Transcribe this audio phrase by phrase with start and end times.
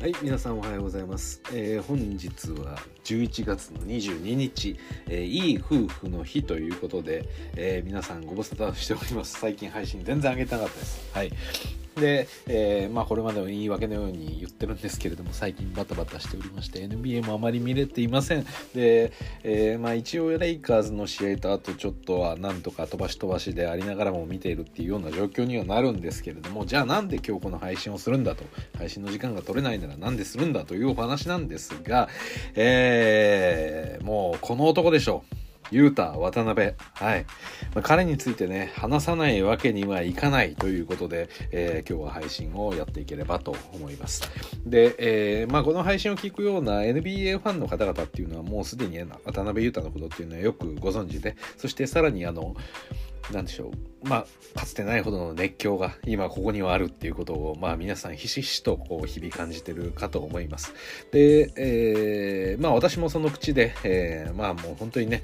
[0.00, 1.42] はい、皆さんおはようございます。
[1.52, 4.78] えー本日は11月の22日、
[5.08, 9.40] えーいい夫婦の日ということで、えー皆さんご無沙汰しております。
[9.40, 11.10] 最近配信全然上げてなかったです。
[11.12, 11.32] はい。
[11.98, 18.46] で、えーまあこれまでも言い訳のように言ってるんですけれども、最近バタバタしておりまして、NBA もあまり見れていません。
[18.74, 19.12] で、
[19.42, 28.44] えーまあ一応レイカーズの試合とあとちょっとはなんとか飛ばし飛ばしでありながらも見ているっていうような状況にはなるんですけれども、じゃあなんで今日この配信をするんだと、
[28.76, 32.08] 配信の時間が取れないならなんでするんだというお話なんですが、
[32.54, 35.37] えーもうこの男でしょう。
[35.70, 36.72] ユータ、渡辺。
[36.94, 37.26] はい。
[37.74, 44.22] まあ彼についてね、話さないわけにはいかないということで、えー今日は配信をやっていければと思います。
[44.66, 52.54] で、えーまあこの配信を聞くような NBA ファンの方々っていうのはもうすでに渡辺裕太のことっていうのはよくご存知で、そしてさらにあの、
[53.32, 53.70] なんでしょ
[54.04, 54.08] う。
[54.08, 54.24] ま
[54.54, 60.72] あ、かつてないほどの熱狂が今ここにはあるっていうことを、まあ皆さんひしひしとこう日々感じてるかと思います。
[61.12, 65.22] で、えーまあ私もその口で、えーまあもう本当にね、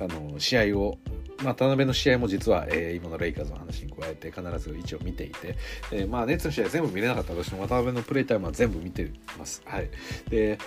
[0.00, 0.98] あの、試合を、
[1.42, 5.56] まあ、田辺の試合も実は、えー今のレイカーズの話に加えて必ず一応見ていて、
[5.92, 9.62] えーまあ、ネッツの試合全部見れなかったとしても渡辺のプレイタイムは全部見てます。
[9.64, 9.88] はい。
[10.28, 10.58] で、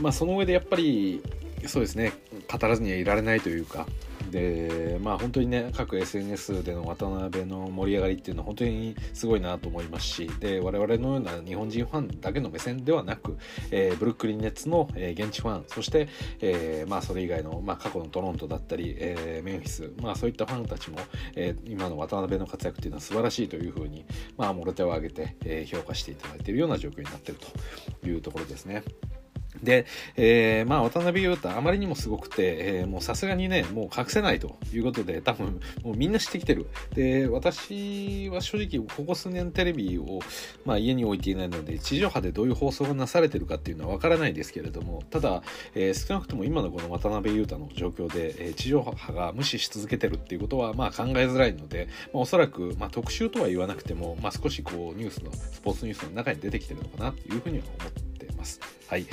[0.00, 1.22] まあ、その上でやっぱり、
[1.66, 2.12] そうですね、
[2.50, 3.86] 語らずにはいられないというか、
[4.32, 13.36] でまあ本当にね各 SNS での渡辺の盛り上がりっていうのは本当にすごいなと思いますしで我々のような日本人ファンだけの目線ではなく、
[13.70, 16.08] えーブルックリンネッツの、えー現地ファンそして、
[16.40, 20.98] えーまあそれ以外の、まあ、過去のトロントだったり、えメンフィス、まあ、そういったファンたちも、
[21.36, 24.04] え今の渡辺の活躍っていうのは素晴らしいというふうに、
[24.36, 27.40] まあ、もろ手を挙げて、え評価していただいているような状況になっている
[28.00, 28.82] というところですね。
[29.62, 40.20] で、えーまあ渡辺裕太あまりにもすごくて、えーもうさすがにねもう隠せないということで多分もうみんな知ってきてるで私は正直ここ数年テレビを、
[40.64, 45.42] まあ、家に置いていないので地上波でどういう放送がなされてるかっていうのはわからないですけれどもただ、
[45.74, 58.60] えー少なくとも今のこの渡辺裕太の状況で、えー地上波が無視し続けてるっていうことはまあ考えづらいので、まあ、おそらく、まあ、特集とは言わなくても、まあ、少しこうニュースのスポーツニュースの中に出てきてるのかなというふうには思ってます。
[58.86, 59.06] はい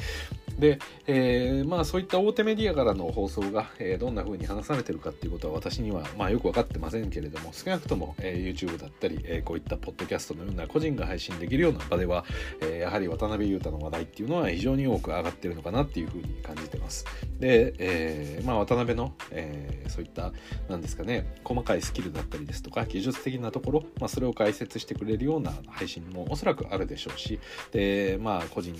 [0.60, 12.26] で、えーまあそういった大手メディアからの放送が、えーどんな風に話されてるかっていうことは私には、まあ、よく分かってませんけれども少なくとも、えー YouTube だったり、えーこういったポッドキャストのような個人が配信できるような場では、
[12.62, 17.06] えーやはり渡辺裕太の話題っていうのは非常に多く上がってるのかなっていう風に感じてます。
[17.40, 20.32] で、えーまあ、渡辺の、えーそういった
[20.70, 27.40] なんですかね細かいスキルだったりですとか技術的なところ、まあ、それを解説してくれるような配信もおそらくあるでしょうし
[27.72, 28.80] でまあ個人の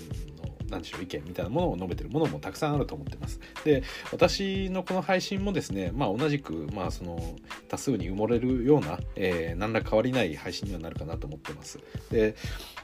[0.70, 3.40] なんでしょう意見みたいなものを述べてるものもたくさんあると思ってます。
[3.64, 3.82] で
[4.12, 7.36] 私のこの配信もですね、まあ、同じく、まあ、その
[7.68, 11.78] 多数に埋もれるような、えー何ら変わりない配信にはなるかなと思ってます。
[12.10, 12.34] で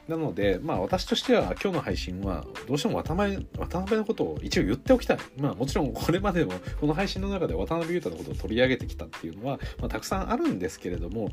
[0.08, 5.18] なので、まあ、私としては今日の配信はどうしても渡辺渡辺のことを一応言っておきたい。
[5.38, 11.30] まあ、もちろんこれまでもこの配信の中で渡辺裕太のことを取り上げてきたっていうのは、まあ、たくさんあるんですけれども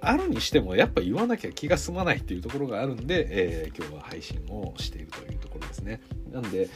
[0.00, 6.00] あるにしてもやっぱ言わなきゃ気が済まないっていうところがあるんで、えー今日は配信をしているというところですね。
[6.32, 6.68] なんで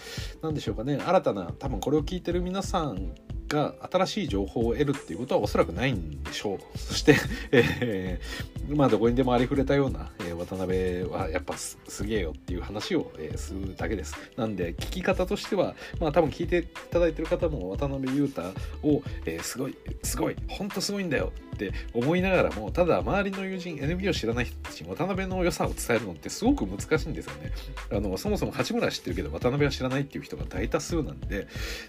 [0.42, 3.14] なんでしょうかね新たな多分これを聞いてる皆さん
[3.50, 6.58] が新しい情報を得るっていうことはおそらくないんでしょう。
[6.78, 7.16] そして、
[7.50, 14.14] えーまあどこにでもありふれたような、えー渡辺はやっぱすげえよっていう話を、えーするだけです。
[14.36, 18.42] なんで聞き方としてはまあ多分聞いていただいてる方も渡辺裕太
[18.82, 27.52] を、えーすごいすごい本当すごいんだよって思いながらもただ周りの友人 NBA を知らない人たちに渡辺の良さを伝えるのってすごく難しいんですよね。
[27.90, 31.48] あのそもそも八村は知ってるけど渡辺は知らないっていう人が大多数なんで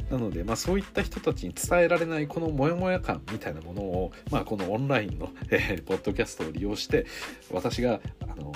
[0.10, 7.06] なので、まあ、そういった人たちに伝えられないこのモヤモヤ感みたいなものを、まあ、このオンラインの、えーポッドキャストを利用して
[7.52, 8.54] 私があの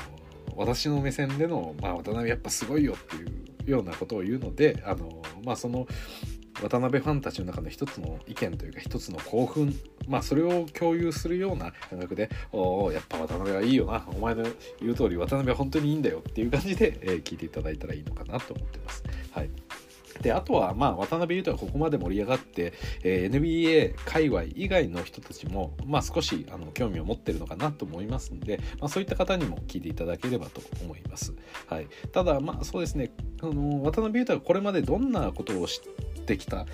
[0.56, 3.26] 私の目線での、まあ、渡辺やっぱすごいよってい
[3.68, 5.88] うようなことを言うのであの、まあ、その
[6.62, 9.76] 渡辺ファンたちの中の一つの意見というか一つの興奮
[10.08, 14.44] まあそれを共有するような感覚で「おおやっぱ渡辺はいいよなお前の
[14.80, 19.04] 言う通り渡辺は本当にいいんだよ」っていう感じで、えー聞いていただいたらいいのかなと思ってます。
[19.32, 19.50] はい
[20.22, 22.74] であとは、まあ、渡辺裕太がここまで盛り上がって、
[23.04, 31.34] えー NBA 界隈以外の人たちも、まあ、少しあの興味を持ってるのかなと思いますので、まあ、そういった方にも聞いていただければと思います。
[31.68, 35.82] はい、ただ、まあ、そうですねあの渡辺裕太がこれまでどんなことをし
[36.26, 36.66] てきた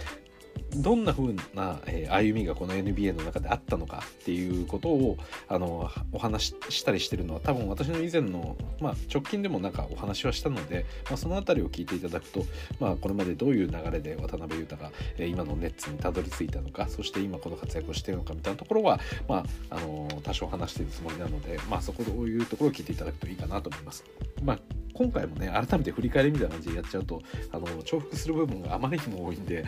[0.75, 12.45] どんな風な、えー歩みがこの NBA の中であったのかっていうことをあのお話ししたりしてるのは多分私の以前の、まあ、直近でもなんかお話はしたので、まあ、その辺りを聞いていただくと、
[12.79, 24.03] まあ、これまでどういう流れで渡辺裕太が、えー今のネッツにたどり着いたのかそして今この活躍をしているのかみたいなところは、まあ、あの多少話しているつもりなので、まあ、そこどういうところを聞いていただくといいかなと思います。
[24.43, 24.59] まあ
[24.93, 27.21] 今回もね改めて振り返りみたいな感じでやっちゃうと
[27.51, 29.65] あの重複する部分があまりにも多いんで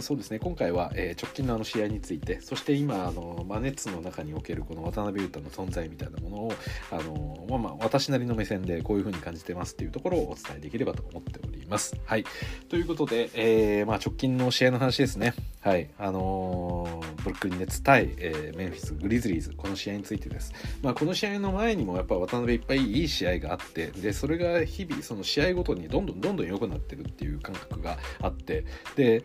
[0.00, 6.52] そうですね今回は、えー、直近のあの試合についてそして今あの、まあ、ネッツの中におけるこの渡辺裕太の存在みたいなものを
[6.90, 11.96] あの、まあ、まあ私なりの目線でこういうふうに感じてますっていうところをお伝えできればと思っております。
[12.04, 12.24] はい、
[12.68, 15.34] ということで、えーまあ、直近の試合の話ですね。
[15.60, 20.52] はいあのー、ブルックリンネッツ対、えー、メンフィス・グリズリーズこの試合についてです。
[20.82, 28.64] まあ、この試合の前にもやっぱ渡辺いっぱいいい試合があってでそれが日々その試合ごとにどんどんどんどん良くなってるっていう感覚があって
[28.96, 29.24] で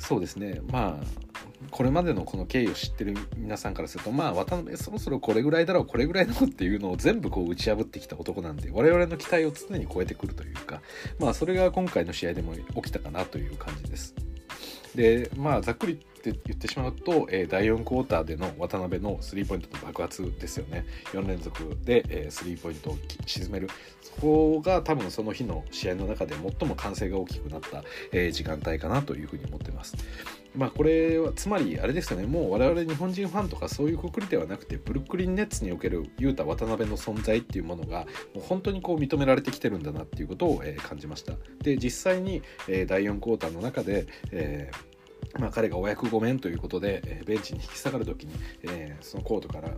[0.00, 1.30] そうですねまあ
[1.70, 10.80] これまでのこの経緯を知ってる皆さんからするとまあ渡辺そろそろこれぐらいだろうこれぐらいだろう っていうのを全部こう打ち破ってきた男なんで我々の期待を常に超えてくるというか
[11.18, 14.14] まあそれが今回の試合でも起きたかなという感じです。
[14.94, 23.68] でまあざっくりって言ってしまうと、えー、第4クォーターでの渡辺のスリーポイントの爆発ですよね4連続で、スリーポイントを沈める
[24.02, 29.96] そこが多分その日の試合の中で最も歓声が大きくなった、えー、時間帯かなというふうに思ってます。
[30.54, 32.26] まあこれはつまりあれですよね。
[32.26, 41.34] もう我々日本人ファンとかそういうくくりではなくてブルックリンネッツにおける雄太渡辺の存在っていうものがもう本当にこう認められてきてるんだなっていうことを、えー、感じました。
[41.62, 44.90] で実際に、えー、第4クォーターの中で、えー
[45.38, 48.32] まあ、彼がお役御免ということで、えー、ベンチに引き下がる時に、
[48.62, 49.70] えー、そのコートから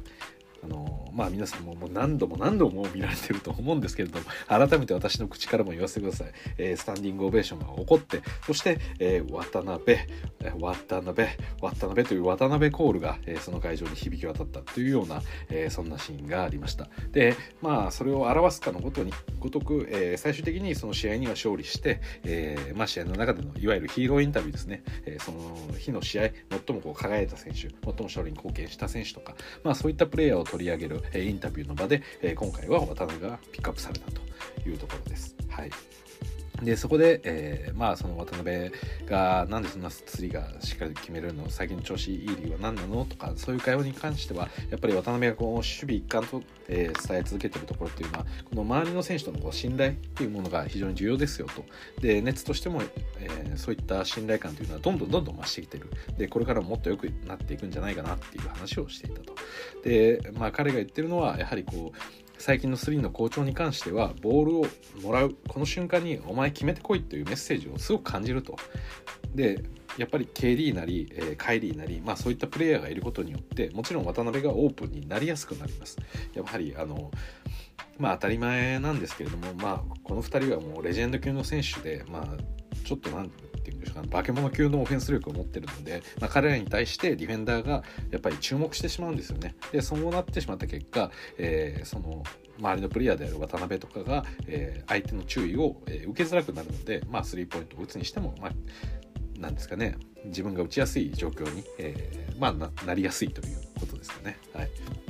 [0.62, 9.98] あのまあ皆さんももう何度も何度も見られてると思うんですけれども改めて私の口からも言わせてください、えー、スタンディングオベーションが起こってそして、えー、渡辺
[10.60, 11.28] 渡辺
[11.60, 16.88] 渡辺という渡辺コールが、えー、その会場に響き渡ったというような、えー、そんなシーンがありました。
[17.10, 26.30] でまあそれを表すかのごとにごとく、えー、最終的にその試合には勝利して、えーまあ、試合の中でのいわゆるヒーローインタビューですね、えー、その日の試合
[26.66, 32.02] 最もこう輝いた選手最も勝利に貢献した選手とか、まあ、そういったプレーヤーを取り上げる、インタビューの場で、
[32.36, 34.20] 今回は渡辺がピックアップされたと
[34.68, 35.34] いうところです。
[35.48, 35.70] はい
[36.62, 38.70] でそこで、えー、まあその渡辺
[39.06, 41.50] がなんでそんな釣りがしっかり決めるの？
[41.50, 43.04] 最近調子いい理由は何なの？
[43.04, 51.64] とかそういう会話に関してはやっぱり渡辺がこう守備一貫と、えー、伝え続けてるところっていうのはこの周りの選手とのこう信頼っていうものが非常に重要ですよと。
[52.00, 52.80] で熱としても、
[53.18, 55.90] えー、そういった信頼感というのはどんどんどんどん増してきてる。
[56.16, 59.34] でこれからももっと良くなっていくんじゃないかなっていう話をしていたと。
[59.82, 61.98] でまあ彼が言ってるのはやはりこう
[62.42, 64.66] 最近のスリーの好調に関してはボールを
[65.00, 68.56] もらうこの瞬間にお前決めてこいというメッセージをすごく感じると。
[69.32, 69.62] で
[69.96, 75.96] やっぱり KD なり、えー、カイリーなり、まあ、そういったプレイヤーがいることによってもちろん渡辺がオープンになりやすくなります。
[76.34, 77.12] やはりあの
[77.96, 82.36] まあ当たり前なんですけれども、まあ、この2人はもうレジェンド級の選手で、まあ、
[82.84, 89.54] ちょっとなんていうんでしょうか化け物級のオフェンス力を持ってるので、まあ、彼らに対してディフェンダーがやっぱり注目してしまうんですよね。
[89.70, 92.22] でそうなってしまった結果、えー、その
[92.58, 98.52] 周りのプレイヤーである渡辺とかが、えー、相手の注意を、え、受けづらくなるので、まあ、スリーポイントを打つにしても、まあ、
[99.40, 99.96] なんですかね
[100.26, 104.38] 自分が打ちやすい状況に、えーまあ、なりやすいということですかね。
[104.52, 105.01] はい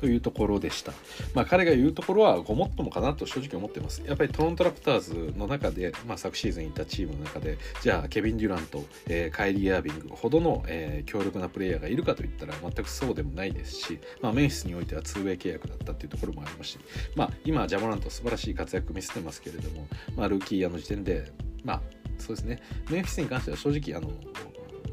[0.00, 0.92] というところでした。
[1.34, 4.02] まあ、彼が言うところはごもっともかなと正直思ってます。
[4.06, 16.78] やっぱりトロントラプターズの中で、まあ、昨シーズンいたチームの中で、じゃあケビン・デュラント、えー、カイリー・アービングほどの、えー、強力なプレイヤーがいるかといったら全くそうでもないですし、まあ、メンフィスにおいては 2way 契約だったっていうところもありますし、
[17.14, 21.30] まあ、今ジャモラント素晴らしい活躍見せてますけれども、まあ、ルーキーの時点で、
[21.62, 21.82] まあ、
[22.16, 24.10] そうですね、メンフィスに関しては正直あの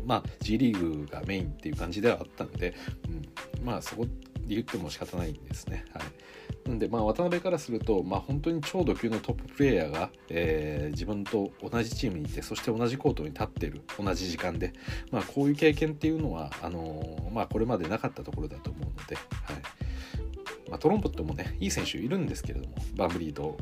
[0.07, 2.73] まあ、G リーグがメインっていう感じではあったので、
[3.59, 4.07] うん、まあそこ
[4.55, 5.85] 言っても仕方ないんですね。
[5.93, 14.73] はい、なんで、まあ、渡辺からすると、まあ、本当に超ド級のトッププレイヤーが、えー、自分と同じチームにいてそして同じコートに立っている同じ時間で、
[15.11, 19.25] まあ、こういう経験っていうのはあのー、まあ、これまでなかったところだと思うので、はい。
[20.69, 23.57] まあ、トロンポットもねいい選手いるんですけれどもバンブリード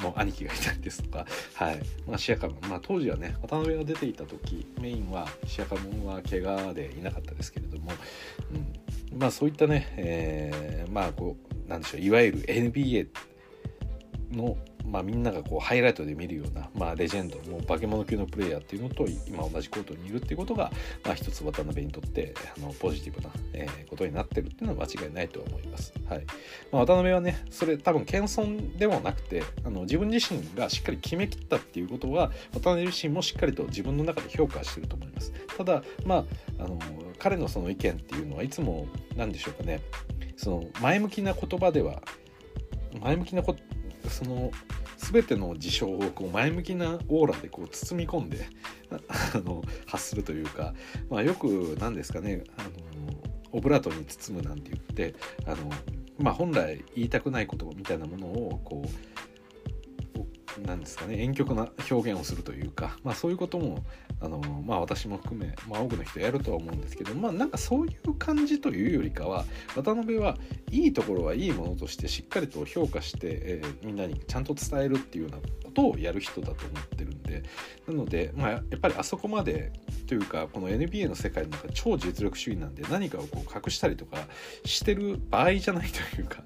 [0.00, 1.80] の兄貴がいたりですとか、はい。
[2.06, 7.92] まあ、シアカム、まあ、当時はね渡辺が出ていた時メインはシアカムは怪我でいなかったですけれども、
[8.52, 8.85] うん、
[9.18, 13.08] まあそういったね、えー、まあこうなんでしょういわゆる NBA
[14.32, 14.56] の
[14.90, 20.70] まあ、みんながこうハイライトで見るような、まあ、レジェンドもう化け物級のプレイヤーっていうのと今同じコートにいるっていうことが、
[21.04, 25.92] まあ、一つ渡辺にとってあのポジティブな、えー、ことになってるっていうのは間違いないと思います。
[26.08, 26.26] はい
[26.70, 35.32] まあ、渡辺はねそれ多分謙遜でもなくてあの自分自身がしっかり決めきったっていうことは渡辺自身もしっかりと自分の中で評価してると思います。
[35.56, 36.24] ただま
[36.58, 36.78] ああの
[37.18, 39.80] 彼のその意見っていうのはいつも何でしょうかね
[40.36, 42.02] その前向きな言葉では
[43.00, 43.56] 前向きなこ
[44.10, 44.50] その
[44.96, 48.48] 全ての事象をこう前向きなオーラでこう包み込んで
[49.34, 50.74] あの発するというか、
[51.10, 52.70] まあ、よく何ですかねあの
[53.52, 55.14] オブラートに包むなんて言って
[55.46, 55.70] あの
[56.18, 59.35] まあ本来言いたくない言葉みたいなものをこう
[60.64, 63.84] なんですかね婉曲な表現をするというか、まあ、そういうことも
[64.20, 69.44] あの、まあ、私も含め、まあ、多くの人やるとは思うんですけど、まあ、なんかそういう感じというよりかは
[69.74, 70.36] 渡辺は
[70.70, 77.42] いいところはいいものとしてしっかりと評価して、えー、みんなにちゃんと伝えるっていうようなことをやる人だと思ってるんで
[77.86, 79.72] なので、まあ、やっぱりあそこまで
[80.06, 84.16] というかこの NBA の世界の中超実力主義なんで何かをこう隠したりとか
[84.64, 86.42] してる場合じゃないというか、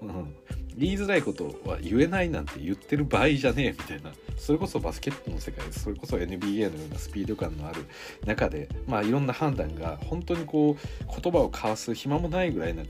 [0.00, 0.34] うん、
[0.76, 4.12] 言いづらいことは言えないなんて言ってる場合じゃねえみたいな。
[4.36, 7.84] それこそバスケットの世界それこそ NBA のようなスピード感のある
[8.26, 12.82] 中でまあいろんな判断が本当にこう言葉を交わす暇もないぐらいの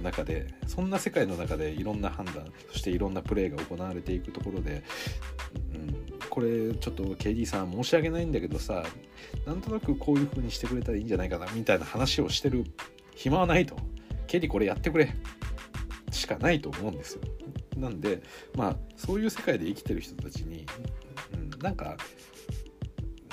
[0.00, 4.82] 中でそんな世界の中でいろんな判断そしていろんなプレーが行われていくところで、
[5.74, 8.84] うん、これちょっと KD さん申し訳ないんだけどさ
[9.46, 12.64] なんとなくこういう風にしてくれたらいいんじゃないかなみたいな話をしてる
[13.14, 13.76] 暇はないと。
[14.26, 15.12] KD これやってくれ。
[16.10, 17.22] しかないと思うんですよ。
[17.80, 18.22] なんで
[18.54, 20.66] まあそういう世界で生きてる人たちに、
[21.34, 21.96] うん、なんか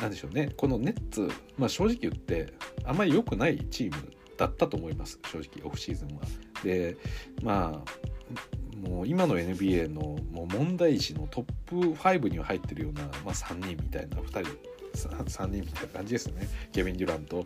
[0.02, 0.52] なんでしょうね。
[0.58, 5.20] このネッツ、まあ、正直言ってあんまり良くないチームだったと思います。
[5.32, 6.24] 正直オフシーズンは。
[6.64, 6.98] で
[7.42, 16.48] まあもう今の NBA のもう問題児のトップ5には入ってるような、まあ、3人みたいな2人 3, 人みたいな感じですね。
[16.72, 17.46] ケビン・デュラント、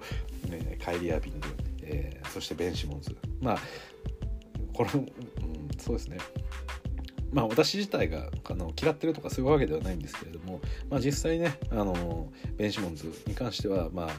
[0.49, 1.47] ね、カイリー・アビング、
[1.83, 3.15] えー、そしてベン・シモンズ。
[3.41, 3.59] まあ
[4.73, 5.07] これ、うん、
[5.77, 6.17] そうですね。
[7.31, 14.09] まあ私自体があの嫌ってるとかそういうわけではないんですけれども、まあ、実際ねあのベンシモンズに関しては、まあ、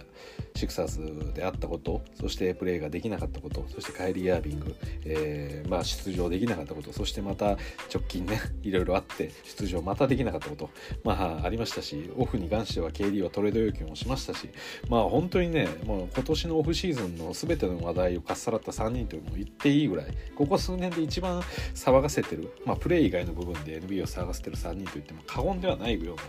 [0.61, 7.53] シクサーズであったことそしてプレーができなかったことそしてカイリー・アービング、えーまあ、出場できなかったことそしてまた
[7.93, 10.71] 直近ね いろいろあって出場またできなかったこと
[11.03, 14.49] まあありましたしオフに関しては KD はトレード要求もしましたし
[14.89, 21.41] まあ本当にねもう今年のオフシーズンの全ての話題をかっさらった3人というのも言っていいぐらいここ数年で一番
[21.75, 26.23] 騒がせてる、まあ、プレー以外の部分で NBA を騒がせてる3人といっても過言ではないような、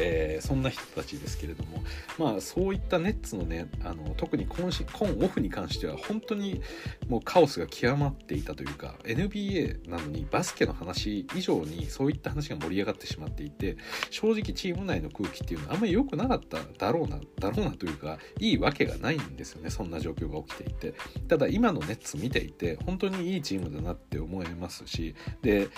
[0.00, 1.82] えー、そんな人たちですけれども
[2.18, 6.60] まあそういったネッツのねあの特に今シ今オフに関しては本当に
[7.08, 13.76] もうカオスが極まっていたというか NBA なのにバスケの話以上にそういった話が盛り上がってしまっていて
[14.10, 20.94] 正直チーム内の空気っていうのはあんまり良くなかっただろうなだろうなというかいいわけがないんですよねそんな状況が起きていて。
[21.28, 25.68] ただ今のネッツ見ていて本当にいいチームだなって思いますしで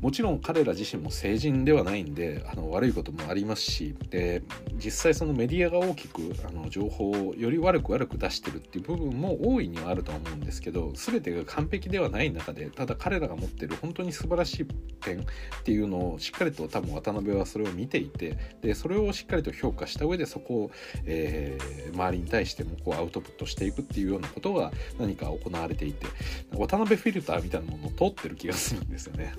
[0.00, 4.42] もちろん彼ら自身も成人ではないんであの悪いこともありますしで
[4.74, 14.66] 実際そのメディアが大きくあの情報をより悪く悪く出してるっていう部分も大いにはあるとは思うんですけど全てが完璧ではない中でただ彼らが持ってる本当に素晴らしい
[15.00, 15.24] 点っ
[15.64, 20.70] ていうのをしっかりと多分渡辺はそれを見ていてでそれをしっかりと評価した上でそこを、
[21.04, 26.06] えー、周りに対してもこうアウトプットしていくっていうようなことが何か行われていて
[26.54, 29.32] 渡辺フィルターみたいなものを通ってる気がするんですよね。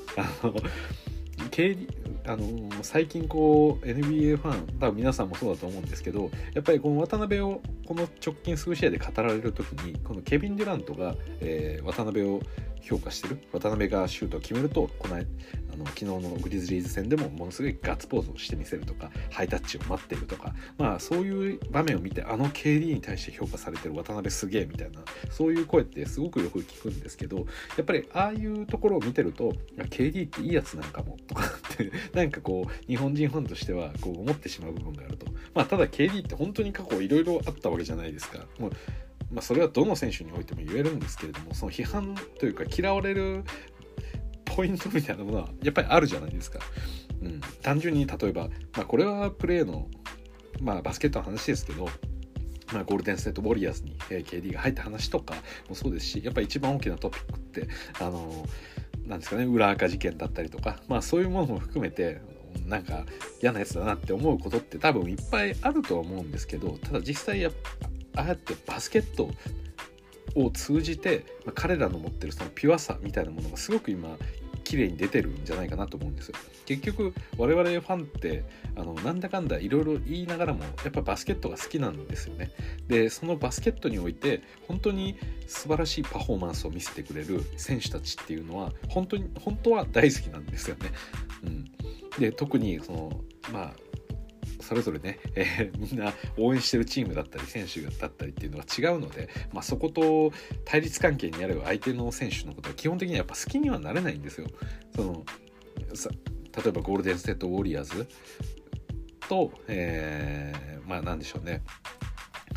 [0.51, 0.61] の
[2.27, 12.41] あの最近こう NBA ファン多分皆さんもそうだと思うんですけどやっぱりこの渡辺をこの直近数試合で語られる時にこのケビン・デュラントが、えー、渡辺を
[12.87, 13.39] 評価してる？
[13.51, 15.19] 渡辺がシュートを決めるとこのあ
[15.77, 27.43] の昨日のグリズリーズ戦でもものすごいガッツポーズをしてみせるとかハイタッチを待っているとかまあそういう場面を見てあの KD に対して評価されてる渡辺すげえみたいなそういう声ってすごくよく聞くんですけどや
[27.81, 35.27] っぱりああいうところを見てると KD っていいやつなんかもとかってなんかこう日本人ファンとしてはこう思ってしまう部分があると。
[35.53, 38.45] まあただ KD って本当に過去いろいろあったわけじゃないですか。
[38.59, 38.71] もう
[39.31, 43.43] まあ、それはどの選手においても言えるんですけれどもその批判というか嫌われる
[44.45, 46.59] ポイントみたいなものはやっぱりあるじゃないですか。
[47.21, 49.87] うん、単純に例えば、まあ、これはプレーの、
[50.61, 51.89] まあ、バスケットの話ですけど、
[52.71, 55.35] まあ、ゴールデンステート・ウォリアーズに KD が入った話とか
[55.67, 57.67] もそうですしやっぱり一番大きなトピックって
[57.99, 58.45] あの
[59.05, 62.21] なんですかね裏垢事件だったりとか、まあ、そういうものも含めて
[62.65, 63.05] なんか
[63.41, 67.51] 嫌なやつだなって思うことって多分いっぱいあるとは思うんですけどただ実際や
[68.17, 69.29] ああやってバスケット
[70.35, 74.17] を通じて、まあ、彼らの持ってるそのピュアさみたいなものがすごく今
[74.63, 76.35] 綺麗に出てるんじゃないかなと思うんですよ。
[76.65, 78.43] 結局我々ファンって
[78.75, 82.51] あのなんだかんだいろいろ言いながらもやっぱバスケットが好きなんですよね。
[82.87, 85.15] でそのバスケットにおいて本当に
[85.47, 90.91] 素晴らしいパフォーマンスを見せてくれる選手たちっていうのは本当に本当は大好きなんですよね、
[91.45, 91.65] うん、
[92.19, 93.21] で特にその
[93.53, 93.73] まあ
[94.61, 100.31] それぞれね、えー、みんな応援してるチームだったり選手だったりっていうのは違うので、まあ、そこと
[100.65, 104.47] 対立関係にある相手の選手のことは基本的にはやっぱ好きにはなれないんですよ。
[104.95, 105.23] その
[105.77, 108.07] 例えばゴールデン・ステート・ウォリアーズ
[109.29, 111.61] と、えー、まあなんでしょうね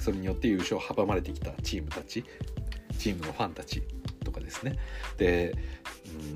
[0.01, 2.25] それによって優勝を阻まれてきたチームたち
[2.99, 3.83] チームのファンたち
[4.25, 4.77] とかですね。
[5.17, 5.55] で、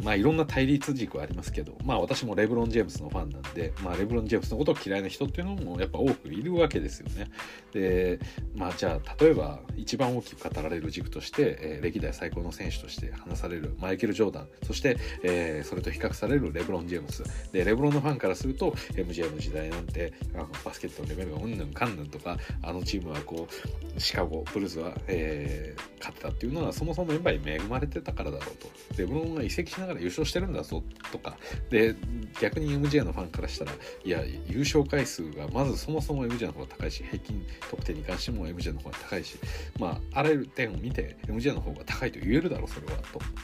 [0.02, 7.30] まあいろんな対立軸はありますけどまあ私もレブロン・ジェームスのファンなんで、まあ、レブロン・ジェームスのことを嫌いな人っていうのもやっぱ多くいるわけですよね。
[7.72, 8.18] で
[8.54, 23.48] まあじゃあ例えば一番大きく語られる軸として、えー、歴代最高の選手として話されるマイケル・ジョーダンそして、えー、それと比較されるレブロン・ジェームスでレブロンのファンからすると MJ の時代なんてあのバスケットのレベルがうんぬんかんぬんとかあのチームはこ
[23.96, 31.36] うシカゴブルーズは、えー、勝ったっていうのはそもそもやっぱり恵まれてたからだろうとレブロンが移籍しながら優勝してるんだぞとか
[31.70, 31.96] で
[32.40, 33.72] 逆に MJ のファンからしたら
[34.04, 39.36] いや優勝回数がまずそもそも MJ の方が高いし平均得点に関しても MJ の方が高いし
[39.78, 42.98] まああらゆる点を見て MJ の方が高いと言えるだろうそれは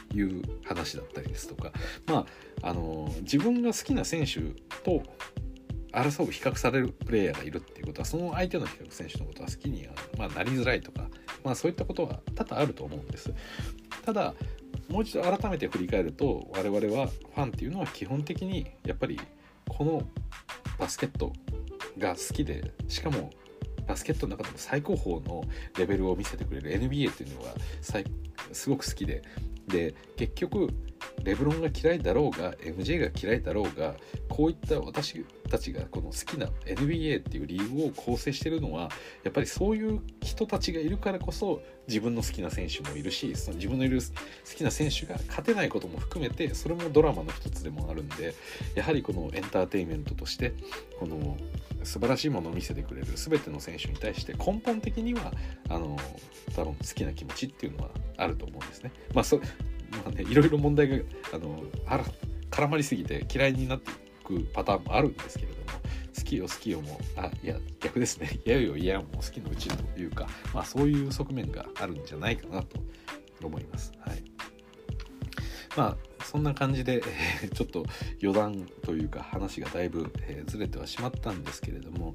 [0.09, 1.71] という話だったりですとか
[2.07, 2.25] ま
[2.61, 4.39] ああの自分が好きな選手
[4.83, 5.03] と
[5.91, 11.09] 争う比較されるプレイヤーがいるっていうことはその相手の比較選手のことは好きには、まあ、なりづらいとか、
[11.43, 13.33] まあ、そういったことは多々あると思うんです。
[14.05, 14.33] ただ
[14.91, 19.19] もう一度改めて振り返ると我々はファンっていうのは基本的にやっぱり
[19.69, 20.03] この
[20.77, 21.31] バスケット
[21.97, 23.29] が好きでしかも
[23.87, 25.43] バスケットの中でも最高峰の
[25.77, 28.05] レベルを見せてくれる NBA っていうのが最
[28.53, 29.21] すごく好きで。
[29.67, 30.69] で結局
[31.23, 33.95] レブロンが嫌いだろうが MJ が嫌いだろうが
[34.29, 38.89] こういった私たちがこの好きな NBA っていうリーグを構成してるのは
[39.23, 44.07] やっぱりそういう人たちがいるからこそ自分の好きな選手もいるしその自分のいる好
[44.55, 48.33] きな選手が勝てないことも含めてそれもドラマの一つでもあるんで
[48.75, 50.53] やはりこのエンターテインメントとして
[50.99, 51.37] この
[51.83, 55.31] 素晴らしいものを見せてくれる全ての選手に対して根本的には
[55.69, 55.97] あの
[56.55, 58.91] 多分好きな気持ちっていうのはあるとと思うんですね。
[59.13, 59.43] まあそま
[60.07, 60.97] あね、いろいろ問題が
[61.33, 62.05] あのあら
[62.49, 63.93] 絡まりすぎて嫌いになってい
[64.23, 65.61] くパターンもあるんですけれども
[66.17, 72.79] 好きよ好きよもあいや逆ですね嫌よ嫌よも好きのうちというか、まあ、そういう側面があるんじゃないかなと
[73.43, 73.91] 思います。
[73.99, 74.23] はい、
[75.75, 77.03] まあそんな感じで、
[77.43, 77.83] えー、ちょっと
[78.21, 82.13] 余談というか話がだいぶ、えー、ずれてはしまったんですけれども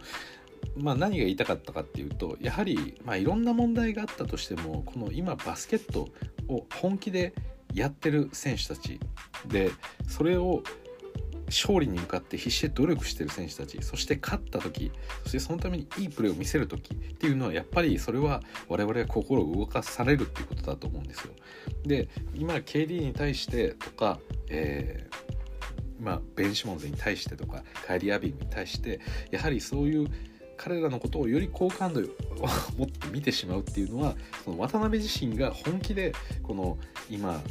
[0.76, 6.08] まあ、何が言いたかったかっていうとやはり、まあ、いろんな問題があったとしてもこの今バスケット
[6.48, 7.34] を本気で
[7.74, 9.00] やってる選手たち
[9.46, 9.70] で
[10.08, 10.62] それを
[11.46, 14.90] 勝利に向かって必死で努力してる選手たちそして勝った時
[15.22, 21.32] そしてそのためにいいプレーを見せる時っていうのはやっぱりそれは我々は心を動かされるっていうことだと思うんですよ。
[21.84, 29.00] で今 KD に対してとか、えー、まあ、ベンシモンズに対してとかカイリー・アビングに対して
[29.30, 30.08] やはりそういう
[30.56, 32.04] 彼らのことをより好感度を
[32.76, 36.78] 持って見てしまうっていうのはその渡辺自身が本気でこの
[37.10, 37.42] 今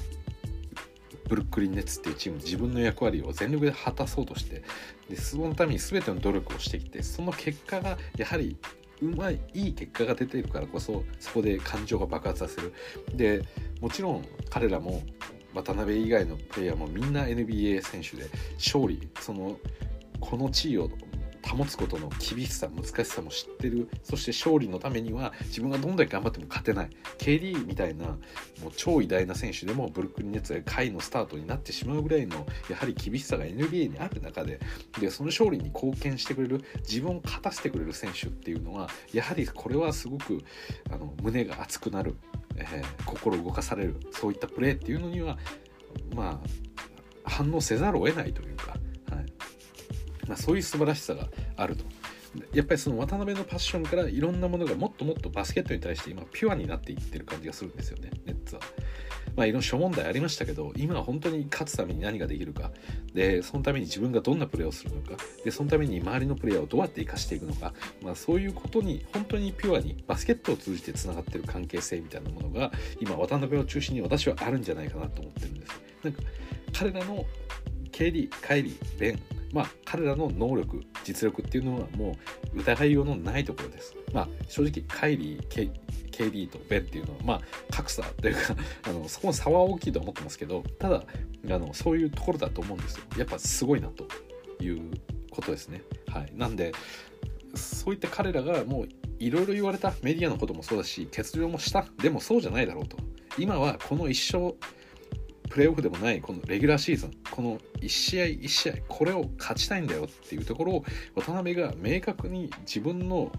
[1.27, 4.63] ブルックリン・ネッツっていうチーム自分の役割を全力で果たそうとして
[5.09, 8.57] でそのために全ての努力をしてきてその結果がやはり
[9.01, 12.73] うまいいい結果が出ているからこそそこで感情が爆発させる。
[13.13, 13.43] で
[13.81, 15.03] もちろん彼らも
[15.53, 19.57] 渡辺以外のプレイヤーもみんな NBA 選手で勝利その
[20.19, 20.89] この地位を
[21.45, 23.89] 保つことの厳しさ難しさも知ってる。
[24.03, 26.89] そして勝利のためには自分がどんだけ頑張っても勝てない。
[27.17, 28.05] KD みたいな
[28.61, 34.59] もう超偉大な選手でもブルックリン・ネッツが下位のスタートになってしまうぐらいのやはり厳しさが NBA にある中で
[34.99, 40.43] でその勝利に貢献してくれる自分を勝たせてくれる選手っていうのはやはりこれはすごく
[40.91, 42.15] あの胸が熱くなる、
[42.55, 45.37] えー、心動かされるそういったプレーっていうのには
[46.13, 48.74] まあ反応せざるを得ないというか
[50.27, 51.83] まあ、そういう素晴らしさがあると。
[52.53, 58.61] やっぱりその渡辺のパッションからいろんなものがもっともっとバスケットに対して今ピュアになっていってる感じがするんですよねネッツは。
[59.35, 62.71] まあいろんな諸問題ありましたけど今は本当に勝つために何ができるか
[63.13, 75.81] でそのために自分がどんなプレーをするのかでそのために周りのプレイヤーをどうやって生かしていくのか、まあ、そういうことに本当にピュアにバスケットを通じてつながってる関係性みたいなものが今渡辺を中心に私はあるんじゃないかなと思ってるんです。
[76.03, 76.21] なんか
[76.73, 77.25] 彼らの
[77.95, 79.19] KD、カイリー、ベン
[79.53, 82.17] まあ、彼らの能力実力っていうのはも
[82.53, 83.95] う疑いようのないところです。
[84.11, 85.69] まあ、正直カイリー、ケ
[86.11, 87.41] KD とベンっていうのは、まあ、
[87.73, 91.03] 格差というか あのそこの差は大きいと思ってますけどただ
[91.49, 93.05] あのそういうところだと思うんですよ。
[93.17, 94.05] やっぱすごいなと
[94.61, 94.81] いう
[95.29, 95.81] ことですね。
[96.07, 96.73] はい、なんで
[97.53, 102.97] そういった彼らがもういろいろ言われたメディアのこともそうだし欠場もしたでもそうじゃないだろうと
[103.37, 104.53] 今はこの一生
[105.55, 113.31] プレーオフでもないこのレギュラーシーズンこの1試合1試合これを勝ちたいんだよっていうところを渡辺が明確に自分の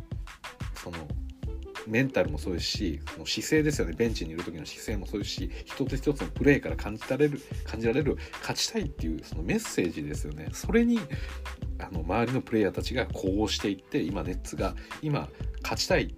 [0.82, 0.96] その
[1.86, 3.92] メンタルもそうですしその姿勢ですよね。
[3.94, 10.48] ベンチにいる時の姿勢もそうですし一つ一つのプレーから感じられる感じられる勝ちたいっていうそのメッセージですよね。
[10.52, 10.98] それに
[11.78, 15.28] あの周りのプレイヤーたちが呼応していって今ネッツが今
[15.62, 16.14] 勝ちたい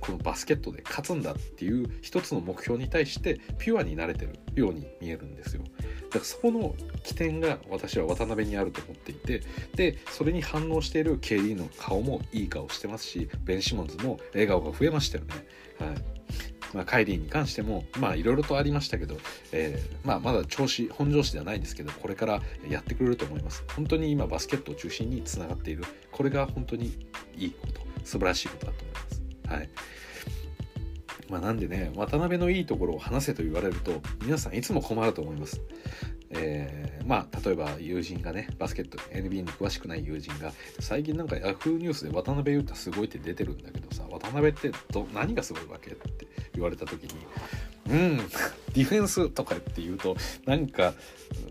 [0.00, 5.62] このバスケットで勝つんだっていう一つの目標に対してピュアになれてるように見えるんですよ。
[5.62, 9.42] だからそこの起点が私は渡辺にあると思っていて
[9.74, 15.34] でそれに反応している KD の顔もいい顔してますしベン・シモンズも笑顔が増えましたよね。
[15.78, 16.18] はい。
[16.74, 19.16] まあ、カイリーに関してもまあいろいろとありましたけど、
[19.52, 23.64] えー、まあ、まだ調子本調子ではないんですけどこれからやってくれると思います。
[23.74, 25.84] 本当に今バスケットを中心につながっている。
[26.12, 27.06] これが本当に
[27.36, 27.88] いいこと。
[28.04, 29.17] 素晴らしいことだと思います。
[29.48, 29.68] はい。
[31.28, 35.60] まあ、なんでね渡辺のいいところを話せと言われると皆さんいつも困ると思います。
[36.30, 41.78] えー、まあ例えば友人がねバスケット NBA に詳しくない友人が最近なんか Yahoo!
[41.78, 47.10] ニュースで渡辺裕太すごいって出てるんだけどさ渡辺ってど何がすごいわけって言われた時に
[47.90, 50.92] うんディフェンスとかって言うとなんか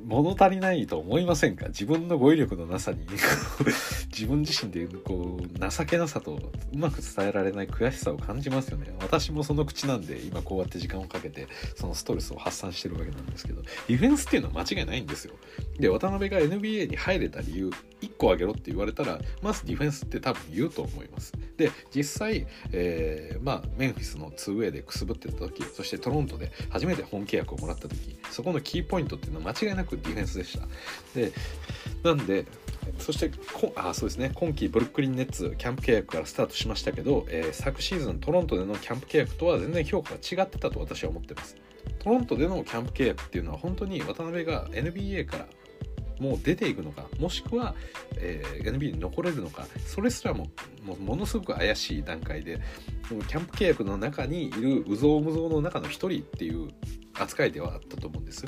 [0.04, 1.68] 物足りないと思いませんか？
[1.68, 3.06] 自分の語彙力のなさに。
[4.12, 6.40] 自分自身でこう情けなさと
[6.74, 8.96] うまく伝えられない悔しさを感じますよね。
[9.02, 15.34] 私もその口なんで今こうやって時間をかけてそのストレスを発散してるわけなんですけどディフェンスっていうのは間違いないんですよ。
[15.80, 17.70] で渡辺が NBA に入れた理由
[18.02, 21.34] 1個あげろって言われたらまずディフェンスって多分言うと思います。
[21.58, 30.68] で実際、えー、まあメンフィスの 2way でくすぶってた時そしてトロントで初めて本契約をもらった時そこのキーポイントっていうのは間違いなくディフェンスでした。
[31.16, 31.32] で
[32.04, 32.46] なんで
[33.00, 34.32] そしてこあそうですね。
[34.34, 41.56] 今季ブルックリンネッツキャンプ契約からスタートしましたけど、えー、昨シーズントロントでのキャンプ契約とは全然評価が違ってたと私は思ってます。
[42.00, 45.48] トロントでのキャンプ契約っていうのは本当に渡辺が NBA から
[46.20, 47.76] もう出ていくのかもしくは、
[48.16, 50.48] えー、NBA に残れるのかそれすらも
[50.84, 52.60] もものすごく怪しい段階で
[53.10, 56.70] キャンプ契約の中にいる有象無象の中の一人っていう
[57.14, 58.46] 扱いではあったと思うんです。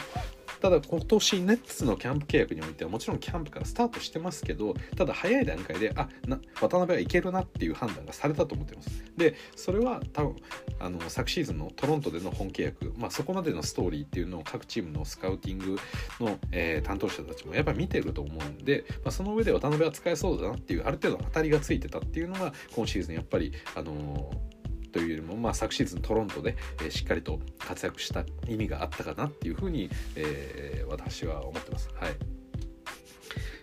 [0.62, 9.04] ただ今年ネッツのキャンプ契約においてはもちろんキャンプからスタートしてますけどただ早い段階であな渡辺はいけるなっていう判断がされたと思ってます。
[9.17, 10.36] でそれは多分
[10.80, 15.78] あの昨シーズンのトロントでの本契約、まあ、そこまでのストーリーっていうのを各チームのスカウティング
[16.19, 24.59] の、えー、担当者たちもやっぱ見てると思うんで、まあ、その上で渡辺は使えそうだなっていうある程度当たりがついてたっていうのが今シーズンやっぱりあのー
[24.89, 31.89] というよりも、まあ、昨シーズントロントで、えー、しっかりと活躍した意味があったかなっていうふうに、えー、私は思ってます。
[31.93, 32.15] はい。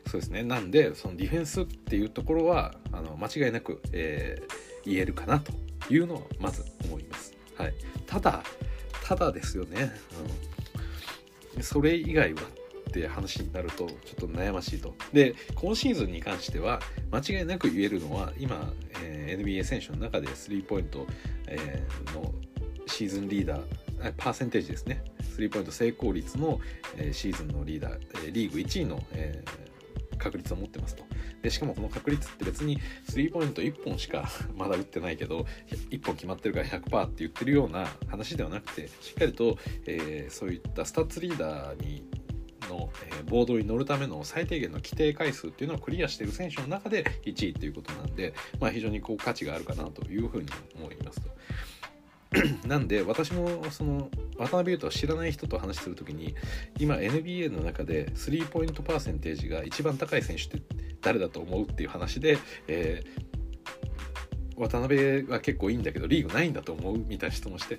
[0.09, 0.43] そうですね。
[0.45, 5.53] なんでそのディフェンスっていうところはあの間違いなく、えー、言えるかなと
[5.91, 7.35] いうのはまず思います。
[7.57, 7.75] はい、
[8.07, 8.43] ただ
[9.03, 9.93] ただですよね、
[11.57, 12.45] うん、それ以外はっ
[12.97, 14.95] って話になるとちょっと悩ましいと。
[15.13, 16.81] で今シーズンに関しては
[17.13, 21.07] 間違いなく言えるのは今、えー、NBA 選手の中でスリーポイント、
[21.47, 22.33] えー、の
[22.87, 26.61] シーズンリーダーパーセンテージですねスリーポイント成功率の、
[26.97, 31.05] えー、シーズンのリーダー、えー、リーグ1位の、えー、確率を持ってますと
[31.43, 32.79] でしかもこの確率って別に
[33.09, 35.47] スリーポイント1本しか まだ打ってないけど
[35.91, 42.05] 1本決まってるから100%って言ってるような話ではなくてしっかりと、えー、そういったスタッツリーダーに
[42.69, 51.29] の、えボードに乗るための最低限の規定回数っていうのをクリアしている選手の中で1位っていうことなんで、まあ、非常にこう価値があるかなというふうに思いますと。
[52.67, 56.35] なんで私もその渡辺裕太を知らない人と話する時に
[56.79, 60.63] 今 NBA の中でスリーポイントパーセンテージが一番高い選手って
[61.01, 67.79] 誰だと思うっていう話で、えー、渡辺は結構いいんだけどリーグないんだと思うみたいな質問して、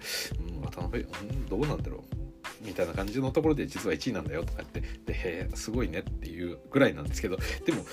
[0.55, 2.26] うん、渡辺、うん、どうなんだろう
[2.61, 7.85] みたいな感じのところで実は1位なんだよとかってでへえすごいねっていうぐらいなんですけどでも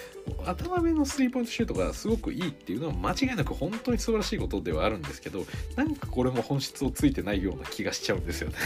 [0.47, 5.45] 頭目のスリーポイントシュートがすごくいいっていうのは間違いなく本当に素晴らしいことではあるんですけど
[5.77, 8.57] なんかこれも本質をついてないような気がしちゃうんですよね。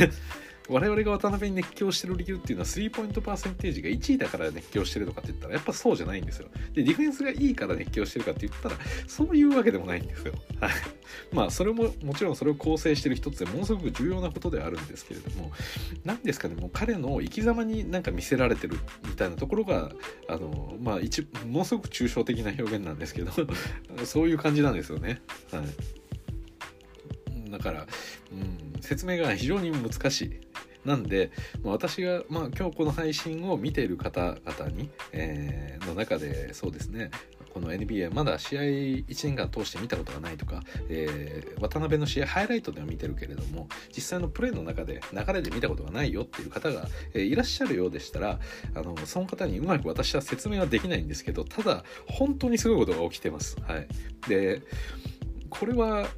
[0.69, 6.49] 我々が渡辺に熱狂してる理由っていうのはスリーポイントパーセンテージが1位だから熱狂してるのかって言ったらやっぱそうじゃないんですよ。
[6.75, 8.77] で、ディフェンスがいいから熱狂してるかって言ったら
[9.07, 10.35] そういうわけでもないんですよ。
[10.61, 10.71] はい。
[11.33, 15.53] まあそれももちろんそれを構成してる一つでものすごく重要なことではあるんですけれども
[16.05, 19.91] 何ですかねもう彼の生き様になんか見せられてるみたいなところが
[20.29, 23.33] あのまあ一ものすごく抽象的な表現なんですけど
[24.05, 25.23] そういう感じなんですよね。
[25.51, 25.65] はい。
[27.51, 27.87] だから、
[28.33, 30.48] うん、説明が非常に難しい。
[30.85, 31.31] なんで、
[31.62, 37.11] まあ、私が、まあ、今日この配信を見ている方々に、えー、の中でそうですね
[37.53, 48.38] この NBA まだ試合1年間通して見たことがないとか、えー、渡辺の試合ハイライトでは見てるけれども実際のプレーの中で流れで見たことがないよっていう方が、えー、いらっしゃるようでしたら
[48.75, 53.57] あのその方にうまく私は説明はできないんですけどただ本当にすごいことが起きてます。
[53.67, 53.88] はい、
[54.29, 54.62] で
[55.51, 56.09] これは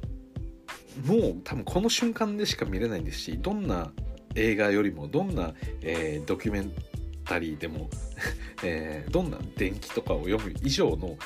[1.05, 3.91] もう多分この瞬間でしか見れないんですしどんな
[4.35, 6.71] 映画よりもどんな、えー、ドキュメン
[7.25, 7.89] タリーでも
[8.63, 11.17] えー、どんな伝記とかを読む以上の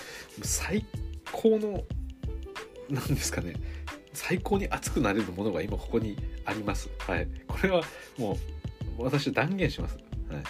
[0.42, 0.86] 最
[1.32, 1.84] 高の
[2.90, 3.56] 何ですかね
[4.14, 6.90] 最高に熱くなれるものが今ここにあります。
[7.00, 7.84] はい、これは
[8.18, 8.38] も
[8.98, 9.98] う私は断言します。
[10.30, 10.44] はい、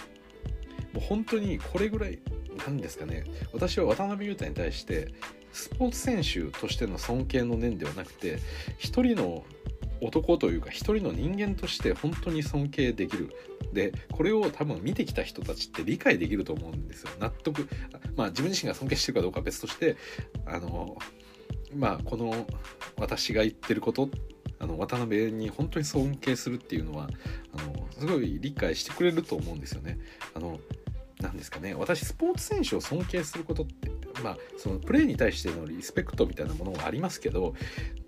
[0.94, 2.20] もう本当にこれぐらい
[2.56, 5.12] なんですかね私は渡辺裕太に対して
[5.52, 8.38] スポーツ選手としての尊敬の念ではなくて
[8.78, 9.44] 一人の
[10.00, 13.32] 男というか一人の人間として本当に尊敬できる
[13.72, 17.68] でこれを多分見てきた人たちって理解できると思うんですよ納得
[18.16, 19.96] まあ自分自身が尊敬してるかどうかは別として
[20.46, 20.96] あの
[21.74, 22.46] まあこの
[22.98, 24.08] 私が言ってること
[24.58, 27.08] あの渡辺に本当に尊敬するっていうのは
[27.56, 29.98] あのすごい理解してくれると思うんですよね。
[30.34, 30.58] あの
[31.20, 31.74] なんですかね。
[31.74, 33.90] 私スポーツ選手を尊敬することって
[34.22, 37.54] まあそのプレーに対してのリスペクトみたいなものはありますけど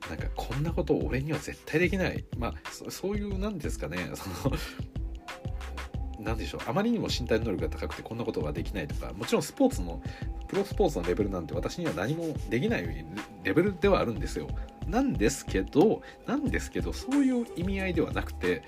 [0.09, 2.25] なんかこんなことを俺には絶対できない。
[2.37, 2.55] まあ
[2.91, 4.11] そういうなんですかね。
[4.15, 4.57] その
[6.21, 6.61] 何でしょう。
[6.67, 10.03] あまりにも身体能力が高くてこんなことができないとかもちろんスポーツの
[10.49, 13.07] プロスポーツのレベルなんて私には何もできない
[13.45, 14.49] レベルではあるんですよ。
[14.89, 18.63] なんですけどなんですけどそういう意味合いではなくて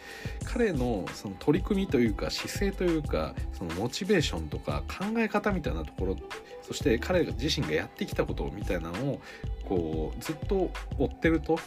[0.45, 6.17] 彼のその取り組みというか姿勢というかそのモチベーションとか考え方みたいなところ
[6.63, 9.21] そして彼自身がやってきたことみたいなのを
[9.65, 11.59] こうずっと追ってると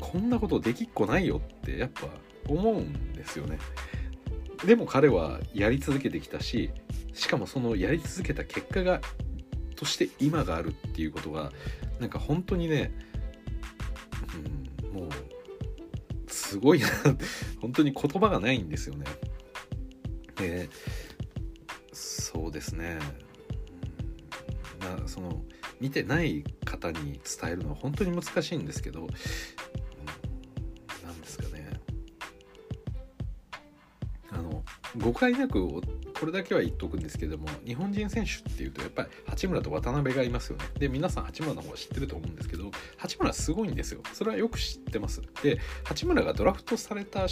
[0.00, 2.08] こんなことできっこないよってやっぱ
[2.48, 3.58] 思うんですよね。
[4.64, 6.70] でも彼はやり続けてきたし
[7.12, 9.00] しかもそのやり続けた結果が
[9.74, 11.52] として今があるっていうことが
[12.00, 12.92] なんか本当にね
[14.96, 15.10] もう
[16.26, 16.88] すごいな。
[17.60, 19.06] 本当に言葉がないんですよね。
[20.36, 20.68] で
[21.92, 22.98] そうですね。
[24.80, 25.42] なその
[25.80, 29.06] 見てない方に伝えるのは本当に難しいんですけど
[31.04, 31.80] 何ですかね。
[34.30, 34.64] あの
[34.98, 35.80] 誤解なく
[36.18, 40.64] これだけは言っとくんですけども日本人選手っていうとやっぱり八村と渡辺がいますよね。
[40.78, 44.00] で皆さん八村の方は知ってると思うんですけど八村すごいんですよ。
[44.14, 45.20] それはよく知ってます。
[45.42, 47.26] で八村がドラフトされた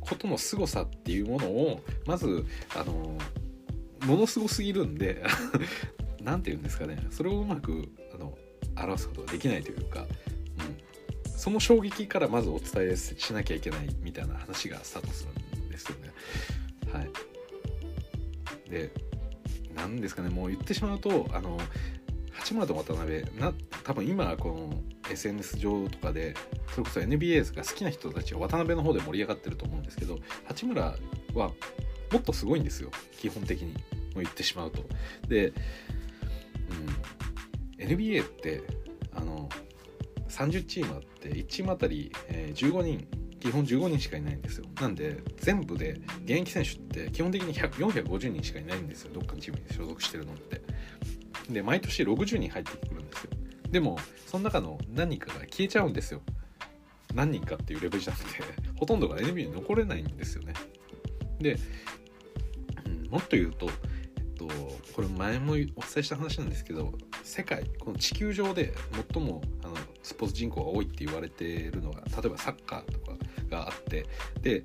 [0.00, 3.18] ことの凄さっていうものをまずあの
[4.06, 5.22] ものすごすぎるんで
[6.22, 7.06] 何て言うんですかね。
[7.10, 8.38] それをうまくあの
[8.76, 16.03] 表すことができないというか、うん、その衝撃からまずお伝えしなきゃいけないみたいな話がスタートするんですよね。
[18.74, 18.90] で
[19.76, 21.58] 何ですかねもう言ってしまうとあの
[22.32, 23.52] 八村と渡辺な
[23.84, 26.34] 多分今この SNS 上とかで
[26.70, 30.96] それこそ NBA が好きな人たちは渡辺の方で盛り上がってると思うんですけど八村
[31.34, 31.52] は
[32.10, 33.76] もっとすごいんですよ基本的にも
[34.16, 34.82] う言ってしまうと。
[35.28, 35.52] で、
[37.78, 38.62] うん、NBA って
[39.14, 39.48] あの
[40.28, 43.06] 30チームあって1チームあたり、15人
[43.44, 44.64] 基本15人しかいないんですよ。
[44.80, 49.12] なんで全部で現役選手って基本的に450人しかいないんですよ。
[49.12, 50.62] どっかのチームに所属してるのって。
[51.50, 53.30] で毎年60人入ってくるんですよ。
[53.70, 56.22] でもその中の何人かが消えちゃうんですよ。
[57.12, 58.42] 何人かっていうレベルじゃなくて
[58.76, 60.54] ほとんどが NBA に残れないんですよね。
[61.38, 61.58] で、
[62.86, 63.68] うん、もっと言うと、
[64.16, 64.48] えっと、
[64.94, 68.72] これ前もお伝えした話なんですけど世界この地球上で
[69.12, 73.12] 最もあのスポーツ人口が多いって言われてるのが例えばサッカーとか
[73.50, 74.06] があって
[74.42, 74.62] で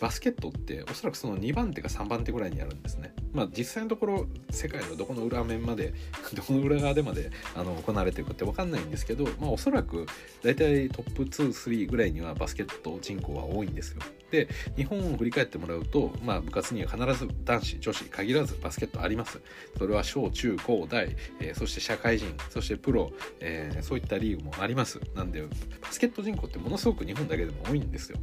[0.00, 3.14] バスケットっておそらくその2番手か3番手ぐらいにあるんですね。
[3.32, 5.92] まあ実際のところ世界のどこの裏面まで
[6.34, 10.06] どこの裏側でまであの行われてるかって分かんないんですけど、まあ、おそらく
[10.42, 14.00] 大体トップ23ぐらいにはバスケット人口は多いんですよ。
[14.30, 19.40] で日本を振り返ってもらうと、まあ、部活には必ず男子女子限らずバスケットあります。
[19.78, 25.00] それは小中高大、えー、そして社会人そしてプロ、えー、そういったリーグもあります。
[25.14, 25.42] なんで
[25.80, 28.18] バスケット人口ってものすごく日本だけでも多いんですよ。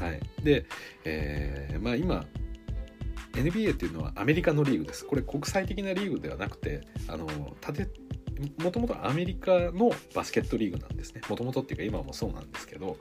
[0.00, 0.64] はい、で、
[1.04, 2.24] えー、まあ今
[3.32, 5.04] NBA っていうのはアメリカのリーグです。
[5.04, 7.26] これ国際的なリーグではなくてあの
[7.60, 8.00] 立て
[8.62, 11.20] もともとアメリカのバスケットリーグなんですね。
[11.28, 12.96] もともとっていうか今もそうなんですけど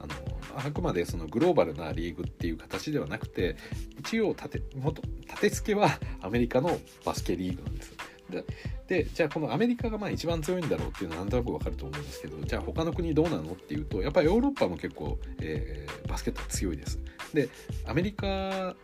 [0.00, 0.14] あの
[0.56, 3.56] あくまでそのグローバルなリーグっていう形ではなくて
[3.98, 5.90] 一応立て元立て付けは
[6.22, 7.93] アメリカのバスケリーグなんです。
[8.30, 8.44] で
[8.86, 16.98] でじゃあこのアメリカがまあ一番強いんだろうっていうのはなんとなくわかると思うんですけどじゃあ他の国どうなのっていうとやっぱりヨーロッパも結構、えー、バスケット強いです。
[17.32, 17.48] で
[17.86, 18.74] アメリカ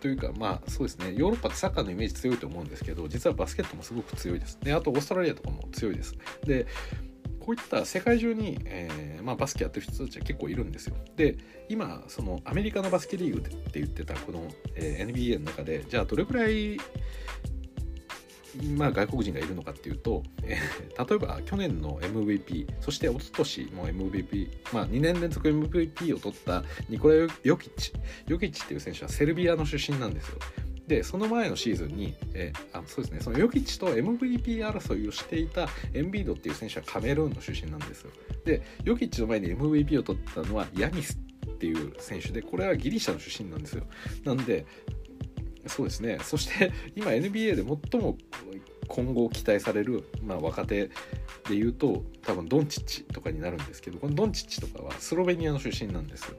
[0.00, 4.58] というかまあそうですねヨーロッパってサッカーのイメージ強いと思うんですけど実はバスケットもすごく強いです。
[4.62, 6.14] であとオーストラリアとかも強いです。
[6.44, 6.66] で
[7.40, 10.96] こういった世界中に、えーまあ、バスケやってる人たちは結構いるんですよ。
[11.16, 11.36] で
[11.68, 16.76] 今そのアメリカのバスケリーグって言ってたこの、えー、NBA の中でじゃあどれくらい
[18.76, 27.92] まあ、外国人がいるのかっていうと、えー、例えば去年の MVP そして一昨年も MVP、まあ、2年連続 MVP を取ったニコラヨ・ヨキッチ
[28.26, 30.38] ヨキッチっていう選手はセルビアの出身なんですよ。
[30.90, 38.10] でその前のシーズンに、えー、あそうですねそのヨキッチと MVP 争いをしていたエンビードっていう選手はカメルーンの出身なんですよ。
[38.44, 43.84] でヨキッチの前に MVP を取ったのはヤニスっていう選手でこれはギリシャの出身なんですよ。
[44.24, 44.66] なんで
[45.66, 48.16] そうですねそして 今 NBA で最も
[48.88, 50.90] 今後期待される、まあ、若手
[51.48, 56.34] でいうと多分ドンチッチとかになるんですけどこのドンチッチとかはスロベニアの出身なんですよ。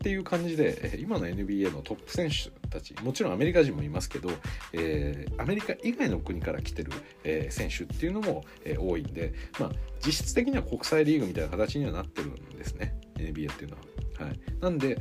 [0.00, 4.30] っていう感じで今の NBA のトップ選手たちもちろんアメリカ人もいますけど、
[4.72, 6.90] えー、アメリカ以外の国から来てる、
[7.22, 9.72] えー、選手っていうのも、えー、多いんで、まあ、
[10.04, 13.82] 実質的には国際リーグみたいな形にはなってるんですね NBA っていうのは。
[14.26, 14.98] はい、なんで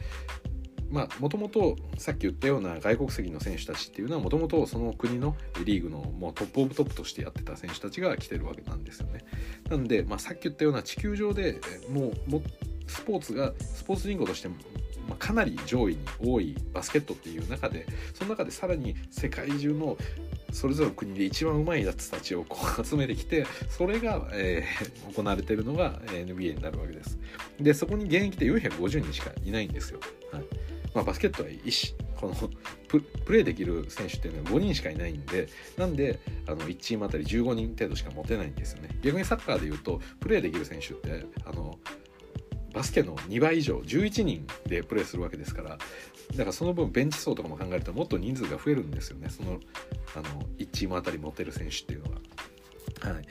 [0.91, 9.23] まあもともとさっき言ったような外国籍の選手たちっていうのはもともとその国のリーグのもうトップオブトップとしてやってた選手たちが来てるわけなんですよね。
[9.69, 12.41] なんで、まあ、さっき言ったような地球上でもうも
[12.88, 14.56] スポーツがスポーツ人口としても
[15.10, 19.97] まかなり上位に多いバスケットっていう中でその中でさらに世界中の
[20.52, 27.19] それぞれの国で一番うまいやつたちをこう 集めてきてそれが、えー、行われてるのが NBA になるわけです。
[27.60, 29.99] でそこに現役で450人しかいないんですよ。
[30.32, 30.43] はい
[30.93, 32.36] まあ、バスケットは一この
[33.25, 35.47] プレーできる選手っていうのは5人しかいないんで
[35.78, 38.89] なんであの1チームあたり15人程度しか持てないんですよね。
[39.02, 41.80] 逆にサッカーでいうとプレーできる選手ってあの
[42.73, 45.78] バスケの2倍以上11人でプレーするわけですからだ
[46.38, 49.30] からその分ベンチ層とかも考えるともっと人数が増えるんですよね。
[49.30, 49.60] その
[50.15, 53.13] あの1チームあたり持てる選手っていうのは。
[53.13, 53.23] はい。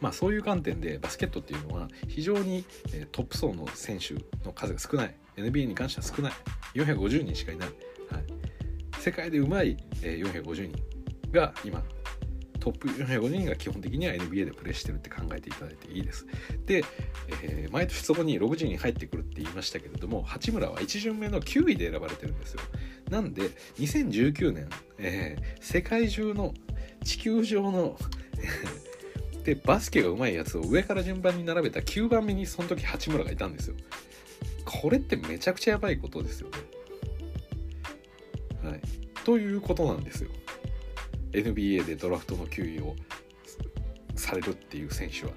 [0.00, 2.64] まあ、そういう観点でバスケットっていうのは非常に
[3.12, 6.32] トップ層の選手の数が少ない NBA に関しては少ない
[6.74, 8.24] 450人しかいない、はい、
[8.98, 11.82] 世界でうまい450人が今
[12.62, 16.26] トップ450人が基本的には NBA でプレーしてるって考えていただいていいです。
[16.64, 16.84] で、
[17.42, 22.60] えー、毎年そこに60人入ってくるって言いましたけれども八村は1巡目の9位で選ばれてるんですよ。
[23.10, 24.68] なんで2019年、
[24.98, 26.54] えー、世界中の
[27.02, 27.98] 地球上の
[29.42, 33.74] でバスケが上手いやつを上から順番に並べた9番目にその時八村がいたんですよ。
[34.80, 36.58] これってめちゃくちゃやばいことですよね。
[38.70, 38.80] はい。
[39.24, 40.30] ということなんですよ。
[41.32, 42.96] NBA でドラフトの9位を
[44.16, 45.32] されるっていう選手は。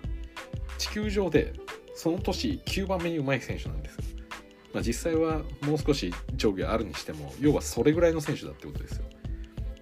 [0.77, 1.53] 地球上で
[1.95, 4.03] その年9番目にうまい選手なんですよ。
[4.73, 9.05] まあ、実際はもう少し上下あるにしても要はそれぐらいの選手だってことですよ。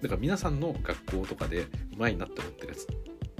[0.02, 2.86] だから皆さんの学校とかでうまいなって思ってるやつ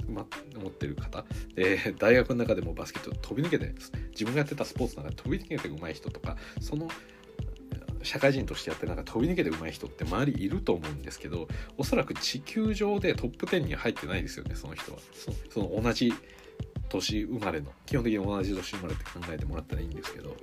[0.07, 3.73] ま、思ってる方、えー、大学の中でもバスケット飛び抜けて
[4.11, 6.89] 自分がやってたスポーツの中で飛び抜けて上手い人とかその
[8.03, 14.99] 社会人としてやってなんか飛び抜けて上手い人って周りいると思うんですけどおそらく地球上でトップ10に入ってないですよねその人は。
[15.49, 16.13] その同じ
[16.87, 20.35] 年生まれの基本的に同じ年生まれって考えてもらったらいいんですけど、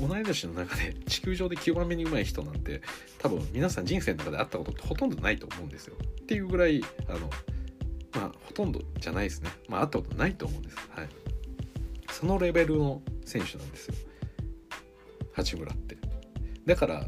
[0.00, 2.82] 同い年の中で地球上で極めに上手い人なんて
[3.18, 5.96] 多分皆さん人生の中で会ったことってほとんどないと思うんですよ。
[6.00, 7.30] っていうぐらいあの
[8.14, 9.50] まあほとんどじゃないですね。
[9.68, 10.76] まあ会ったことないと思うんです。
[10.90, 11.08] はい。
[12.10, 13.94] そのレベルの選手なんですよ。
[15.32, 15.96] 八村って。
[16.66, 17.06] だから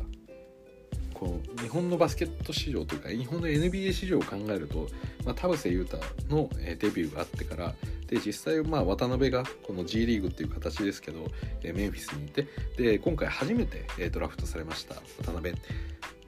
[1.25, 4.89] こう日本のバスケット市場というか日本の NBA 市場を考えると、
[5.25, 7.75] まあ、田臥勇太のデビューがあってから
[8.09, 11.27] で実際まあ渡辺がこの G リーグっていう形ですけど
[11.63, 15.55] メンフィスにいてで今回初めてドラフトされました渡辺っ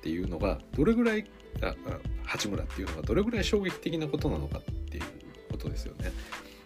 [0.01, 1.27] ていうのがどれぐらい
[1.61, 1.75] あ
[2.25, 5.05] 八村っていうのがどれぐらい衝撃的なことなのかっていう
[5.51, 6.13] ことですよね。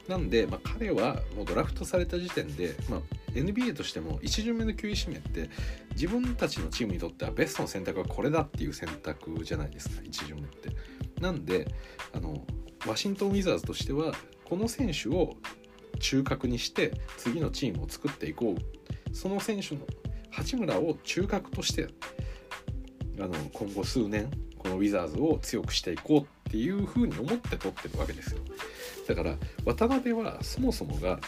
[0.09, 3.01] なんで、まあ、彼はもうドラフトされた時点で、まあ、
[3.35, 5.51] NBA としても1巡目の9位指名って
[5.93, 10.71] 自分たちのチームにとってはベストの選択はこれだっていう選択じゃないですか1巡目って。
[11.21, 11.66] なんで
[12.12, 12.45] あの
[12.87, 14.14] ワシントン・ウィザーズとしては
[14.45, 15.37] この選手を
[16.01, 19.83] 中核にして次のチームを作っていこうその選手の
[20.31, 21.88] 八村を中核として
[23.19, 28.40] あの今後数年このウィザーズを強くしていこうっていうふうに思って取ってるわけですよ
[29.07, 31.19] だから渡辺はそもそもが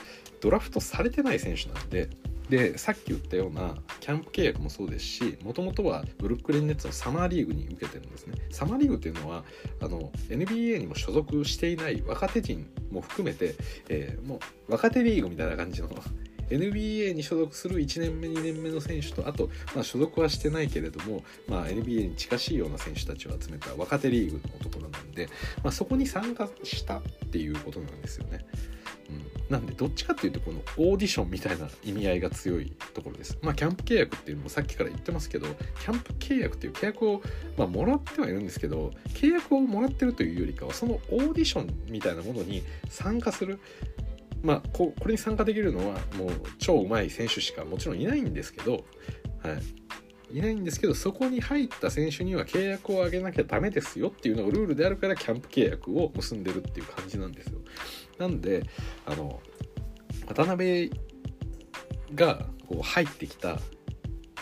[0.42, 2.10] ドラフトされてない選手なんで
[2.50, 9.44] でさっき言ったようなキャンプ契約もそうですしもともとはブルックリン・ネッツのサマーリーグに受けてるんですねサマーリーグっていうのは
[9.80, 13.54] あの NBA にも所属していない若手陣も含めて、
[13.88, 15.88] えー、もう若手リーグみたいな感じの
[16.50, 25.28] NBA に所属する1年目2年目の選手とあと、まあ、所属はしてないけれども、まあ、NBA に近しいような選手たちを集めた若手リーグのところなんで、
[25.62, 28.44] まあ、そこに参加したっていうことなんですよね。
[29.48, 33.38] うん、なんでどっちかっていうとこのオーディションみたいな意味合いが強いところです。
[33.42, 37.22] まあキャンプ契約っていうのもさっきから言ってますけどキャンプ契約っていう契約を、
[37.56, 43.60] まあ、もらってはいるんですけど契約をもらってるというよりかはそのオーディションみたいなものに参加する。
[44.42, 48.82] まあここれに参加できるのはもう超うまい選手しかもちろんいないんですけど、はい。
[50.32, 57.58] いないんですけどそこに入った選手には契約を上げなきゃダメですよっていうのがルールであるからキャンプ契約を結んでるっていう感じなんですよ。
[58.22, 58.62] なんで
[59.04, 59.40] あの
[60.28, 60.92] 渡辺
[62.14, 63.58] がこう入ってきた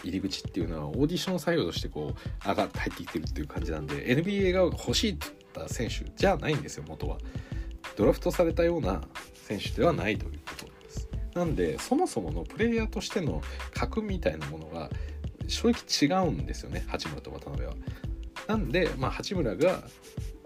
[0.04, 7.16] 入り口っていうのはオーディション採用としてこう上がって入ってきてるっていう感じなんで NBA 側が欲しいって言った選手じゃないんですよ元は。
[7.96, 9.00] ドラフトされたような
[9.34, 11.08] 選手ではないということです。
[11.34, 13.40] なんでそもそものプレイヤーとしての
[13.72, 14.90] 格みたいなものが
[15.48, 17.74] 正直違うんですよね八村と渡辺は。
[18.46, 19.82] なんで、まあ、八村が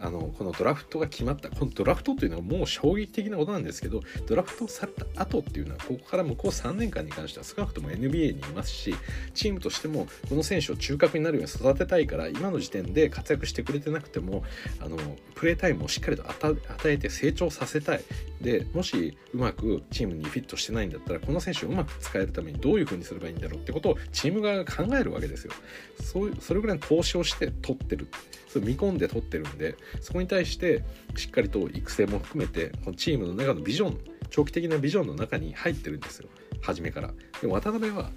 [0.05, 8.95] あのこのドラフトが決まったこのドラフトというのはもう衝撃的なことなんですけどドラフトされた後っていうのはここから向こう3年間に関しては少なくとも NBA にいますし
[9.33, 14.45] チームとしてもこの選手を中核になるように育てたいから今の時点で活躍してくれてなくても
[14.81, 14.99] あの
[15.35, 18.05] プレータイムをしっかりと与えて成長させたい。
[18.41, 25.53] でもしうまくチームにフィットしてないんだったらこの選手をうまく使えるためにどういう風にすればいいんだろうってことをチーム側が考えるわけですよ。
[25.99, 28.07] そうそれぐらいの投資をして取ってる。
[28.55, 30.85] それ見込んで取ってるんでそこに対して
[31.17, 33.99] しっかりと育成も含めてこのチームの中のビジョン
[34.31, 36.29] 長期的なビジョンの中に入ってるんですよ。
[36.63, 37.13] 初めから。
[37.41, 38.11] でも渡辺は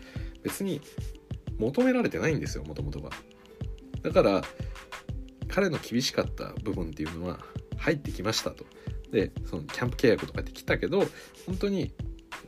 [0.44, 0.80] 別に
[1.58, 3.10] 求められてないんですよもともとは。
[4.04, 4.44] だから
[5.48, 7.40] 彼の厳しかった部分っていうのは
[7.78, 8.64] 入ってきましたと。
[9.12, 11.00] でそのキャンプ契約とかって来たけど
[11.48, 11.94] 本当に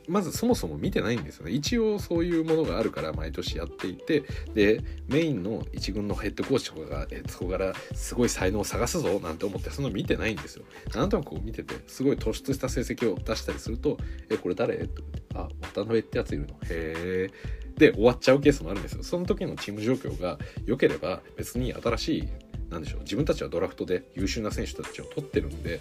[0.08, 1.52] まずそもそも見てないんですよね。
[1.52, 4.24] 一応そういうものがあるから毎年やっていて
[4.54, 10.64] でメインの一軍のヘッドコーチとかがえそこからすごい才能を探すぞなんて思ってその見てないんですよ。
[10.94, 13.98] なんとなくこう見ててすごい突出した成績を出したりすると
[14.30, 15.02] 「えこれ誰?」って
[15.34, 16.54] あ渡辺ってやついるの。
[16.64, 17.30] へえ
[17.76, 19.02] で終わっちゃうケースもあるんですよ。
[19.02, 22.28] その時のチーム状況が良ければ別に新しい
[22.70, 25.80] なんでしょう自分たちはドラフトで優秀な選手たちを取ってるんで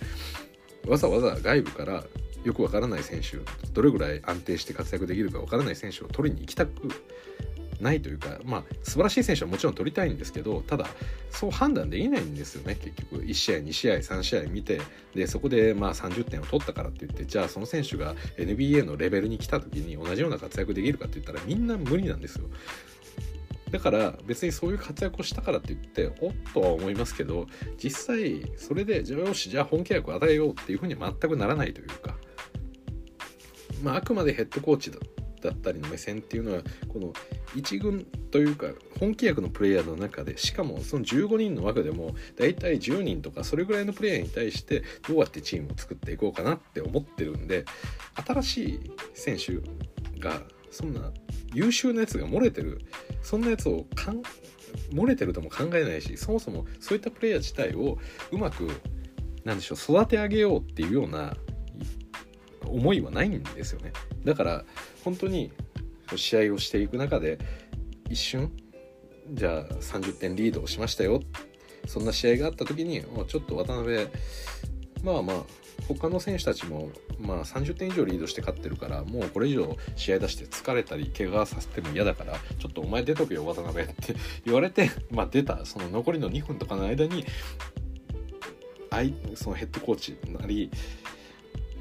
[0.87, 2.03] わざわざ外部から
[2.43, 3.37] よくわからない選手
[3.73, 6.71] どれぐらい安定して活躍できるかわからない選手を取りに行きたく
[7.81, 10.87] ないというかまあ素晴らしい選手はもちろん取りたいんですけどただ
[11.29, 13.23] そう判断できないんですよね結局。
[13.23, 14.81] 1試合2試合3試合見て
[15.15, 22.45] でそこでまあ30点を取ったからって言ってじゃあその選手が NBA のレベルに来た時に同じような活躍できるかって言ったらみんな無理なんですよ。
[23.71, 27.45] だから別にそういう活躍をしたからって言っておっとは思いますけど
[27.81, 32.15] 実際それでじゃあよしじゃあ本契約を与えようっていうふうに全くならないというか
[33.83, 34.97] まああくまでヘッドコーチだ
[35.41, 36.61] だったりの目線っていうのは
[36.91, 37.13] この
[37.55, 38.67] 1軍というか
[38.99, 47.65] 本契約のプレイヤーの中でしかもその15人の枠でも大体10人とかそれぐらいのプレイヤーに対してどうやってチームを作っていこうかなって思ってるんで
[48.27, 48.79] 新しい
[49.13, 49.53] 選手
[50.19, 51.11] がそんな
[51.53, 52.81] 優秀なやつが漏れてる
[53.23, 54.21] そんなやつをかん
[54.91, 57.97] 漏れてるとも考えないしそもそもそういったプレイヤー自体を
[58.31, 58.69] うまく
[59.43, 61.35] なんでしょう育て上げようっていうような
[62.65, 63.93] 思いはないんですよね。
[64.25, 64.65] だから
[65.03, 65.51] 本当に
[66.15, 67.37] 試合をしていく中で
[68.09, 68.51] 一瞬
[69.31, 71.21] じゃあ30点リードをしましたよ。
[71.87, 74.07] そんな試合があった時にちょっと渡辺
[75.03, 75.43] まあまあ
[75.87, 85.65] 他の選手たちもまあ30点以上リードして勝ってるからもうこれ以上試合出して疲れたり怪我させても嫌だからちょっとお前出とけよ渡辺って 言われて、まあ、出た。
[85.65, 87.25] その残りの2分とかの間に
[89.35, 90.69] そのヘッドコーチなり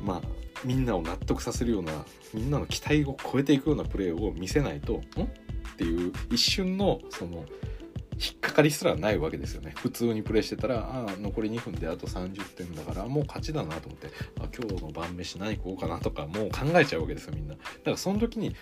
[0.03, 1.93] まあみんなを納得させるような
[2.35, 4.99] みんなの期待を超えていくようなプレーを見せないとん？
[4.99, 5.03] っ
[5.77, 7.45] ていう一瞬のその
[8.21, 9.73] 引っかかりすらないわけですよね。
[9.77, 14.09] 普通にプレーしてたらああ残り2分であと30点だからもう勝ちだなと思って
[14.41, 17.55] あ今日の晩飯何食おうかなとかもう考えちゃうわけですよみんな。
[17.55, 18.57] だからその時に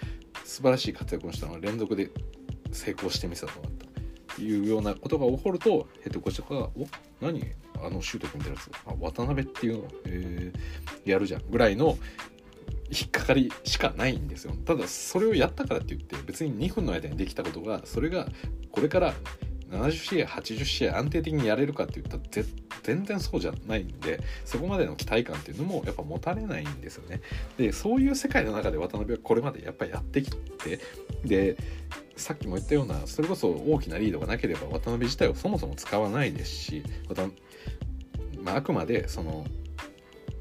[0.44, 2.10] 素晴らしい活躍をしたのは連続で
[2.70, 3.60] 成功してみせたと
[4.36, 6.86] というようなことが起こるとヘッドコーチとかが「お
[7.22, 7.42] 何？
[7.84, 8.70] あのシュート組んでるやつ。
[8.86, 11.98] あ渡辺っていうの、えー、やるじゃん」ぐらいの
[12.90, 14.52] 引っかかりしかないんですよ。
[14.64, 18.28] ただそれをやったからって言って別に2分の間にできたことがそれが
[18.70, 19.14] これから
[19.70, 22.46] 70試合80試合安定的にやれるかって言ったら
[22.82, 27.20] 全然そうじゃないんでそこまでの期待感っていうのもやっぱ持たれないんですよね。
[27.56, 30.78] でそういう世界の中で渡辺はこれまでやっぱりやってきて
[31.24, 31.56] で
[32.16, 37.28] さっきも言ったようなそれこそ大きなリードがなければ渡辺自体をそもそも使わないですし渡
[38.46, 39.44] まあ、あくまでその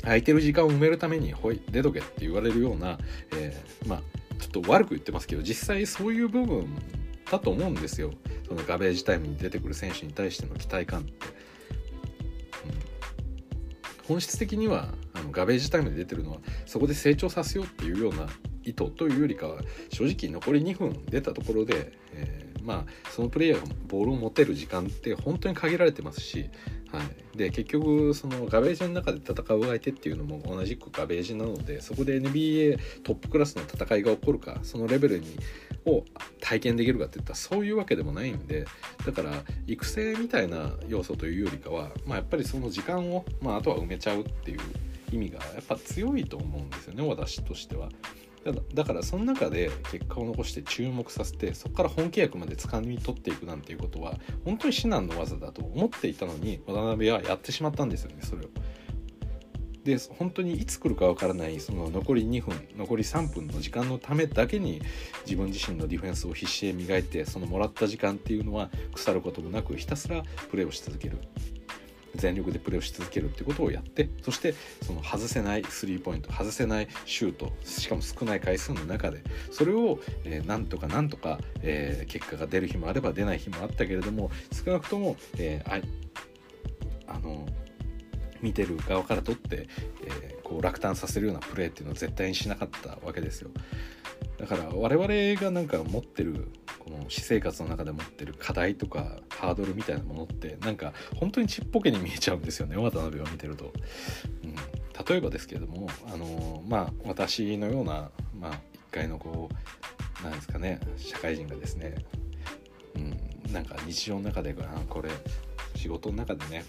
[0.03, 2.99] 空いてる時間を埋めるためにほい出とけって言われるような、
[3.35, 4.01] えー、まあ
[4.39, 6.67] ちょっと悪く言ってますけど実際そういう部分
[7.31, 8.11] だと思うんですよ。
[8.47, 11.13] そのガベージタイムに出てくる選手に対しての期待感って、う
[14.03, 16.37] ん、本質的にはあのガベージタイムで出てるのは
[16.67, 18.27] そこで成長させようっていうような
[18.63, 26.51] 意図というよりかは正直残り2分出たところで、えー、まあそのプレイヤーがボールを持てる時間って本当に限られてますし
[26.91, 27.01] は
[27.33, 35.38] い、で結局そのガベージの中で戦う相手っていうのも同じくガベージなのでそこで NBA トップクラスの戦いが起こるかそのレベルに
[35.86, 36.03] を
[36.39, 38.65] 体験できるかっていったらそういうわけでもないんで
[39.05, 39.31] だから
[39.67, 44.59] 育成みたいな要素というよりかは、まあ、やっぱりその時間を、まあ、あとは埋めちゃうっていう
[45.11, 47.89] 意味がやっぱ強いと思うんですよね私としては。
[48.73, 58.49] だからその中で結果を残して注目させてそこから本契約まで掴み取っていくなんていうことは本当に至難の技だと思っていたのに渡辺はやってしまったんですよねそれを。
[59.83, 64.81] で本当にいつ来るか分からないその残り2分残り3分の時間のためだけに
[65.25, 71.19] 自分自身のディフェンスを必死で磨いてそのもらった時間っていうのは腐ることもなくひたすらプレーをし続ける
[72.16, 85.82] 全力でプレーをし続けるってことをやってそしてその外せないスリーポイント外せないシュートしかも少ない回数の中でそれを、えー、なんとかなんとか、えー、結果が出る日もあれば出ない日もあったけれども少なくとも、えー、
[87.07, 87.45] ああの
[88.41, 89.68] 見てる側からとって、
[90.03, 93.49] えー、こう落胆させるようなプレーっていうのは絶対にしなかったわけですよ。
[94.38, 96.47] だから我々がなんか持ってる
[96.79, 102.75] この私生活の中で持ってる課題とかハードルみたいなものってなんか本当にちっぽけに見えちゃうんですよね。
[102.75, 103.73] 渡辺を見てると、
[104.43, 104.55] うん、
[105.07, 111.95] 例えばですけれどもあのまあ私のような、まあ、一回のこうなんですかね社会人がですね、
[112.95, 112.99] う
[113.49, 115.09] ん、なんか日常の中であこれ
[115.75, 116.65] 仕事の中でね、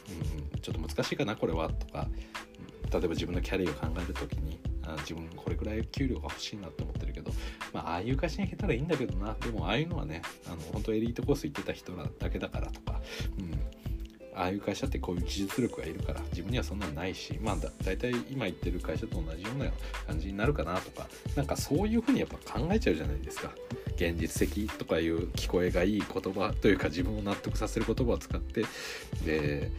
[0.53, 2.07] うん、ちょっと難しいかなこれはとか
[2.91, 7.33] 例えば自分のキャリアを考える時にあ自分これくらい給料が欲しいなって思ってるけど、
[7.73, 9.35] まあ、あいう会社に行けたらいいんだけどな。
[9.35, 13.01] でもああいうのはねあの本当エリートコース行ってた人だけだからとか、
[13.39, 13.53] うん、
[14.35, 19.71] ああいう会社ってこういう技術力がいるから自分にはそんなのないしまあだ大体今言ってる会社と同じような
[20.07, 23.51] 感じになるかなとかなんかそういうふうにやっぱ考えちゃうじゃないですか。
[23.97, 28.65] 現実的とかいう聞こえがいい言葉というか自分を納得させる言葉を使って
[29.25, 29.71] で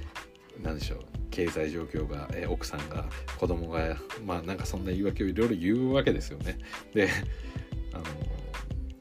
[0.63, 1.16] 何でしょう。
[1.32, 3.05] 経済状況が、え奥さんが
[3.38, 6.57] 子供がまあなんかそんな言い訳をいろいろ言うわけですよね。
[6.93, 7.09] で
[7.93, 8.05] あの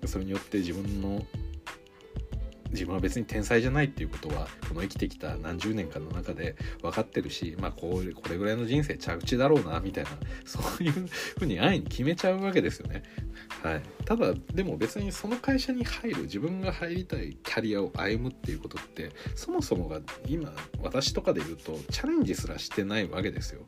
[0.06, 1.24] それによって自分の
[2.70, 10.10] 自分は別に天才じゃないっていうことはこの生きてきた何十年かの中で分かってるしまあこうこれぐらいの人生着地だろうなみたいな
[10.44, 13.02] そういうふうに安易に決めちゃうわけですよね。
[13.62, 23.62] はい、ただでも別にその会社に入る自分が入りたいキャリアを歩むっていうことってそもそもが今私とかで言うとチャレンジすらしてないわけですよ。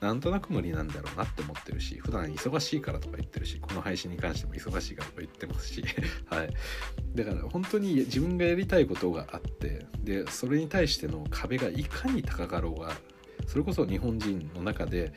[0.00, 5.84] なんとなく無理なんだろうなって思ってるし普段忙しいからとか言ってるしこの配信に関しても忙しいからとか言ってますし
[6.26, 6.50] はい。
[7.14, 12.92] だから本当に自分がやりたいことがあってでそれに対しての壁がいかに高かろうが
[13.46, 15.12] それこそ日本人の中で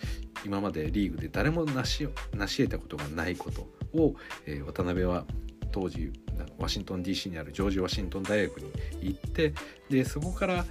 [0.45, 4.15] 今までリーグで誰も成し成し得たことがないことを、
[4.45, 5.25] えー、渡辺は
[5.71, 6.11] 当時
[6.57, 8.71] ワシントン DC にあるジョージ・ワシントン大学に
[9.01, 9.53] 行って
[9.89, 10.65] でそこから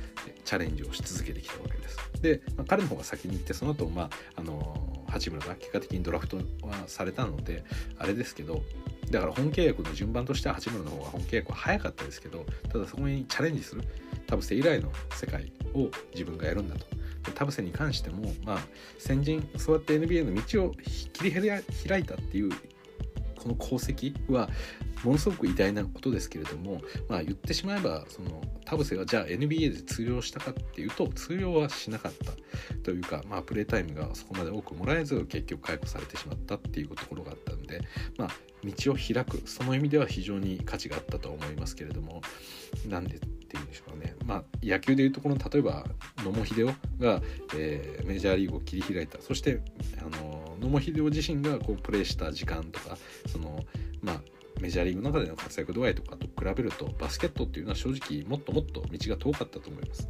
[0.45, 1.99] チャレンジをし続けてきたわけです。
[2.23, 6.43] で、まあ、彼の方が先に行ってその後、まああの八村が結果的にドラフトは
[6.87, 7.65] されたので
[7.99, 8.63] あれですけど
[9.11, 13.83] だから本契約の順番としては八村の方が本契約は早かったですけどただそこにチャレンジする
[14.27, 16.87] 田臥以来の世界を自分がやるんだと。
[17.25, 18.59] で田臥に関しても、まあ、
[18.99, 20.75] 先人そうやって NBA の道を
[21.13, 22.51] 切り開いたっていう
[23.41, 24.51] この功績は
[25.03, 32.33] ものすごく偉大なことですけれども、まあ、言ってしまえばその田臥がじゃあ NBA で通用したかっていうと通用はしなかった。
[32.83, 37.81] というか、まあ、プレータイムがそこまで多くもらえず結局解雇されてしまったっていうところがあったんで、
[38.17, 38.29] まあ、
[38.65, 39.43] 道を開く。
[39.47, 42.21] その意味では非常に価値があったと思いますけれども
[42.89, 43.21] なんで
[43.51, 45.85] ていうんでしょうね、まあ、野球でいうところの例えば
[46.25, 46.67] 野茂英雄
[47.01, 47.21] が、
[47.57, 49.21] えー、メジャーリーグを切り開いた。
[49.21, 49.61] そして
[49.99, 52.97] あの野茂英雄自身がこうプレーした時間とか
[53.27, 53.65] その
[54.03, 54.21] まあ
[54.61, 60.09] メジャーリーグの中での活躍度合いとかと比べるとバスケットっていうのは正直もっともっと道が遠かったと思います。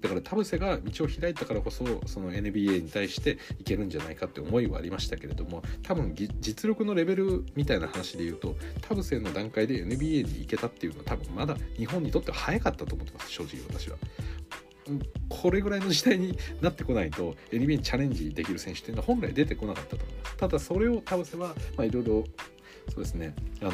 [0.00, 13.96] だから田臥が道を開いたからこそその NBA に対していけるんじゃないかって思いはありましたけれども多分実力のレベルみたいな話で言うと田臥の段階で NBA に行けたっていうのは多分まだ日本にとっては早かったと思ってます正直私は。
[15.28, 20.36] これぐらいの時代になってこないと NBA にチャレンジできる選手っていうのは本来出てこなかったと思います。
[20.36, 22.24] ただそれを田臥は、まあ、いろいろ
[22.88, 23.72] そうですねあの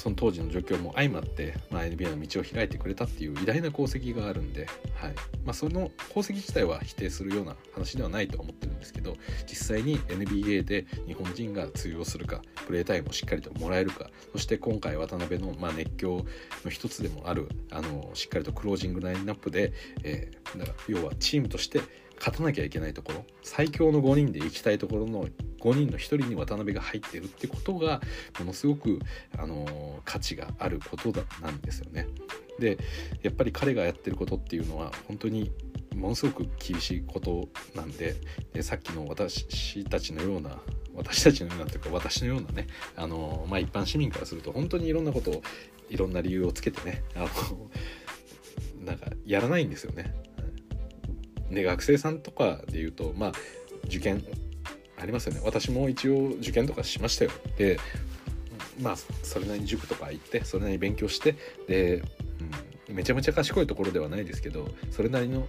[0.00, 5.14] その当時の状況も相まって、まあ、NBA の道を開いてくれたっていう偉大な功績があるんで、はい。
[5.44, 16.24] まあ、その功績自体は否定するような話ではないと思ってるんですけど実際に NBA で日本人が通用するかプレータイムをしっかりともらえるかそして今回渡辺の、まあ、熱狂
[16.64, 19.72] の一つでもあるあのしっかりとクロージングラインナップで、
[20.02, 21.80] えー、だから要はチームとして
[22.20, 25.24] 勝たなきゃいけないところ最強の5人で行きたいところの
[25.60, 28.00] 5人の1人に渡辺が入ってるってことが
[28.38, 28.98] ものすごく、
[29.36, 32.06] あの価値があることだなんですよね。
[32.58, 32.78] で
[33.22, 35.50] やっぱり彼がやってることっていうのは本当に
[35.94, 38.16] ものすごく厳しいことなんで
[38.52, 40.58] でさっきの私たちのような
[40.94, 42.66] 私たちのようなというか私のようなね
[42.96, 45.42] あの、まあ、一般市民からすると本当にいろんなことを
[45.88, 47.28] いろんな理由をつけてねあの
[48.84, 50.14] なんかやらないんですよね。
[51.50, 53.32] で学生さんとかで言うとまあ
[53.86, 54.24] 受験
[55.00, 57.78] ありますよね私も一応受験とかしましたよで
[58.80, 61.36] まあそれなりに塾とか行ってそれなりに勉強して
[61.66, 62.02] で、
[62.88, 65.46] うん、めちゃめちゃ賢いところではないですけどそれなりの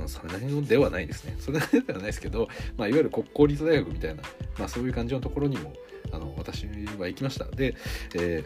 [0.00, 1.36] うん、それなりのではないですね。
[1.38, 4.22] それなりではないですけど、まあ、いわゆる国公立大学みたいな、
[4.58, 5.74] まあ、そういう感じのところにも
[6.12, 6.66] あの私
[6.98, 7.44] は行きました。
[7.44, 7.74] で、
[8.14, 8.44] え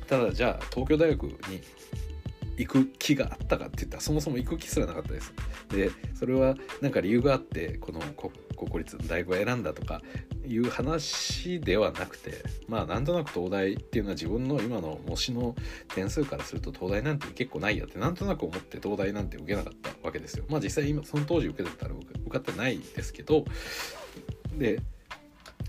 [0.00, 1.60] ー、ただじゃあ東京大学に
[2.56, 5.32] 行く気があったかって言ったらそもそも行く気すらなかったです。
[5.70, 10.02] でそれは何か理由があってこの国立の大学を選んだとか
[10.46, 15.54] いう話ではなくてまあなんとなく東大っていうのは自分の今の模試の
[15.94, 20.44] 点数からすると東大なんて結構ないやってなんとなく思って東大なんて受けなかったわけですよ。
[20.48, 23.44] まあ実際今その当時受けてたら受かってないですけど
[24.56, 24.80] で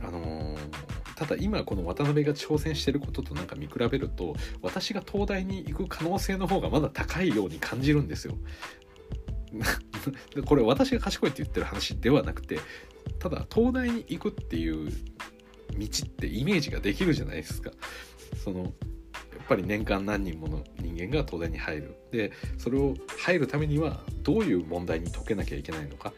[0.01, 8.37] あのーただ今この渡辺が挑戦してることとなんか見比べると私が東大に行く可能性の方がまだ高いように感じるんですよ。
[10.45, 12.59] これ私が賢いって言ってる話ではなくて
[13.19, 14.91] ただ東大に行くっていう
[15.77, 17.71] 道ってイメージができるじゃないですか。
[18.43, 18.67] そのや
[19.43, 26.13] っぱり年間何人もの人間が東大に入るでそれを入るためにはどういう問題に解けなきゃいけないのか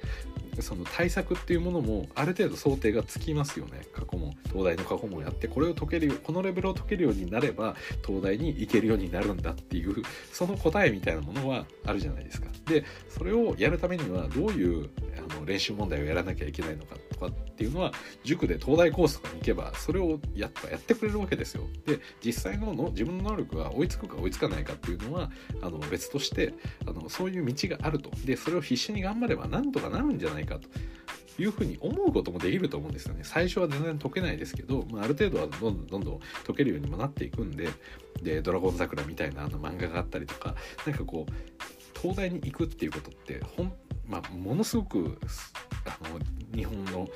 [0.61, 3.81] その対策っていうものもある程度想定がつきますよね。
[3.93, 9.95] 過去問東大の過去問やってこれを解けるこのレベルを解けるようになれば東大に行けるようになるんだっていう
[10.31, 12.47] その答えみたいなものはあるじゃないですか。
[12.65, 17.91] でそれをやるためにはどういうあの練習問題をやらなきゃいけないのかとかっていうのは
[18.23, 21.63] 塾で東大コースとかに行けばそれをやっぱやってくれるわけですよ。
[21.85, 26.53] で実際のの自分の能力が追いつくか追いつかないかっていうのはあの別として
[26.85, 28.11] あのそういう道があると。
[28.25, 30.67] でそれを必死に頑張ればなんとかなるんじゃないかと。
[31.39, 33.19] いうふうに思うこともできると思うんですよね。
[33.23, 37.69] 最初は全然解けないですけど、まあ、ある程度はどんどんどんどん解けるようにもなっていくんで、
[38.23, 40.55] で、ドラゴン桜みたいなあの漫画があったりとか、
[40.87, 41.31] なんかこう、
[41.99, 43.73] 東大に行くっていうことってほん、
[44.07, 45.17] まあ、ものすごく
[45.85, 46.19] あの
[46.55, 47.09] 日本の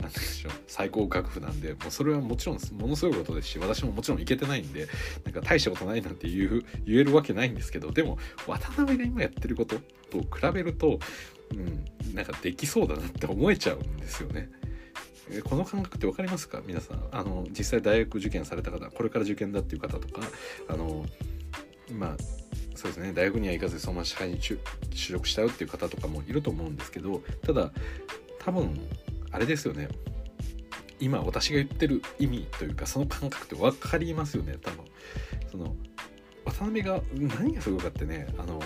[0.00, 4.86] なんでしょう最高学府なんでもうそれはもちろんものすごいことですし私ももちろん行けてないんで
[5.24, 9.76] なんか大したことないなんて言う言えるわけないんですけどでも渡辺が今やってること
[10.10, 11.00] と比べると、
[11.50, 14.48] うん、なんかできそうだなって思えちゃうんですよね。
[15.44, 16.62] この感覚って分かりますか？
[16.64, 20.22] 皆さんあの実際大学受験された方これから受験だっていう方とか
[20.68, 21.04] あの
[21.92, 22.16] まあ
[22.78, 23.12] そうですね。
[23.12, 24.56] 大学には行かずそのまま社会に就
[24.92, 27.72] 職したよっていう方とかもいると思うんですけどただ
[28.38, 28.80] 多分
[29.32, 29.88] あれですよね。
[31.00, 34.84] 今私が言ってる意味というかその感覚って分かりますよね多分。
[35.50, 35.74] その
[36.44, 38.60] 渡辺が何がすごいかってねあの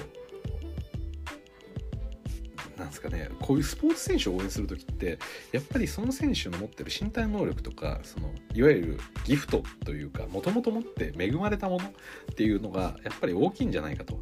[2.83, 5.19] なんですかねこういうスポーツ選手を応援する時って
[5.53, 14.21] やっぱりその選手の持ってる身体能力とかそのいわゆるギフトというかもともと持って恵まれたものっていうのがやっぱり大きいんじゃないかと。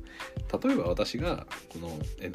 [0.63, 1.89] 例えば私がこの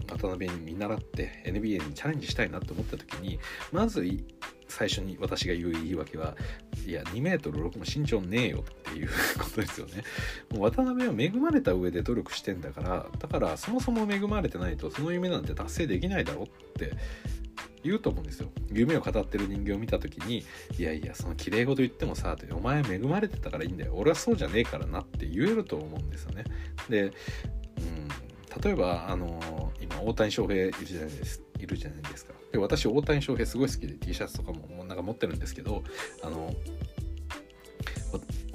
[0.08, 3.40] 渡辺に見習って NBA にチャレンジしたいなと思った時に
[3.72, 4.06] まず
[4.68, 6.36] 最初に私が言う言い訳は
[6.86, 9.10] いや2メートル6も身長ねえよっていう
[9.40, 10.04] ことですよね。
[10.52, 16.92] もう渡辺は恵まれた上で努力してんだからだからそもそも恵まれてないとその夢なんて達成できないだろって
[17.84, 18.50] 言うと思うんですよ。
[18.72, 20.44] 夢を語ってる人間を見た時に
[20.78, 26.44] いやいやその綺麗事言ってもさお前恵まれてたからいいんだよ俺はそうじゃねえからなって言えると思うんですよね。
[26.90, 27.12] で、うん、
[28.62, 32.34] 例えばあの今大谷翔平いるじゃないですいるじゃないですか。
[32.52, 35.84] で私大谷翔平すごい好きで T シャツとかももなんか持ってるんですけど
[36.24, 36.54] あの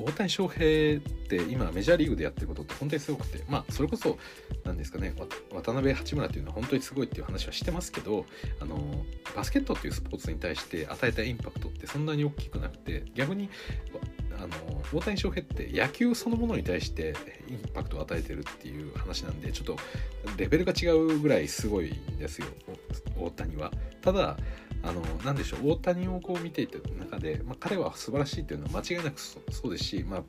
[0.05, 4.19] 大谷翔平って今メジャーリーグでやってることって本当にすごくてまあそれこそ
[4.65, 5.15] 何ですかね
[5.53, 8.27] 渡辺八村っていうのは本当にすごいっていう話はしてますけど
[8.61, 9.05] あの
[9.37, 13.51] バスケットっていうスポーツに対して与えたインパクトってそんなに大きくなくて逆に
[14.37, 14.49] あの
[14.93, 17.15] 大谷翔平って野球そのものに対して
[17.49, 19.77] インパクトを与えてるっていう話なんでちょっと
[20.37, 22.47] レベルが違うぐらいすごいんですよ
[23.19, 23.71] 大谷は。
[24.01, 24.37] ただ
[24.83, 30.23] あの何でしょう大谷をこう見ていた中で、まあ、彼は素晴らしいというのは間違いなくそうですし、まあ、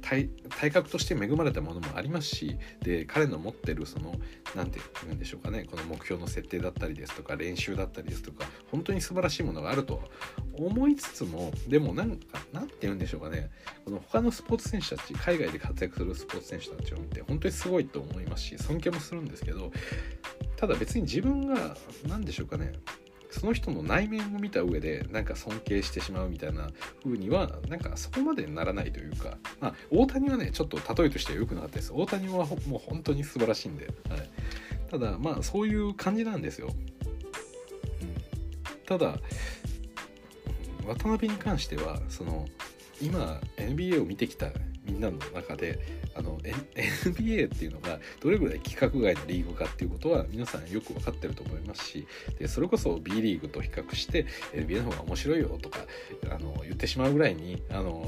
[0.00, 4.14] 体体格として恵まれたものもありますしで彼の持ってるその
[4.56, 10.02] 何て言うんでしょうかねこの目標の設定だったりですとか練習だったりですとか本当に素晴らしいものがあると
[10.54, 13.50] 思いつつもでもなんか何て言うんでしょうかね
[13.84, 19.70] この他のスポーツ選手たち海外で活躍するスポーツ選手たちを見て本当にすごいと思いますし尊敬もするんですけど
[20.56, 21.76] ただ別に自分が
[22.08, 22.72] 何でしょうかね
[23.30, 26.68] その人の内面を見た上でなんか尊敬してしまうみたいな
[27.04, 31.92] 風にはなんかそこまでならないというか、まあ、大谷はねちょっと例えとしては良くなかったです。
[31.94, 34.30] 大谷はもう本当に素晴らしいんで、はい、
[34.90, 39.18] ただまあそういう感じなんですよ、うん、ただ
[40.86, 42.46] 渡辺に関してはその
[43.00, 44.46] 今 NBA を見てきた
[44.84, 45.78] みんなの中で
[46.14, 52.06] あの NBA っていうのがどれぐらい規格外のリーグかっていうことは皆さんよく分かってると思いますし
[52.38, 55.80] でそれこそ B リーグと比較して NBA の方が面白いよとか
[56.30, 58.06] あの言ってしまうぐらいにあの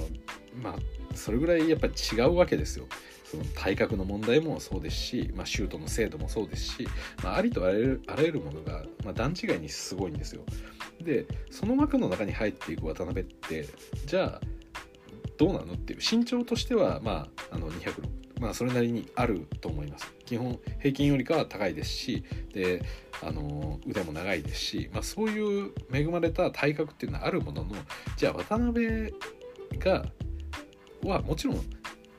[0.63, 0.75] まあ
[1.15, 2.87] それぐらいやっぱり違うわけですよ。
[3.33, 6.89] その体格の問題もそうですし、まあ、シュートの精度もそうですし、
[7.25, 10.43] まあ、ありとあらゆるあらゆるものが、まあ、段違いにすごいんですよ。
[11.01, 13.67] でその枠の中に入っていく渡辺って
[14.05, 14.41] じゃあ
[15.39, 20.13] どうなのっていう身長としてはまああの206まあそれなりにあると思います。
[20.25, 22.83] 基本平均よりかは高いですしで
[23.23, 27.75] あの腕も長いですし、まあ、そういう恵まれた体格っていうのはあるものの
[28.17, 29.15] じゃあ渡辺
[29.79, 30.05] が
[31.05, 31.61] はもちろん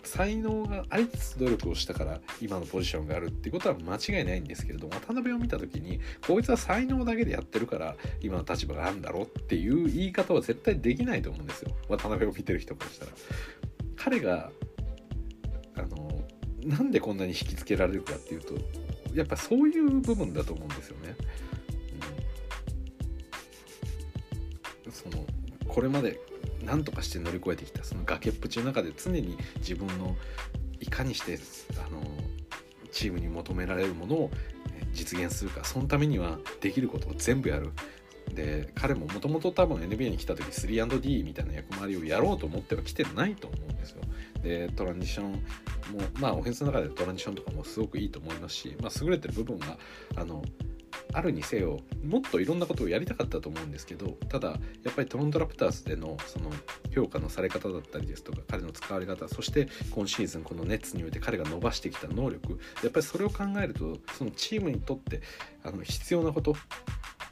[0.03, 13.11] 才能がありつつ努力をしたから今のポジションがあるっていうことは間違いないんですけれども渡辺を見た時にこいつは才能だけでやってるから今の立場があるんだろうっていう言い方は絶対できないと思うんですよ渡辺を見てる人からしたら。
[13.95, 14.51] 彼が
[15.75, 16.23] あの
[16.65, 18.55] なんでこんなに引きつけられるかっていうと
[19.13, 21.15] やっぱそういう部分だと思うんですよね。
[24.85, 25.25] うん、その
[25.67, 26.19] これまで
[26.65, 30.15] 何とかして乗り越えてきたその崖っぷちの中で常に自分の
[30.79, 31.39] いかにして
[31.77, 32.01] あの
[32.91, 34.31] チームに求められるものを
[34.93, 37.09] 実現するかそのためにはできること。
[37.09, 37.71] を全部やる
[38.33, 44.01] で彼ももともと多分 NBA に来た時 3&D みたいな役回りをやろうと思っては来てないと思うんですよ。
[44.41, 45.39] でトランジションも
[46.19, 49.77] まあオフェンスの中でトランジションとかもすごくいいと思いますし、まあ、優れてる部分が
[50.15, 50.43] あの
[51.11, 54.49] あるにせよもっといろんなことをやりたかったと思うんですけどただ
[54.83, 56.49] やっぱりトロントラプターズでのその
[56.93, 65.21] 評価のされ方だったりですとか彼の使われ方そして今シーズンこのネッツにおいて彼が伸ばしてきた能力やっぱりそれを考えるとそのチームにとって
[65.63, 66.55] あの必要なこと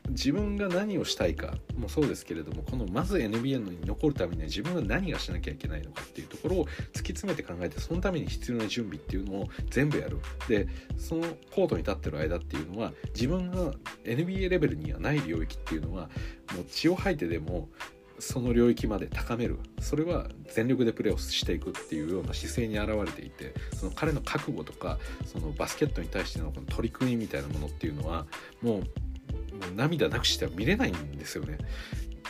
[0.09, 10.17] 自分が何をしたいかもそうですけれどもこのまず NBA に残るためには自分が何がしなきゃいけないのかっていうところを突き詰めて考えてそのために必要な準備っていうのを全部やる。
[10.47, 10.67] で
[10.97, 13.73] そのコートに立ってる間っていうのは自分が
[14.03, 16.09] NBA レベルにはない領域っていうのは
[16.53, 17.69] もう血を吐いてでも
[18.21, 28.25] その領域まで高めるそれは全力でプレーをしていくっていうような姿勢に表れていてその彼の覚悟とかそのバスケットに対してのこの取り組みみたいなものっていうのは
[28.61, 28.81] もうも
[29.71, 31.57] う涙なくしては見れないんですよね。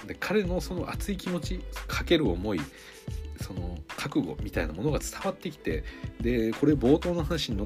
[0.08, 2.62] で彼のその熱い気持ちかける思い
[3.42, 5.84] その覚悟みたいなものが伝わってきて
[6.20, 7.58] でこれ冒頭の話に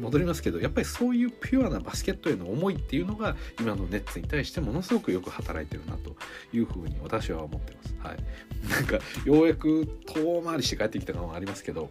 [0.00, 6.16] 戻りますけどやっぱりそういうピュアなバスケットへの思いっていうのが今のネッツに対してものすごくよく働いてるなと
[6.52, 7.94] いうふうに私は思ってます。
[7.98, 8.18] はい、
[8.68, 11.90] なんかようやく遠回りして帰ってきた感はありますけど。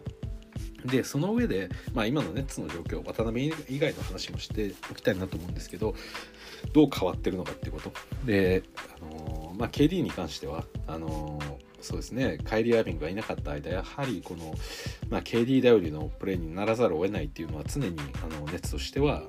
[0.84, 5.94] でその上で、まあ、今のネッツの状況渡辺以外の話もしておきたいなと思うんですけど
[6.72, 7.92] どう変わってるのかってこと。
[8.24, 8.62] で、
[8.96, 11.38] あのまあ、KD に関してはあの
[11.80, 12.38] そうですね。
[12.44, 14.54] カイリー・アービングがいなかった間やはりこの、
[15.08, 19.22] まあ、KD 頼りのプレーにならざるを得ないっていうのは常にあのネッツとしては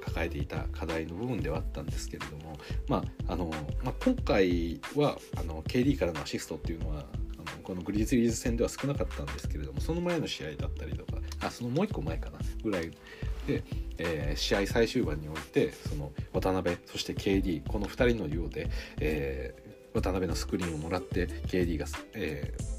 [0.00, 3.50] 抱えていた課題の部分ではあったんですけれども、まああの
[3.82, 7.04] まあ、今回はあの KD からのアシストっていうのは
[7.62, 12.90] このグリズリーズ戦では少なかったんですけれどもその前の試合だったりとかあそのもう一個前かなぐらい
[13.46, 13.62] で、
[13.98, 22.78] えー、試合最終盤においてその渡辺そして KD この2人のようで、えー、渡辺のスクリーンをもらって KD が、えー、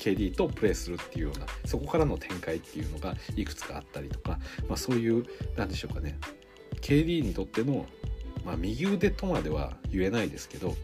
[0.00, 5.24] KD とプレーするっていうようなそこからの展開っていうのがいくつかあったりとか、まあ、そういう
[5.56, 6.18] 何でしょうかね。
[6.80, 7.86] KD にとっての、
[8.44, 10.76] まあ、右腕とまでは言えないですけど、はい、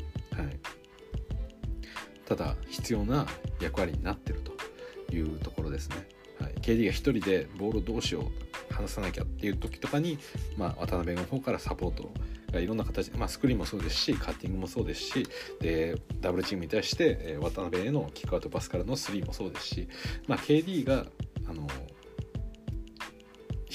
[2.26, 3.26] ただ必要な
[3.60, 5.96] 役割になってるというところですね。
[6.40, 10.18] はい、KD が1人でボールをどうしよう離さなきゃっていう時とかに、
[10.56, 12.10] まあ、渡辺の方からサポートが
[12.54, 15.26] いろんな形で、まあ、スクリーンもそうですしカッティングもそうですし
[15.60, 19.88] でダブルチームに対して、え渡辺へのキックアウトパスからのスリーもそうですし、
[20.26, 21.06] まあ、KD が
[21.48, 21.66] あの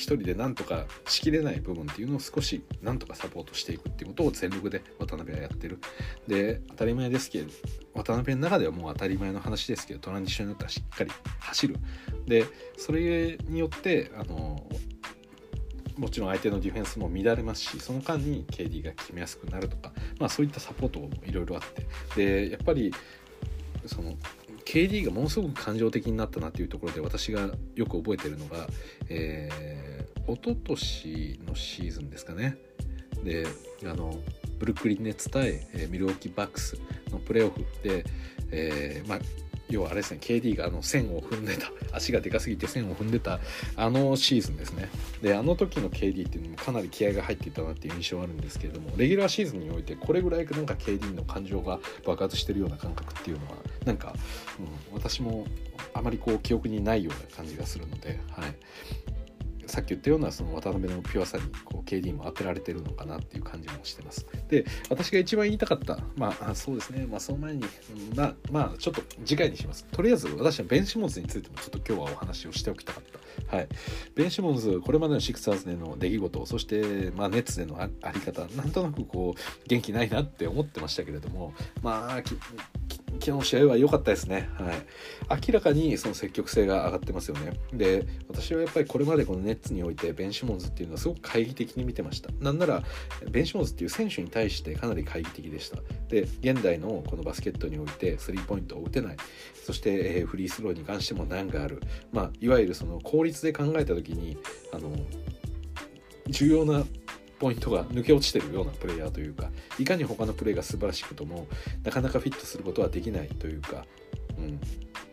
[0.02, 5.80] 一人で何とかしきれない部分っていうのを少し何とかサポートしていくっていうことを全力で渡辺はやってる。
[6.28, 7.52] で当たり前ですけど
[7.94, 11.76] 渡辺の中ではもう当たり前の話ですけどトランジションになったらしっかり走る。
[12.26, 12.46] で
[12.78, 14.68] それによってあの
[15.98, 21.86] もちろん相手のディフェンスも乱れますしその間に KD が決めやすくなるとか、まあ、そういったサポートもいろいろあって。
[22.16, 22.94] でやっぱり
[23.86, 24.16] その
[24.66, 28.68] KD がものすごく感情的になったなっていうところで私がよく覚えてるのが、
[29.10, 32.58] えー、一昨年のシーズンですかね。
[33.24, 33.46] で
[33.84, 34.18] あの
[34.60, 36.78] ブルックリン・ネッツ対、えミルウォーキー・バックス
[37.12, 38.06] のプレーオフで、
[38.52, 39.20] えー、まあ
[39.72, 41.72] 要はあれですね KD があの線を踏んでた。
[41.94, 43.40] 足がでかすぎて線を踏んでた
[43.76, 44.90] あのシーズンですね。
[45.22, 54.16] であの時の KD っていうのもかなり気合が入っていたなっていう印象はあるんですけれどもレギュラーシーズンにおいてこれぐらいなんか KD の感情が爆発してるような感覚っていうのはなんか、
[54.60, 55.46] うん、私も
[55.94, 58.56] あまりこう記憶にないような感じがするので、はい、
[59.72, 64.28] さっき言ったようなその渡辺のピュアさにこう KD も当てられてるのかなっていう感じもしてます。
[64.50, 67.64] で私が一番言いたかったまあそうですねまあその前に
[68.14, 69.86] まあまあちょっと次回にします。
[69.86, 73.04] とりあえず私はベンシモンズについてもちょっと今日はお話をしておきたかっ
[73.48, 73.56] た。
[73.56, 73.70] はい、
[74.14, 82.24] ベンシモンズこれまでのシクサーズでの出来事そしてまあネッツでのあり方なんとなくこう元気ないなって思ってましたけれどもまあ
[83.26, 84.50] 日の試合は良かったですね。
[84.54, 84.72] は
[85.38, 85.42] い。
[85.48, 87.54] 明らかにその積極性が上がってますよね。
[87.74, 92.30] で、私はやっぱりこれまでこのネッツにおいてベン・シモンズっていうのはすごく懐疑的に見てました。
[92.40, 92.84] なんなら、
[93.30, 95.78] ベン・シモンズっていう選手に対してかなり懐疑的でした。
[96.10, 99.18] で、現代のこのバスケットにおいてスリーポイントを打てない。
[99.66, 101.82] そして、えフリースローに関しても難がある。
[102.12, 104.38] まあ、いわゆるその効率で考えた時に、
[104.74, 104.92] あの、
[106.28, 106.84] 重要な
[107.42, 111.48] ポイントが抜け落ちてるようなプレイヤーというかいかに他のプレーが素晴らしくとも
[111.84, 113.88] なかなかフィットすることはできないというか、
[114.38, 114.60] うん、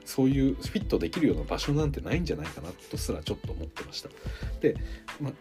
[0.04, 4.10] そういうフィットできるような場所なんてないんじゃないかなとすらちょっと思ってました。
[4.60, 4.76] で、
[5.22, 5.32] ま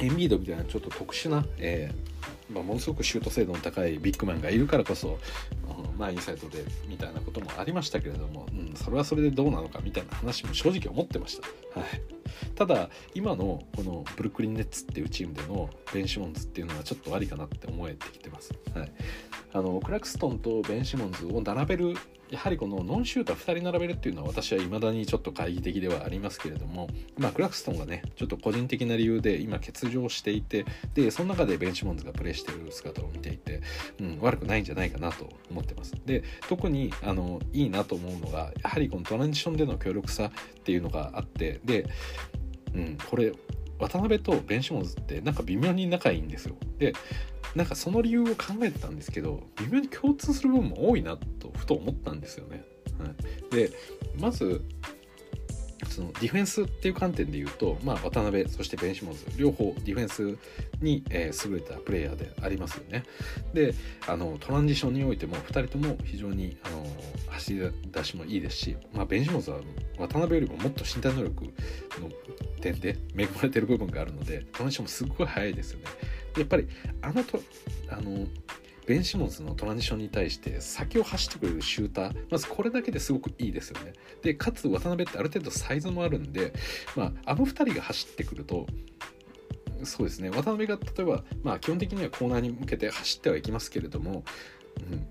[0.00, 5.18] エンビードみたいなちょっと特殊な、えーまあ、ものすごくシュート精度の高いビッグマンがいるからこそ、
[5.88, 11.80] うんまあ、インサイトでみたいなこともありましたけれども、うん、それはそれでどうなのかみたいな話も正直思ってました。
[11.80, 12.17] はい
[12.54, 18.52] ただ今のこのブルックリン・ネッツっていうチームでのベン・シモンズっていうのはちょっとありかなって思えてきてます。
[18.74, 18.92] はい、
[19.52, 21.94] あのクラクストンとベン・シモンズを並べる
[22.30, 33.62] やはりこのノンシューター2人並べるっていうのは私は未だにちょっと懐疑的ではありますけれども、まあ、クラクストンがねちょっと個人的な理由で今欠場していてでその中でベンチモンズがプレーしている姿を見ていて、
[34.00, 41.86] うん、悪くないんじゃないかなと思ってますで特にあのいいなと思うのがやはりこのトランジションでの強力さっていうのがあってで
[42.78, 43.32] うん、これ
[43.78, 46.56] 渡辺とベンシモンズってなんか微妙に仲いいんですよ。
[46.78, 46.92] で
[47.54, 52.64] なんかその理由を考えてたんですけど微妙に共通する部分も多いなとふと思ったんですよね、
[52.98, 53.70] はい、で
[54.18, 54.62] まず
[55.86, 60.38] そのディフェンスっていう観点で言うと、まあ、渡辺そしてベンシモンズ両方ディフェンス
[60.80, 63.04] に、え、優れたプレイヤーでありますよね。
[63.54, 63.74] で
[64.06, 66.86] あのトランジションにおいても2人とも非常にあの
[67.28, 67.60] 走り
[67.92, 69.60] 出しもいいですし、まあ、ベンシモンズは
[69.98, 71.50] 渡辺よりももっと身体能力の
[72.60, 75.84] 点で恵まれてる部分があるのでトランジションもすっごい速いですよね。
[76.36, 76.68] やっぱり
[77.02, 77.40] あのと
[77.88, 78.26] あの
[78.88, 83.92] ベン・シモンズのトランジションに対して先を走ってくれるシューターまずこれだけですごくいいですよね。
[84.22, 86.54] でかつ渡辺ってある程度サイズもあるんで、
[86.96, 88.66] まあ、あの2人が走ってくると
[89.84, 90.30] そうですね。
[90.30, 94.24] 渡辺が例えば、まあ、基本的にはコーナーに向けて走ってはいきますけれども、
[94.90, 95.06] うん、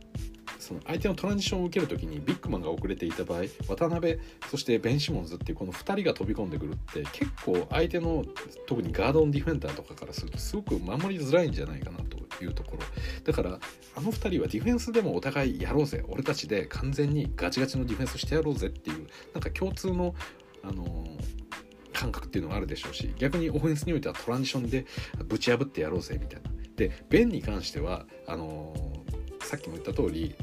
[0.59, 4.17] その相手のトランジションを受ける時にビッグマンが遅れていた場合渡辺
[4.49, 8.25] そしてベン・シモンズっていうこの2人が飛び込んでくるって結構相手の
[8.65, 12.83] 特にガードンディフェンダーとかからするとすごく守りづらいんじゃないかなというところ。
[13.23, 13.59] だから
[13.95, 16.03] あの2人はディフェンスでもお互いやろうぜ。
[16.07, 20.13] 俺たちで完全にガチガチのディフェンスしてやろうぜっていうなんか共通の
[20.63, 21.47] あのー
[21.97, 24.85] 感覚っていうのがあるでしょうし逆にオフェンスにおいてはトランジションで
[25.25, 26.51] ぶち破ってやろうぜみたいな。
[26.75, 28.96] でベンに関してはあの、
[29.47, 30.35] さっきも言った通り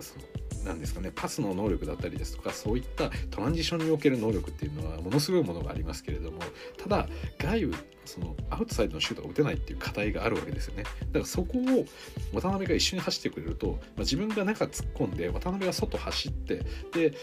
[0.00, 0.30] その
[0.64, 6.38] なんですかねパスの能力だったりですとかそういったトランジションにおける能力っていうのはものすごいものがありますけれども
[6.76, 7.08] ただ
[7.38, 10.82] 外部そのアウトサイドのシュートが打てないっていう課題があるわけですよね。
[10.82, 11.86] だからそこを
[12.34, 17.14] 渡辺が一緒に走ってくれると、まあ、自分が中突っ込んで渡辺が外走ってで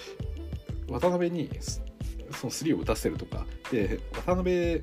[0.90, 1.50] 渡辺に
[2.32, 4.82] そのスリーを打たせるとかで渡辺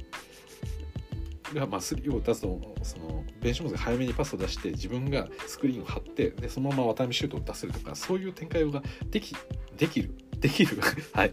[1.55, 9.35] がまあスリーを打つとそのベンシモンズが早めにパスを出して自分がスクリーンを張ってでそのまま渡辺シュートを出せるとかそういう展開ができ
[9.77, 10.15] できる。
[10.39, 10.79] できる。
[11.13, 11.33] はい。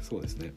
[0.00, 0.52] そうですね。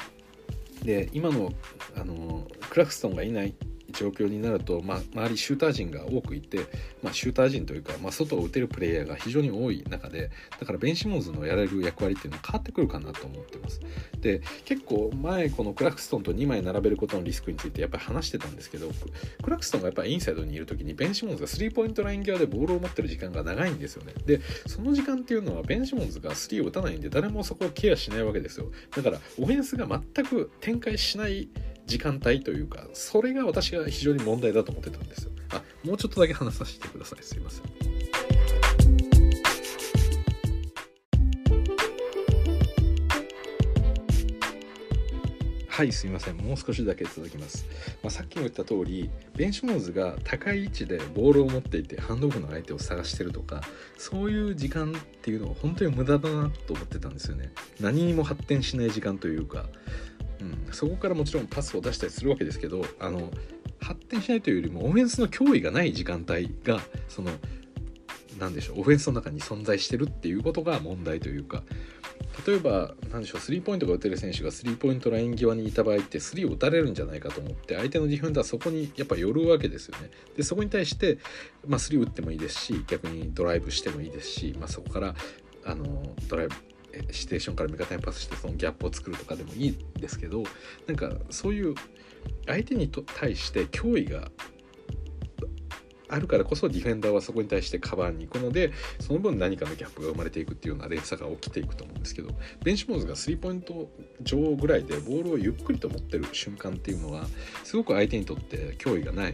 [0.84, 1.52] で今の
[1.96, 3.56] あのクラクストンがいない
[3.96, 6.60] 状況になると、まあ、周りシューター陣が多くいて、
[7.02, 13.80] まあ、シューター陣というか、まあ、外を打てるプレイヤーが非常に多い中でだからベンシモンズのやれる役割っていうのは変わってくるかなと思ってます。
[14.20, 18.90] で結構前このクラクストンと2枚並べることのリスクについてやっぱり話してたんですけど
[19.42, 24.14] クラクストンがやっぱりインサイドにいる時にベンシモンズがスリーポイントライン際でボールを持ってる時間が長いんですよね。
[24.26, 28.72] でその時間っていうのはベンシモンズがスリーを打たないんで誰もそこをケアしないわけですよ。
[28.96, 31.48] だからオフェンスが全く展開しない
[31.86, 35.32] 時間帯というかそれが私が非常に問題だと思ってたんですよ。
[35.52, 37.24] あもうちょっとだけ話させてください。
[37.24, 37.64] すいません。
[45.76, 46.38] はいすみません。
[46.38, 47.66] もう少しだけ続きます、
[48.02, 53.60] まあ、さっきも言った通りベンシモンズが高い位置でボールを持っていてハンドオフの相手を探してるとか
[53.98, 57.52] そういう時間っていうのは本当に無駄だなと思ってたんですよね。
[57.82, 59.66] 何にも発展しない時間というか、
[60.68, 63.32] うん、そこからもちろんパスを出したりするわけですけどあの
[63.80, 67.32] 発展しないというよりもオフェンスの脅威がない時間帯がその
[68.40, 71.64] 何でしょうオフェンスの中に存在してるっていうことが問題というか
[72.46, 80.10] 例えば何でしょうスリーポイントが打てる選手がスリーポイントライン際にいた場合ってスリーを打たれるんじゃないかと思って相手のディフェンダーはそこにやっぱ寄るわけですよね。
[80.36, 81.18] でそこに対して、
[81.66, 85.16] まあ、スリー打ってもいいですし逆にドライブしてもいいですし、まあ、そこから
[85.66, 85.86] あの
[86.28, 86.56] ドライブ
[87.12, 90.44] シチュエーションから味方にパスしてそのギャップを作るとかでもいいんですけど
[90.88, 91.76] なんかそういう
[92.48, 94.30] 相手に対して脅威が
[96.08, 102.30] あるからこそディフェンダーはそこに対してカバーに行くのでその分何かのギャップが生まれていくっていうような連鎖が起きていくと思うんですけど
[102.64, 103.90] ベンチモーズがスリーポイント
[104.22, 107.26] 上ぐらいでボールをゆっくりと持ってる瞬間っていうのは
[107.64, 109.34] すごく相手にとって脅威がない。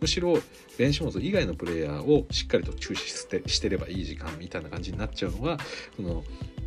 [0.00, 0.36] むしろ
[0.78, 5.58] ベンシモンズ以外のプレイヤーをしっかりと注視してしてればいい時間みたいな感じになっちゃうのは
[5.94, 6.24] その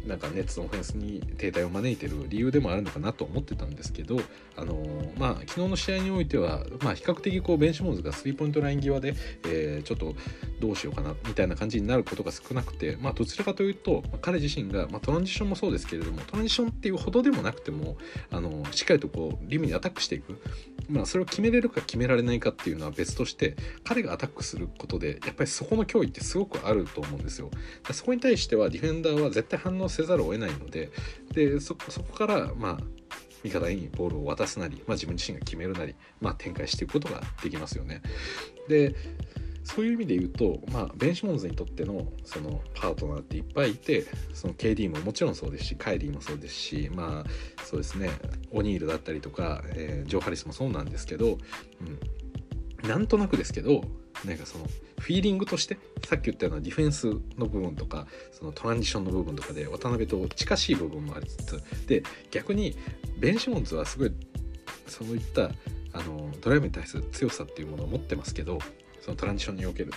[0.07, 4.19] なんかネッツのオフェンスに停滞を招いてる理由でもあるのかなと思ってたんですけど、
[4.55, 10.15] あのー、まあ、昨日の試合においては、まあ、比較的こうベンシモンズがスリーポイントライン際で、えー、ちょっと
[10.59, 17.97] どうしようかなみたいな感じになることが少なくて、まあ、どちらかというと、まあ、彼自身が、まあ、トランジションもそうですけれどもトランジションっていうほどでもなくても、
[18.31, 20.39] あのー、しっかりとこうリムにアタックしていく、
[20.89, 27.49] まあ、それを決めれるか決められないかっていうのは別として彼がアタックすることでやっぱりそこの脅威ってすごくあると思うんですよ。
[27.91, 30.91] そこに対してはディフェンダーは絶対反応せざるを得ないので
[31.33, 32.77] でそこからまあ
[33.43, 38.01] 味方にボールを渡すなり、まあ、自分自身が決めるなり、まあ、展開していくことができますよね。
[38.67, 38.95] で
[39.63, 48.11] そういう意味で言うと、まあ、ベンシモンズにとってのそのパートナーっていっぱいいてその KD ももちろんそうですしカイリーもそうですしまあそうですね
[48.51, 51.39] オニールだったりとか、えー、ジョー・ハリスもそうなんですけど、
[52.83, 53.81] うん、なんとなくですけど
[54.23, 54.65] なんかその
[54.99, 57.07] フィーリングとしてさっき言ったようなディフェンス
[57.37, 62.75] の部分とかそのトランジションの部分とかで渡辺と近しい部分もありつつで逆に
[63.19, 64.11] ベン・シモンズはすごい
[64.87, 65.51] そういった
[65.93, 68.59] あのドライブに対する強さっていうものを持ってますけど
[69.01, 69.91] そのトランジションにおける。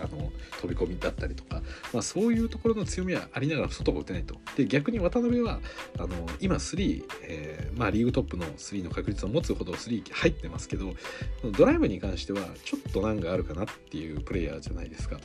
[0.00, 4.36] あの飛び込みだったりとか、まあ、そういうところの強みはありながら外が打てないと。
[4.56, 5.60] で逆に渡辺は
[5.98, 6.08] あの
[6.40, 10.94] 今3、えー、まあ、リーグトップの3の確率を持つほど3入ってますけど
[11.56, 15.18] ドライブに関してはちょっと難があるかなっていうプレイヤーじゃないですか。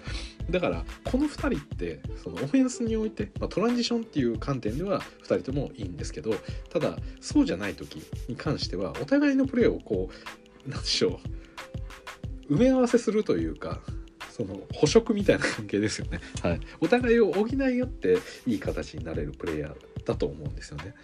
[0.50, 6.34] だからこの2人ってそのオフェンスにおいて、まあ、トランジションっていう観点では2人ともいいんですけど
[6.70, 11.20] ただそうじゃない時に関してはお互いのプレーをこう何でしょ
[12.50, 13.80] う埋め合わせするというか
[14.40, 20.96] その捕食みたいな関係ですよね、はい、お互いを補い合っていい形になれるプレイヤーだと思うんですよね。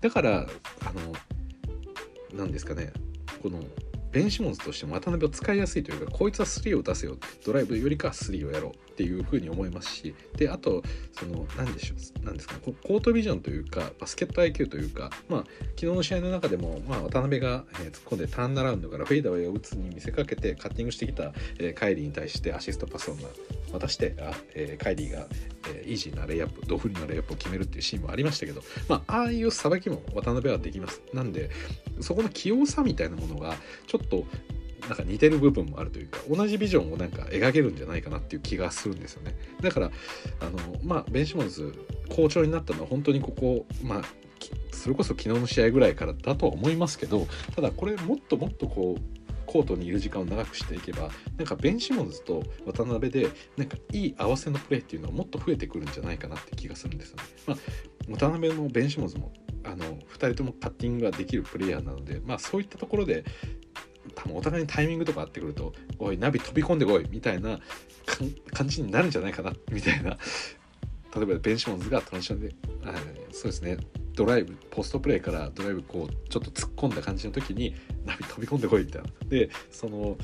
[0.00, 1.12] だからあの
[2.32, 2.92] 何ですかね。
[3.42, 3.64] この
[4.12, 7.16] ベンシモンズとしても渡辺を使いやすいというかこいつは3を出せよ。
[7.44, 10.82] ドライブよりかは3をやろうっていうふうに思いますしであと
[11.12, 23.16] その何でしょう何ですかコートビジョンというかバスケット IQ というかまあ昨日の試合の中でも、まあ、渡辺が、えー、突っ込んでターンアラウンドからフェイダーウェイを打つに見せかけてカッティングしてきた、えー、カイリーに対してアシストパスを
[23.72, 25.26] 渡してあ、えー、カイリーが、
[25.68, 31.02] えー、イージーなレイアップドフリーなレイアップを決めるっていうシーンもありましたけど、まあ、ああいうさばきも渡辺はできます。
[31.12, 31.50] なんで
[32.00, 34.24] そこの器用さみたいなものがちょっと
[34.88, 39.90] なんか似てる部分もあるというか同じビジョンをなんか描けるんじゃないかなっていう気がするんですよねだから
[40.40, 41.74] あのまあベンシモンズ
[42.10, 44.02] 好調になったのは本当にここまあ
[44.72, 57.22] それこそ昨日の試合ぐらいからだとは思いますけどただこれもっともっとこうコートにいる時間を長くしていけばなんかベン・シモンズと渡辺でなんかいい合わせのプレーっていうのはもっと増えてくるんじゃないかなって気がするんですよね。
[57.46, 57.56] まあ、
[58.18, 59.32] 渡辺もベン・シモンズも
[59.64, 63.24] あの2人ともパッティングができるプレイヤーなので、まあ、そういったところで
[64.14, 67.60] 多分お互いにタイミングとかあってくると「おいナビ飛び込んでこい」みたいな
[68.52, 70.18] 感じになるんじゃないかなみたいな。
[71.14, 72.56] 例えばベンシモンズがトランジションで、
[73.30, 73.76] そうですね。
[74.14, 77.72] ドライブポストプレーからドライブこうちょっと突っ込んだ感じの時に
[78.04, 79.08] ナビ飛び込んでこいみたいな。
[79.28, 80.16] でその、うん、ウ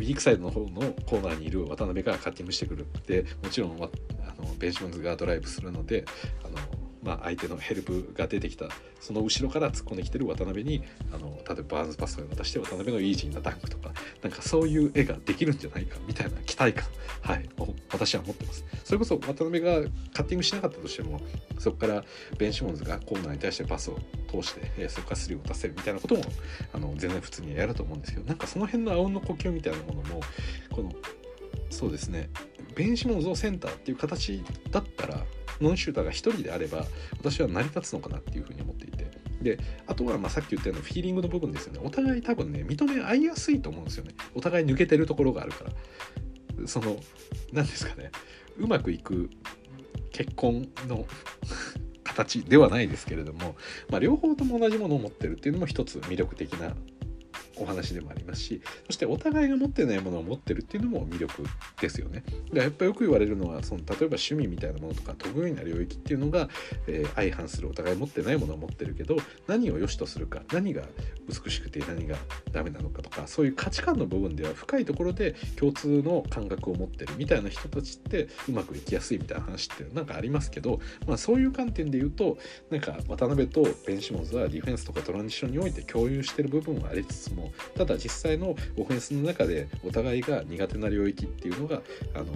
[0.00, 2.86] ィークサイドの方のコーナーにいる渡辺がカッティングしてくる。
[3.06, 3.88] でもちろんあ
[4.42, 6.04] のベンシモンズがドライブするので
[6.44, 6.56] あの
[7.08, 8.66] まあ、相手のヘルプが出てきた。
[9.00, 10.82] その後ろから突っ込んできてる渡辺に
[11.14, 13.92] あの例えばバーンズパスを渡して渡辺のイージーなダンクとか
[14.22, 16.84] なんかそういう絵ができるんじゃないかみたいな期待感、
[17.22, 17.48] はい、
[17.92, 18.64] 私は持ってます。
[18.84, 19.82] それこそ渡辺が
[20.12, 21.20] カッティングしなかったとしても
[21.58, 22.04] そこから
[22.36, 23.98] ベン・シモンズがコーナーに対してパスを
[24.30, 26.22] 通して、えそこからスリーを出せるみたいなことも
[26.74, 30.20] あの全然普通にやると思うんですけどなんかその辺のあうんの呼吸みたいなものも
[30.70, 30.92] この
[31.70, 32.28] そうですね。
[32.78, 35.24] ベン・シモンズをセンターっていう形だったら
[35.60, 36.84] ノンシューターが1人であれば
[37.18, 39.08] 私は成り立つのかなっていうふうに思っていて。
[39.42, 39.56] で
[39.86, 41.80] あとはまあさっき言ったようなフィーリングの部分ですよね。
[41.82, 44.14] お互い多分ね認め合いやすいと思うんですよね。
[44.34, 46.66] お互い抜けてるところがあるから。
[46.66, 46.96] その
[47.52, 48.10] 何ですかね。
[48.56, 49.30] うまくいく
[50.10, 51.06] 結婚の
[52.02, 53.54] 形ではないですけれども、
[53.90, 56.74] まあ、両方とも同じものを持ってるっていうのも一つ魅力的な
[57.60, 61.42] お話でもありますしそしてお互いが持ってないものを持ってるっていうのも魅力
[61.80, 62.24] ですよね。
[62.52, 66.48] でやっぱりよく言われるのはその例えば趣味みたいなものとか得意な領域っていうのが、
[66.86, 70.82] えー、相反するお互い持ってないものを持ってるけど何を良しとするか何が
[71.28, 72.16] 美しくて何が
[72.52, 82.38] ダメなのかとかそういう価値観の部分では深いところで共通の感覚を持ってるみたいな人たちってうまくいきやすいみたいな話ってなんかありますけど、まあ、そういう観点で言うと
[82.70, 91.82] なんか渡辺とベン・シモンズはディフェンスとかトランジションにおいて共有してる部分はありつつもただ実際のオフェンスの中でお互いが苦手な領域っていうのが
[92.14, 92.26] あの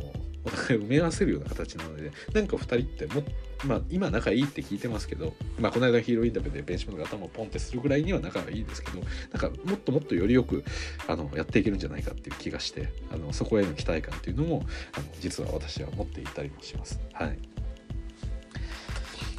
[0.45, 3.23] お互い埋め合わせるような形なのでなんか2人っても
[3.65, 9.07] まあ今仲いいって聞いてますけど、まあ、この間ヒーローインタビューでベンチマンが頭をポンってするぐらいには仲がいいですけどなん
[9.41, 10.65] かもっともっとよりよく
[11.07, 17.01] あのやっていけるんじゃないかっていう気がしてあのそこへの期待感っていうのもあの実は私は持っていたりもします。
[17.13, 17.39] はい、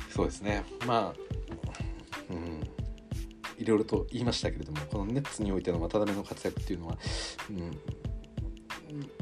[0.10, 0.64] そうですね。
[0.86, 1.24] まあ
[2.34, 2.73] うん。
[3.58, 6.98] いろいろと言いましたけれどもこのネッツにおいての渡辺の活躍っていうのは、
[7.50, 7.58] うん、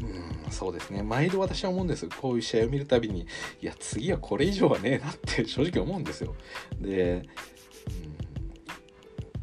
[0.03, 1.03] うん、そうですね。
[1.03, 2.09] 毎度私は思うんですよ。
[2.19, 3.27] こういう試合を見るたびに
[3.61, 6.35] いや次はこれ以上はねえなって 正直思うんですよ。
[6.79, 7.27] で、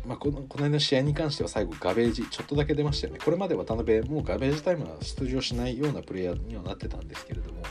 [0.02, 3.20] うんまあ、このこの間の試合に関しては最後ガベージちょっとだけ出ましたよね。
[3.22, 7.62] これまで渡辺もうガベージタイムは出場しないようなプレイヤーにはなってたんですけれども、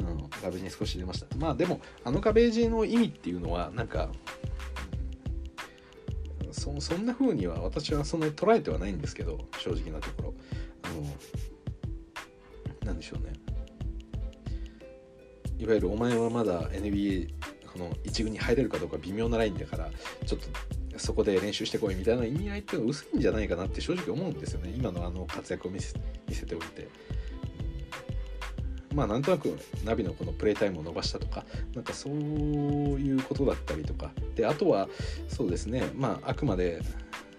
[0.00, 1.36] うん、ガベージに少し出ました。
[1.36, 4.10] まあでもあのガベージの意味っていうのはなんか
[6.54, 10.34] そそんな風には私はそんなに捉えてはないんですけど正直なところ。
[10.84, 11.04] あの
[12.84, 13.32] 何でしょうね。
[15.58, 17.28] いわゆるお前はまだ NBA
[17.72, 19.90] この一軍に入れるかどうか微妙なラインだから
[20.26, 24.72] ちょっとそこで練習してこいみたいな意味合いっていうのは薄いんじゃないかなって正直思うんですよね。
[24.76, 26.00] 今のあの活躍を見せて
[26.54, 26.88] おいて。
[28.94, 34.88] まあなんとなくナビのこのプレイタイムを伸ばしたとかなんかそういうことだったりとかであとは
[35.28, 36.80] そうですねまああくまで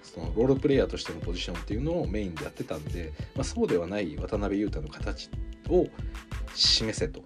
[0.03, 5.29] そのロールプレイヤーとしてのポジションっていうのをメインでやってたんで、まあ、そうではない渡辺裕太の形
[5.69, 5.87] を
[6.53, 7.21] 示せと。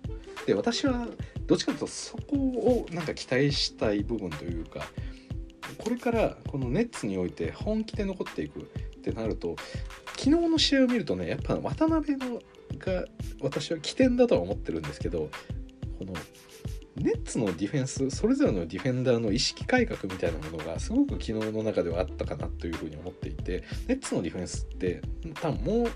[0.45, 1.07] で私は
[1.45, 4.87] どっちかというとそこをなんか期待したい部分というか
[5.77, 8.63] これからこのネッツにおいて本気で残っていくっ
[9.01, 9.55] てなると
[10.17, 12.41] 昨日の試合を見るとねやっぱ渡辺の
[12.79, 13.05] が
[13.41, 15.29] 私は起点だとは思ってるんですけど
[15.97, 16.13] この
[16.95, 25.01] ネッツのディフェンスそれぞれのディフェンダーの意識改革みたいなものがすごく昨日の中ではあったかなというふうに思っていてネッツのディフェンスって
[25.35, 25.91] 多分もう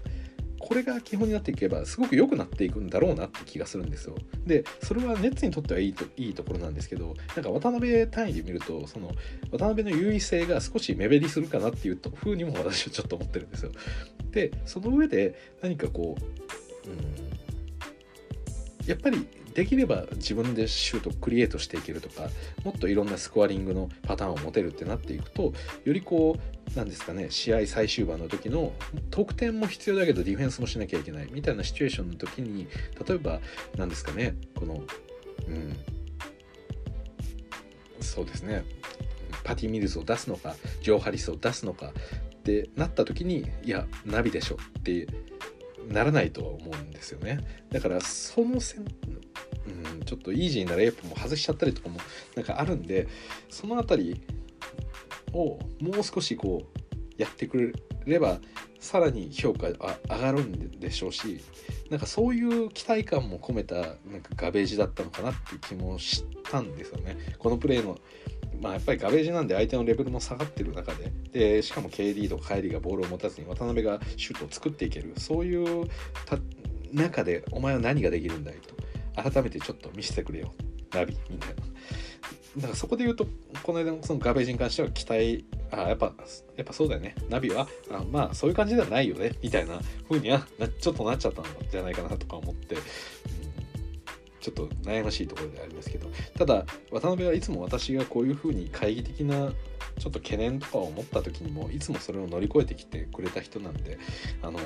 [0.66, 4.16] これが基本になっていけばすごく良くなっていくんだろうなって気がするんですよ。
[4.46, 9.12] でそれはネッツにとってはいいといいところなんですけどなんか渡辺単位で見るとその
[9.52, 13.72] 渡辺の優位性が少し目減りするかなっていうふうにも私はちょっと思ってるんですよ。
[14.32, 18.88] でその上で何かこううん。
[18.88, 22.30] やっぱりできれば自分でシュートクリエイトしていけるとか
[22.64, 25.54] もっといろんなスコアリングのパターンを持てるってなっていくと
[25.86, 28.74] よりこうなんですかね試合最終盤の時の
[29.12, 32.68] 得点も必要だけどディフェンスもしなきゃいけないみたいなシチュエーションの時に
[33.08, 33.40] 例えば
[33.78, 34.82] 何ですかねこの
[35.48, 35.78] うん
[38.02, 38.66] そうですね
[39.44, 45.08] パティ・ミルズを出すのかジョー・ハリスを出すのかってなった時にいやナビでしょって
[45.90, 47.40] ならないとは思うんですよね。
[47.72, 52.00] だからそのせん、うん、ちょっとイージーなレイプも外しちゃったりとかも
[52.36, 53.08] なんかあるんで
[53.50, 54.22] その辺り
[55.34, 58.40] をもう少しこうやってくれれば
[58.80, 61.42] さらに評価あ上がるんでしょうし
[61.90, 63.88] なんかそういう期待感も込めたなん
[64.22, 67.18] かガベージだったのかなっていう気もしたんですよね。
[67.38, 67.98] このプレーの
[68.62, 75.88] まあ、やっぱりガベージなんで相手のレベルも下がってる中ででしかも KD とか帰りがボールを持たずに渡辺がシュートを作っていけるそういう
[76.92, 78.74] 中でお前は何ができるんだいと。
[79.16, 80.54] 改めてちょっと見せてくれよ
[80.92, 81.62] ナビみたいな。
[82.58, 83.26] だからそこで言うと
[83.64, 86.14] この間のそのガベージに関しては期待あやっぱ
[86.56, 87.16] やっぱそうだよね。
[87.30, 92.76] ナビはあまあそういう感じではないよねみたいな風にはなちょっとなっちゃったんじゃないかなとか思って、
[94.44, 99.54] ちょっと悩ましいところでありますけどただ渡辺はいつも私がこういうふうに懐疑的な
[99.98, 103.98] ちょっと懸念とかを持った時にもいつもそれを乗り越えてきてくれた人なんで
[104.42, 104.60] あの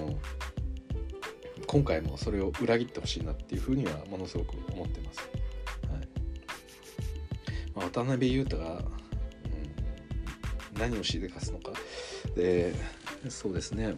[1.67, 5.29] 今回もそれを裏切ってほしいなっていうふうにはものすごく思ってます。
[5.91, 6.07] はい。
[7.75, 8.81] まあ、渡辺裕太が、
[10.75, 11.73] うん、何をしでかすのか。
[12.35, 12.73] で
[13.29, 13.97] そうですね。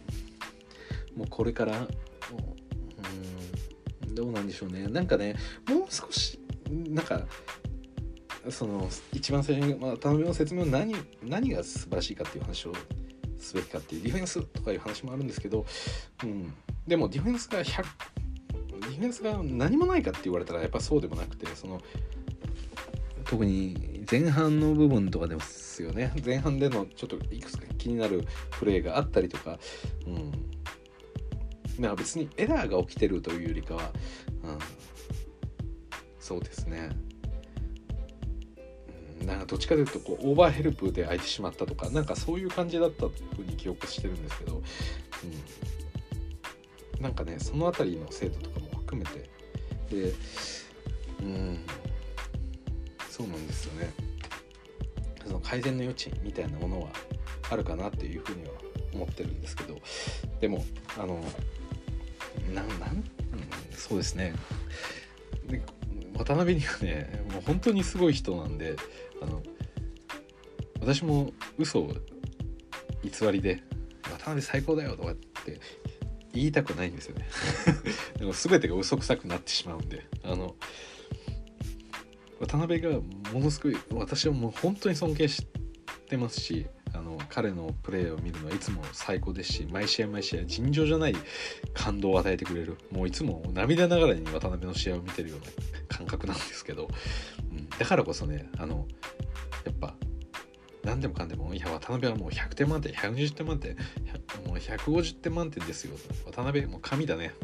[1.16, 1.86] もうこれから
[4.20, 4.86] どうなんでしょうね。
[4.86, 5.34] なんかね
[5.66, 6.38] もう少し
[6.68, 7.22] なんか
[8.50, 12.74] その一番最初に、まあ、渡辺の説明を何何が素晴らしいかっていう話を
[13.38, 15.64] すべきかっていうディフェンスとかいう話もあるんですけど、
[16.22, 16.52] うん、
[16.86, 17.82] でもディフェンスが100
[18.80, 21.80] ディフェンスが何もないかって言われたらやっぱそうでもなくてその
[23.24, 26.12] 特に前半の部分とかですよね。
[26.24, 29.58] 前半でのちょっといくつか気になるプレーがあったりとか、
[30.06, 30.59] うん、
[31.80, 33.90] まあ別にエラーが起きてるというよりかは、
[34.44, 34.58] うん、
[36.18, 36.90] そうですね。
[39.24, 44.62] なんかどっちかというとこうオーバーヘルプで空いてしまったとかなんかそういう感じだったふうに記憶してるんですけど、
[46.96, 49.30] うん、なんかねその辺りの精度とかも含めて
[49.94, 50.14] で
[51.20, 51.58] うん
[53.10, 53.92] そうなんですよね。
[55.26, 56.88] その改善の余地みたいなものは
[57.50, 58.52] あるかなっていうふうには
[58.94, 59.76] 思ってるんですけど
[60.40, 60.64] でも
[60.98, 61.22] あの
[62.54, 63.04] なんなん、うん、
[63.72, 64.34] そうですね。
[65.48, 65.62] で
[66.16, 68.76] 渡辺にはねもう本当にすごい人なんで
[69.22, 69.42] あの
[70.80, 71.94] 私も嘘を
[73.02, 73.62] 偽りで
[74.04, 75.60] 「渡辺最高だよ」とかって
[76.32, 77.28] 言いたくないんですよね。
[78.18, 80.54] でも全てが嘘くさくなってしまうんであの
[82.38, 82.90] 渡辺が
[83.32, 85.46] ものすごい私はもう本当に尊敬し
[86.08, 91.14] てますしあの彼のプレーを見るのはいつも最高ですし毎試合毎試合尋常じゃない
[91.74, 95.46] 感動を与えてくれるもういつも涙ながらに渡辺の試合を見てるような
[95.88, 96.88] 感覚なんですけど、
[97.50, 98.86] うん、だからこそねあの
[99.64, 99.94] やっぱ
[100.82, 103.76] 何でもかんでもいや渡辺はもう100点満点120点満点
[104.46, 105.96] もう150点満点ですよ。
[106.26, 107.34] 渡辺もう神だね。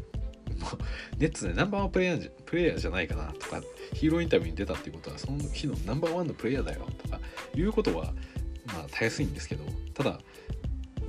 [0.58, 3.60] もうネッツでナンバーワンプレイヤープレイヤーじゃないかなとか
[3.92, 7.20] ヒーローインタビューに出たっていうことはその日のナンバーワンのプレイヤーだよとか
[7.54, 8.14] いうことは
[8.66, 9.64] まあたやすいんですけど
[9.94, 10.18] ただ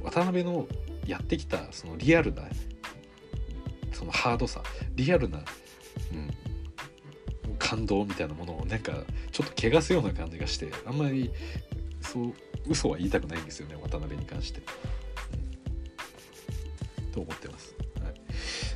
[0.04, 0.68] 渡辺の
[1.06, 2.44] やってきたそのリアルな
[3.94, 4.62] そのハードさ
[4.96, 8.94] リアルな、うん、感動みたいなものをなんか
[9.32, 11.32] ちょっと汚すような感じがしてあんまり
[12.02, 12.34] そう
[12.68, 14.62] 嘘は言いたくないんですよね渡辺に関して、
[17.00, 17.74] うん、と思ってます、
[18.04, 18.14] はい、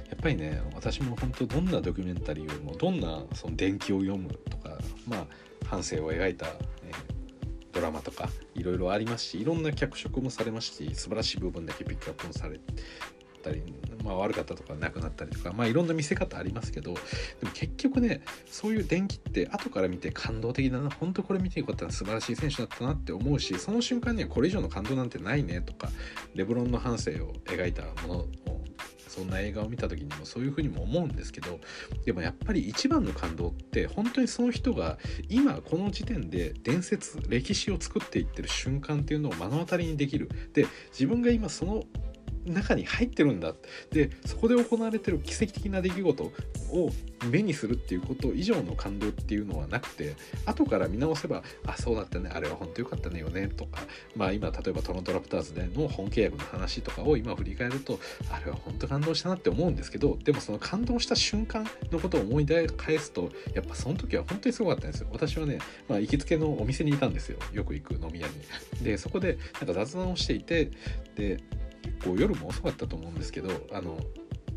[0.09, 4.77] やっぱりね私も本当どんなドキュメンタリーよりもどんなその伝記を読むとか
[5.07, 5.25] まあ
[5.65, 6.47] 反省を描いた、
[7.71, 12.59] ドラマとかいろいろありますしいろんな脚色もされますし素晴らしい部分だけピックアップもされ
[13.41, 13.61] たり、
[14.03, 16.99] まあ、悪かったとかなくなったりとか、まあ、いろんな見せ方ありますけどで
[17.43, 25.89] も結局ねそういう電気って後から見て感動的だな本当これ見てよかったら素晴らしい選手だったなって思うしその瞬間にはこれ以上の感動なんてないねとか
[26.35, 28.27] レブロンの半生を描いたものを
[29.11, 31.59] そんな映画を見た時にもそういうふうにも思うんですけど
[32.05, 34.97] でもやっぱり一番の感動って本当にその人が
[35.27, 40.29] 今この時点で伝説歴史を作っていってる瞬間っていうのを目の当たりにできる。
[40.53, 41.83] で自分が今その
[42.45, 43.53] 中に入ってるんだ。
[43.91, 46.31] でそこで行われてる奇跡的な出来事を
[47.29, 50.15] 目にするっていうこと以上の感動っていうのはなくて
[50.45, 52.29] 後から見直せばあそうだったね。
[52.33, 53.47] あれは本当良かったねよね。
[53.47, 53.81] とか
[54.15, 57.99] まあ今例えばトロントラプターズでの本契約の話とかを今振り返ると
[58.31, 65.07] あれは本当感動したなって思うんですけどでもその感動した瞬間のことを思い出返すとやっぱその時は本当にすごかったんですよ。
[65.11, 67.37] 私はね、まあ、行きつけのお店にいたんですよ。
[67.53, 68.33] よく行く飲み屋に。
[68.83, 70.71] でそこでなんか雑談をしていて
[71.15, 71.39] で
[71.81, 73.97] 結構夜も遅かったと思うんですけどあの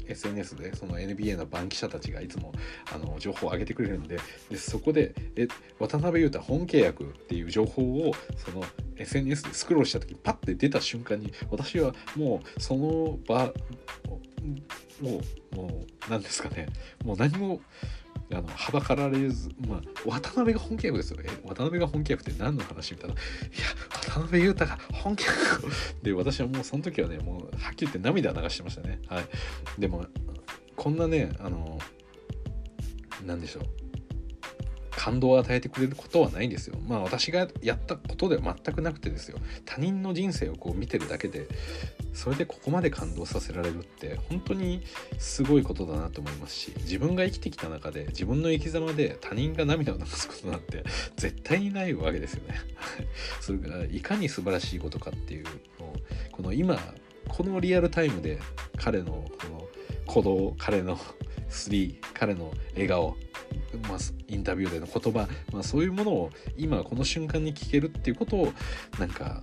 [0.07, 2.53] SNS でその NBA の番記者たちがいつも
[2.95, 4.19] あの情報を上げてくれるんで
[4.51, 5.49] でそこでえ
[5.79, 8.63] 渡辺裕太本契約っていう情報をその
[8.97, 13.53] SNS でスクロールした時にパッて出た瞬間に私はもうその場
[15.01, 15.21] も
[15.53, 16.69] うもう何ですかね
[17.05, 17.61] もう何も
[18.33, 21.29] あのはばかられず、まあ、渡辺が本契約ですよね。
[21.45, 23.15] 渡辺が本契約って何の話みたいな。
[23.15, 23.23] いや、
[23.91, 25.71] 渡辺裕太が本契約
[26.03, 29.01] で、私はもうその時はね、もうはっきり言って涙流してましたね。
[29.09, 29.25] はい。
[29.79, 30.07] でも、
[30.77, 31.79] こんなね、あの、
[33.25, 33.84] なんでしょう。
[34.97, 36.79] 感動を与えてくれることはないんですよ。
[36.87, 39.39] まあ私がやったことでは全くなくてですよ。
[39.65, 41.47] 他人の人生をこう見てるだけで、
[42.12, 44.83] それでここまで感動させられるって本当に
[45.19, 50.85] すごいことだなと思いますし、自分が生きてきた中で自分の生き様で他人が涙を流すことなんて
[51.16, 52.55] 絶対にないわけですよね。
[53.41, 55.45] それがいかに素晴らしいことかっていう
[55.81, 55.97] のを、
[56.33, 56.79] この今、
[57.29, 58.39] このリアルタイムで
[58.77, 59.69] 彼のこの
[60.07, 60.99] 鼓動、彼の
[61.49, 63.16] スリー、彼の笑顔、
[63.89, 63.99] まあ、
[64.29, 68.53] インタビューでの言葉、まあ、そういうものを今この瞬間に聞けるっていうことを
[68.99, 69.43] なんか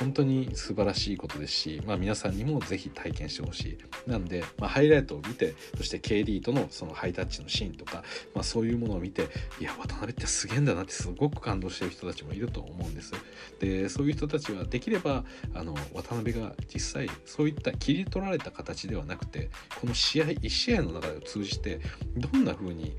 [0.00, 3.78] 本当に素晴らしいことですし、まあ、皆さんにもぜひ体験してほしい。
[4.10, 8.02] なんで、まあ、ハイライトを見てそして KD とのそのハイタッチのシーンとか、
[8.34, 9.28] まあ、そういうものを見て
[9.60, 13.12] いや渡辺ってすげえんだなってすごく感動してる人たちもいると思うんです。
[13.58, 21.80] でそういう人たちはできればあの渡辺が実際そういった切り取られた形ではなくてこの試合1試合の中で通じて
[22.16, 22.96] どんな風に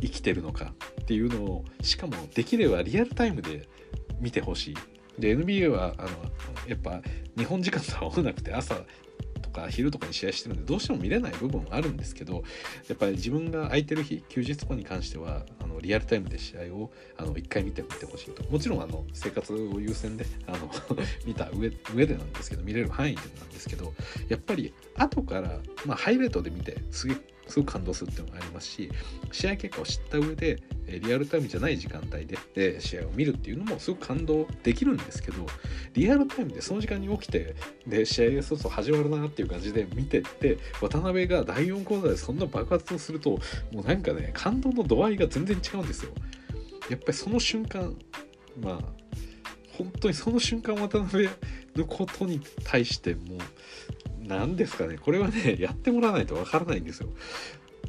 [0.00, 3.68] 生きてるのかっていうのをしかもできればリアルタイムで
[4.20, 4.76] 見てほしい。
[5.18, 6.08] で NBA はあの
[6.68, 7.00] やっぱ
[7.36, 8.80] 日本時間とは合わなくて朝
[9.42, 12.42] とか昼とかに試合してるんでどうしても見れない部分もあるんですけど
[12.88, 18.42] やっぱり自分が空いてる日休日とかに関してはあのリアルタイムで試合をあの1回見てみてほしいと。
[18.50, 20.70] もちろんあの生活を優先であの
[21.26, 23.92] 見た上上でなんですけど見れる範囲でなんですけど
[24.28, 27.16] やっぱり後から、まあ、ハイレートで見てすげ
[27.48, 28.90] すごく感動するっていうのがありますし
[29.32, 35.46] 試合結果を知った上でリアルタイムじゃない時間帯で試合を見るっていうのもすごく感動できるんですけど
[35.94, 37.54] リアルタイムでその時間に起きて
[37.86, 43.30] で試合がそろそろ始まるなっていう感じで見てって渡辺が第4クォーターでそんな爆発をすると
[43.72, 46.12] もうなんかね感動の度合いが全然違うんですよ。
[46.90, 47.96] やっぱりその瞬間
[48.60, 48.78] まあ
[49.76, 51.28] 本当にその瞬間渡辺
[51.76, 53.38] のことに対してもう
[54.20, 57.08] 何ですかねこれはね やってもらわないとわからないんですよ。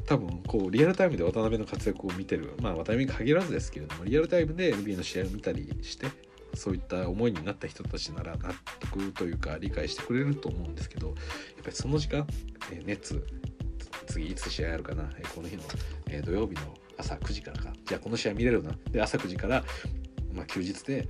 [0.06, 6.06] 多分こうリアルタイムで渡辺の活躍を見てるまあ渡辺に限らずですけれどもリアルタイムで NBA の試合を見たりして
[6.54, 11.16] そういった思いになった人たちなら納得というか理解してくれると思うんですけどやっ
[11.64, 12.26] ぱりその時間、
[12.72, 13.22] え熱
[14.06, 15.62] 次いつ試合あるかな、えこの日の、
[16.08, 19.64] え土曜日の朝9時からかじゃあこの試合見れるなで朝9時から、
[20.32, 21.08] まあ、休日で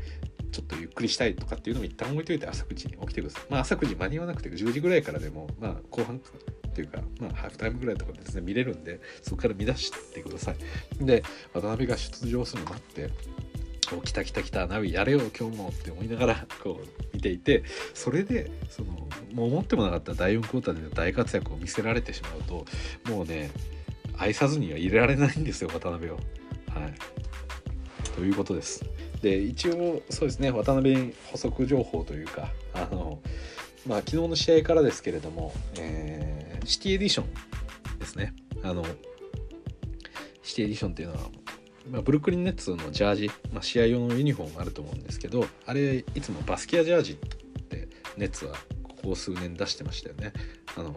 [0.53, 3.43] ちょっとゆっくりしたいとかっていうのも一旦置いといて朝9時に起きてください。
[3.51, 11.05] まあ朝9時間に合わなくて10時ぐらいからでも、まあ後半っていうか、まあハーフタイムぐらいとかでですね、見れるんで、そこから見出してください。
[11.05, 11.23] で、
[11.53, 13.11] 渡辺が出場するの待って、
[13.95, 17.63] お来た来た来たナビやれよ今日もって思いながらこう見ていて
[17.95, 18.93] それでその
[19.33, 22.65] もう思ってもなかった第4クォーターでの大活躍を見せられてしまうと
[23.09, 23.53] もうね
[24.19, 26.15] 愛さずには入れられないんですよ渡辺を。
[26.15, 27.17] はい
[28.17, 28.83] ということです。
[29.21, 33.21] で一応そうですね渡辺補足情報というかあの、
[33.87, 38.85] まあ、昨日の試合からですけれども、えー、シティエディションですねあの
[40.43, 41.21] シティエディションっていうのは、
[41.91, 50.33] まあ、ブルックリンネッツのジャージ、まあ、試合用のユニフォームあると思うんですけどあれいつもバスキアジャージってネッツはここ数年出してましたよね
[50.77, 50.95] あの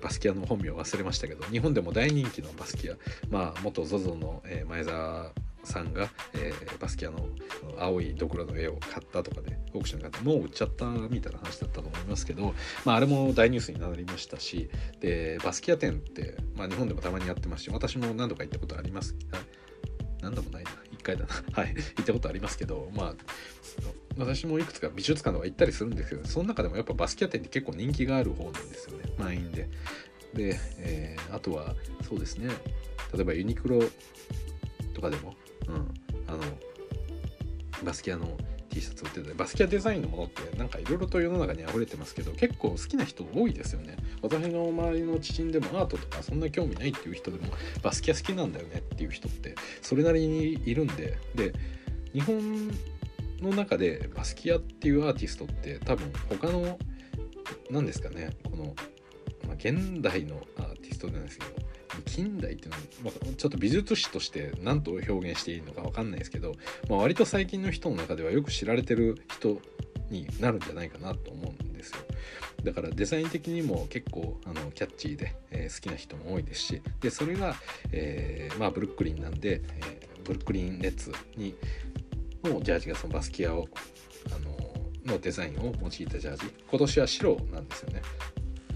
[0.00, 2.94] バスキアの本名忘れましたけど日本でも大人気のバスキア
[3.30, 5.32] まあ元 ZOZO の、前澤
[5.64, 7.28] さんが、えー、バスキアの
[7.78, 12.54] 青いドクロの絵を買ったとかでオークションに買ってもう売っちゃったみたいな話だったと思いますけど、
[12.84, 14.70] まあ、あれも大ニュースになりましたし
[15.00, 19.14] でバスキア店って、まあ、日本でもたまにやってますし私も何度か行ったことあります。
[20.20, 20.70] 何度もないな。
[20.70, 21.28] 1回だな。
[21.52, 21.74] はい。
[21.74, 23.14] 行ったことありますけどまあ
[24.18, 29.04] 私もいくつか美術館とか行ったりするんですけどその中でもやっぱバスキア店って結構人気がある方なんですよね。
[29.18, 29.68] 満員で。
[30.34, 31.74] で、えー、あとは
[32.06, 32.48] そうですね。
[33.14, 33.80] 例えばユニクロ
[34.92, 35.34] とかでも
[35.68, 35.74] うん、
[36.26, 36.38] あの
[37.84, 38.26] バスキアの
[38.70, 43.96] T シャツ売っててバスキアデザインのものってなんかいろいろと世の中に溢れてますけど結構好きな人多いですよね。
[44.22, 51.18] 私の周りの知人でもアートとかそんな興味ないっていう人でもバスキア好きなんだよねっていう人ってそれなりにいるんで。
[51.34, 51.52] で
[52.14, 52.70] 日本
[53.40, 56.78] の中でバスキアっていうアーティストって多分他の
[57.70, 58.74] 何ですかねこの、
[59.46, 61.68] まあ、現代のアーティストなんですけど
[62.06, 66.54] 近代っていうのは、まあ、ちょっと美術史として何と表現していいのか分かんないですけど、
[66.88, 69.60] まあ、割と最近の人の中ではよく知られてる人
[70.10, 71.98] になるんじゃないかなと思うんですよ。
[72.64, 77.54] だからデザイン的にも結構あのキャッチーで、えー、好きな人も多いですしでそれが、
[77.92, 81.54] えー、まあ、ブルックリンなんで、えー、ブルックリンネッツに
[82.44, 83.68] のジャージがそのバスキアを
[84.26, 84.38] あ
[85.08, 86.52] ののデザインを用いたジャージ。
[86.70, 88.02] 今年は白なんですよね。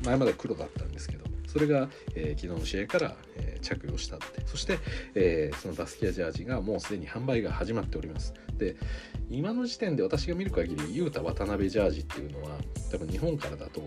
[0.05, 4.43] 前まで黒だったんですけどそれが、えー、昨日の試合から、えー、着用したって。
[4.47, 4.79] そして、
[5.15, 8.35] えー、そのバスキアジャージがもうすでに販売が始まっております。
[8.57, 8.77] で
[9.31, 12.59] 今の時点で私が見る限りユータ渡辺ジャージっていうのは
[12.91, 13.83] 多分日本からだと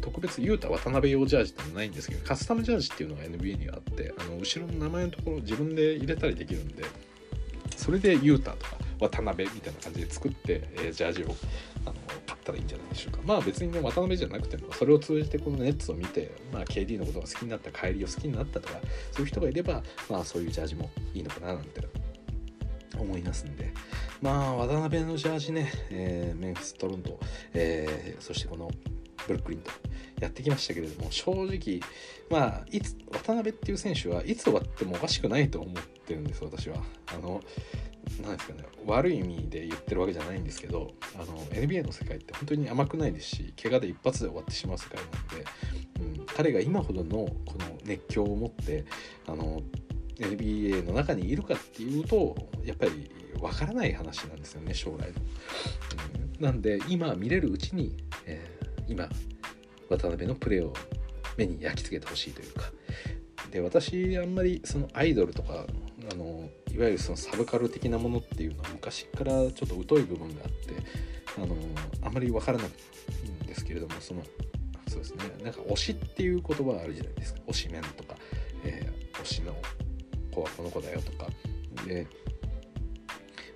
[0.00, 6.84] 特別ユータ渡辺用ジャージってのはないんですけどカスタムジャージっていうのが NBA にはあってあの後ろの名前のところ自分で入れたりできるんで
[7.76, 11.34] それでユータとか渡辺みたいな感じで作って、えー、ジャージを
[11.84, 11.94] あの
[12.26, 13.20] 買ったらいいんじゃないでしょうか。
[13.24, 18.80] まあ別にね、渡辺じゃなくても、それを通じてこのネッツを見て、まあ KD のことが好きになった、帰りを好きになったとか、
[19.12, 21.82] そういう人がいれば、まあそういうジャージもいいのかななんて
[22.98, 23.72] 思いますんで。
[24.22, 27.20] まあ渡辺のジャージね、えー、メンフィス、トロント、
[27.52, 28.70] えー、そしてこの
[29.26, 29.70] ブルックリンと
[30.20, 31.80] やってきましたけれども正直
[32.30, 36.76] まあいつ渡辺っていう選手はいつ終わってもおかしくないと思ってってるんです私は
[37.12, 37.42] あの
[38.22, 45.00] なですかね悪い意味で言ってるわけじゃないんですけどあの NBA の世界って本当に甘くないですし怪我で一発で終わってしまう世界
[46.00, 48.84] なんで、うん、彼が今ほどのこの熱狂を持って
[49.26, 49.60] あの
[50.18, 53.10] NBA の中にいるかっていうとやっぱり
[53.40, 55.06] わからない話なんですよね将来の。
[56.38, 59.08] うん、なんで今見れるうちに、えー、今
[59.90, 60.72] 渡辺のプレーを
[61.36, 62.62] 目に焼き付けてほしいというか
[63.50, 65.66] で私あんまりそのアイドルとか
[66.10, 70.76] あのいわゆるそのサブカル的なものっていうのは昔からちょっと疎い部分があって
[71.36, 71.56] あの
[72.02, 74.22] あまり分からないんですけれどもその
[74.88, 77.40] そうですねなんか推しっていう言葉あるじゃないですか。
[77.48, 78.16] 推しメンとか、
[78.64, 79.54] えー、推しの
[80.32, 81.28] 子はこの子だよとか。
[81.86, 82.06] で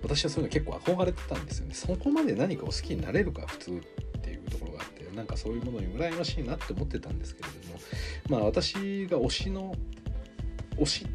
[0.03, 1.75] 私はそういうの結構憧れてたんですよね。
[1.75, 7.79] そこまで何かを好きになれるか普通っていうところがあってなんかそういうものに羨ましいなって思ってたんですけれども
[8.29, 9.75] まあ私が推しの
[10.77, 11.07] 推し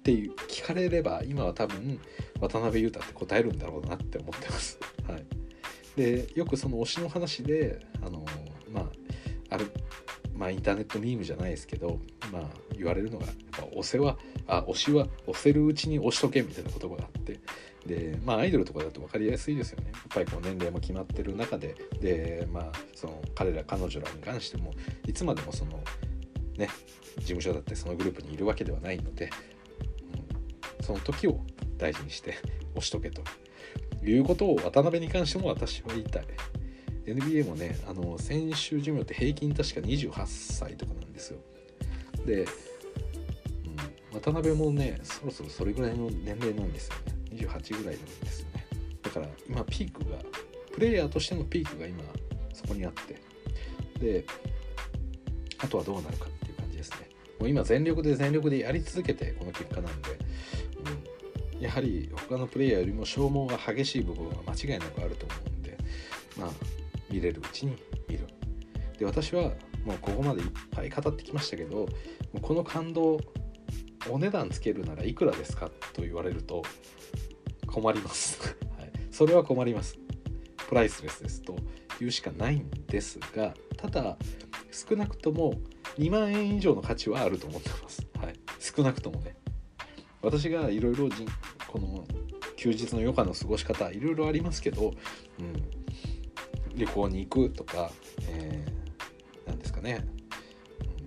[0.00, 2.00] っていう聞かれれば今は多分
[2.40, 4.78] 渡辺裕太って答えるんだろうなって思ってます。
[5.06, 5.26] はい、
[5.94, 8.24] でよくその推しの話であの
[8.72, 9.66] まあある
[10.34, 12.00] まあインターネットミームじゃないですけど
[12.32, 14.16] まあ言われるのがやっぱ推せは
[14.46, 17.38] あ推しは推せるうちに推しとけみたいな言葉があって
[17.84, 24.72] でまあアイドルとかだと分かりやすいですよねやっぱりこう年齢も決まってる中ででまあその彼ら彼女らに関しても
[25.06, 25.78] いつまでもその
[26.56, 26.70] ね
[27.18, 29.30] 事務所だってそのグループにいるわけではないので、
[30.90, 31.38] その時を
[31.78, 32.34] 大事にして
[32.74, 33.22] 押しとけと
[34.04, 36.24] いうことを渡辺に関しても私は言いたい。
[37.06, 41.38] NBA もねあの選手寿命って平均確か28歳とかなんですよ。
[42.26, 42.46] で、うん、
[44.20, 47.36] 渡辺もねそろそろそれぐらいの年齢なんですよね。
[47.36, 48.66] 28ぐらいなんですよね。
[49.02, 50.18] だから今ピークが
[50.72, 52.02] プレイヤーとしてのピークが今
[52.52, 53.16] そこにあって。
[54.04, 54.24] で
[55.58, 57.08] あとはどうなるかっていう感じですね。
[57.38, 60.18] もう今全力で全力でやり続けてこの結果なんで、
[61.60, 65.76] やはり他のプレイヤーよりも消耗が激しい部分は間違いなくあると思うんで
[66.38, 66.50] まあ
[67.10, 67.76] 見れるうちに
[68.08, 68.26] 見る。
[68.98, 69.52] で私は
[69.84, 71.86] もうここまでいっぱい語ってきましたけども
[72.34, 73.18] うこの感動
[74.08, 76.62] お値段つけるならいくらですかと言われると
[77.66, 79.98] 困ります、 はい、それは困ります。
[80.68, 81.56] プライスレスですと
[81.98, 84.16] 言うしかないんですがただ
[84.70, 85.54] 少なくとも
[85.98, 89.39] 2万円以上の価値はあると思ってます、はい、少なくともね。
[90.22, 91.08] 私がいろいろ
[91.66, 92.04] この
[92.56, 94.92] 休日の余暇の過ごし方いろいろありますけど、
[95.38, 97.90] うん、旅行に行くとか、
[98.28, 100.06] えー、何ですかね。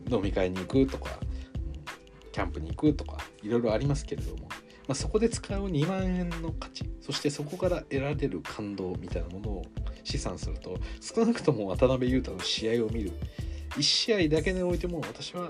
[0.09, 1.11] 飲み会に行くとか、
[2.31, 4.49] キャンプに行くとかいろいろありますけれども
[4.87, 9.65] まあ、そこで使う2万円の価値そしてそこから得られる感動みたいなものを
[10.03, 13.11] 試算すると少なくとも渡辺裕太の試合を見る
[13.75, 15.49] 1試合だけにおいても私は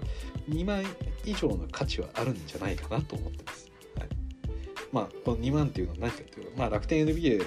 [0.50, 0.84] 2万
[1.26, 3.72] 以上の価値はあるんじゃないかなと思ってます。
[4.00, 4.10] はい、
[4.92, 7.44] まあこの2万っていうのは何かっていうと、まあ、楽天 NBA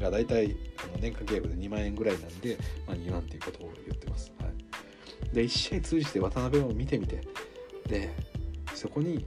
[0.00, 4.32] が大体あの年間契約で2万円ぐらいなんで、まあ、2万っていうことを言ってます。
[4.40, 7.20] はい、で1試合通じて渡辺を見てみて
[7.88, 8.14] で
[8.74, 9.24] そこに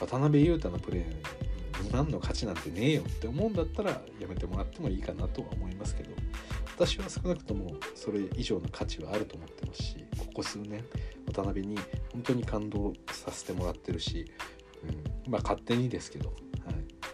[0.00, 6.10] 渡辺裕太のプレーに2万の価値なんてねえよって思うんだったらやめてもらってもいいかなとは思いますけど
[6.76, 10.84] 私は少なくともそれ以上の価値はあると思ってますしここ数年
[11.32, 11.78] 渡辺に
[12.12, 14.30] 本当に感動させてもらってるし、
[15.26, 16.34] うん、まあ勝手にですけど、は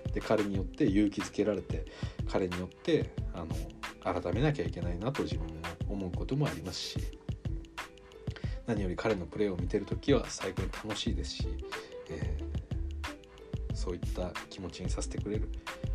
[0.08, 1.84] い、で彼によって勇気づけられて
[2.30, 5.54] 彼によってあの改めなきゃいけないなと自分も
[5.88, 6.98] 思うこともありますし
[8.66, 11.48] 何より彼のプレーを見てる時は最高に楽しいですし、
[12.08, 12.50] えー
[13.80, 15.48] そういった気持ちにさせてくれる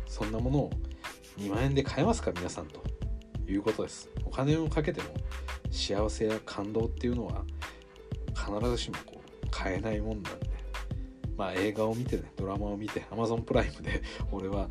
[0.08, 0.70] そんなものを
[1.38, 2.82] 2万円で買えますか皆さんと。
[3.52, 4.08] いうことです。
[4.24, 5.08] お金をかけても
[5.70, 7.44] 幸せや感動っていうのは
[8.34, 10.56] 必ずしもこう買えないもんなんで。
[11.36, 14.02] まあ映画を見てねドラマを見て Amazon プライムで
[14.32, 14.68] 俺は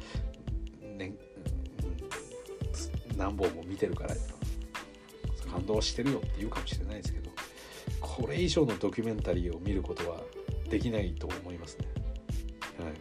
[0.97, 1.13] ね、
[3.17, 4.15] 何本も見てるから
[5.51, 7.31] 感動してるよって言うかもしれないですけど
[7.99, 10.21] これ以上のドキュメンタリーを見ることは
[10.69, 11.87] できないと思いますね。
[12.79, 12.93] はい、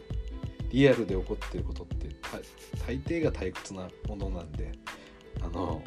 [0.70, 2.08] リアルで起こってることって
[2.86, 4.72] 大抵が退屈なものなんで
[5.44, 5.82] あの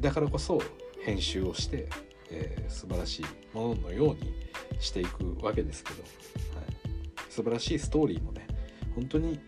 [0.00, 0.60] だからこそ
[1.02, 1.88] 編集をして、
[2.30, 3.24] えー、素晴らしい
[3.56, 4.34] もののように
[4.78, 6.12] していくわけですけど、はい、
[7.30, 8.46] 素晴らしいストーリーもね
[8.94, 9.40] 本当に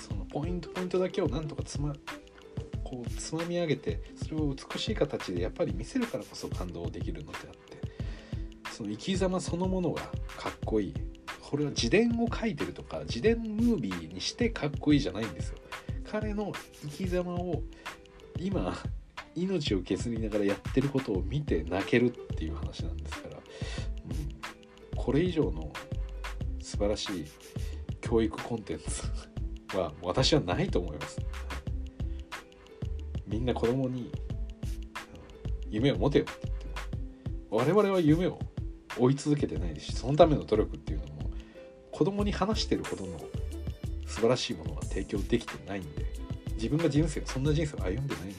[0.00, 1.94] そのポイントポイントだけをなんとかつま
[2.84, 10.02] こうつまみ上げてそれを美しい形でやっぱり見せるからこそ感動できるのであってその生き様そのものが
[10.36, 10.94] かっこいい。
[11.50, 15.58] これは自伝を書いてるとか自伝ムービーにしてかっこいいじゃないんですよ。
[16.10, 17.62] 彼の生き様を
[18.38, 18.76] 今
[19.34, 25.72] 命を削りながらやってることを見て泣けるっていう話なんですから、うん、これ以上の
[26.60, 27.26] 素晴らしい
[28.00, 31.20] 教育コンテンツは私はないと思います。
[33.26, 34.10] みんな子供に
[35.70, 36.48] 夢を持てよって
[37.50, 38.38] 言って我々は夢を
[38.98, 41.30] 追い続けてないしそのための努力っていうのも
[41.92, 43.18] 子供に話してるほどの
[44.06, 46.06] 素晴らしいものは提供できてないんで
[46.58, 48.34] 自分が人生そんな人生を歩んでないんで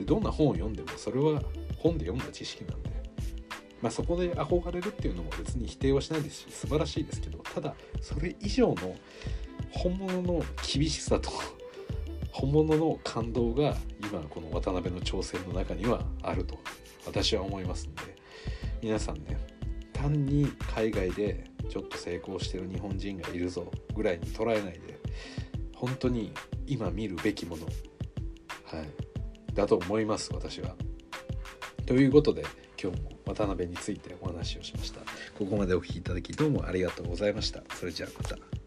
[0.00, 1.40] でどんな本を読んでもそれは
[1.78, 2.94] 本で読んだ知識なんで。
[3.80, 6.44] まあ、そこで憧れるっていうのも別に否定はしないです。
[6.44, 8.96] し素晴らしいですけどただそれ以上の
[9.70, 11.30] 本物の厳しさと
[12.32, 16.58] 本物の感動が今この渡辺の挑戦の中にはあると
[17.04, 18.02] 私は思いますんで。
[18.82, 19.38] 皆さんね
[19.92, 25.00] 単に海外でちょっと成功してる日本人がいるぞぐらいに捉えないで
[25.84, 26.32] 本当に
[26.66, 27.70] 今見るべきもの、は
[28.82, 30.74] い、だと思います私は。
[31.84, 32.42] ということで
[32.82, 35.00] 今日も渡辺についてお話をしました。
[35.38, 37.62] ここまでお聴きいただきどうもありがとうございました。
[37.74, 38.63] それじゃあまた。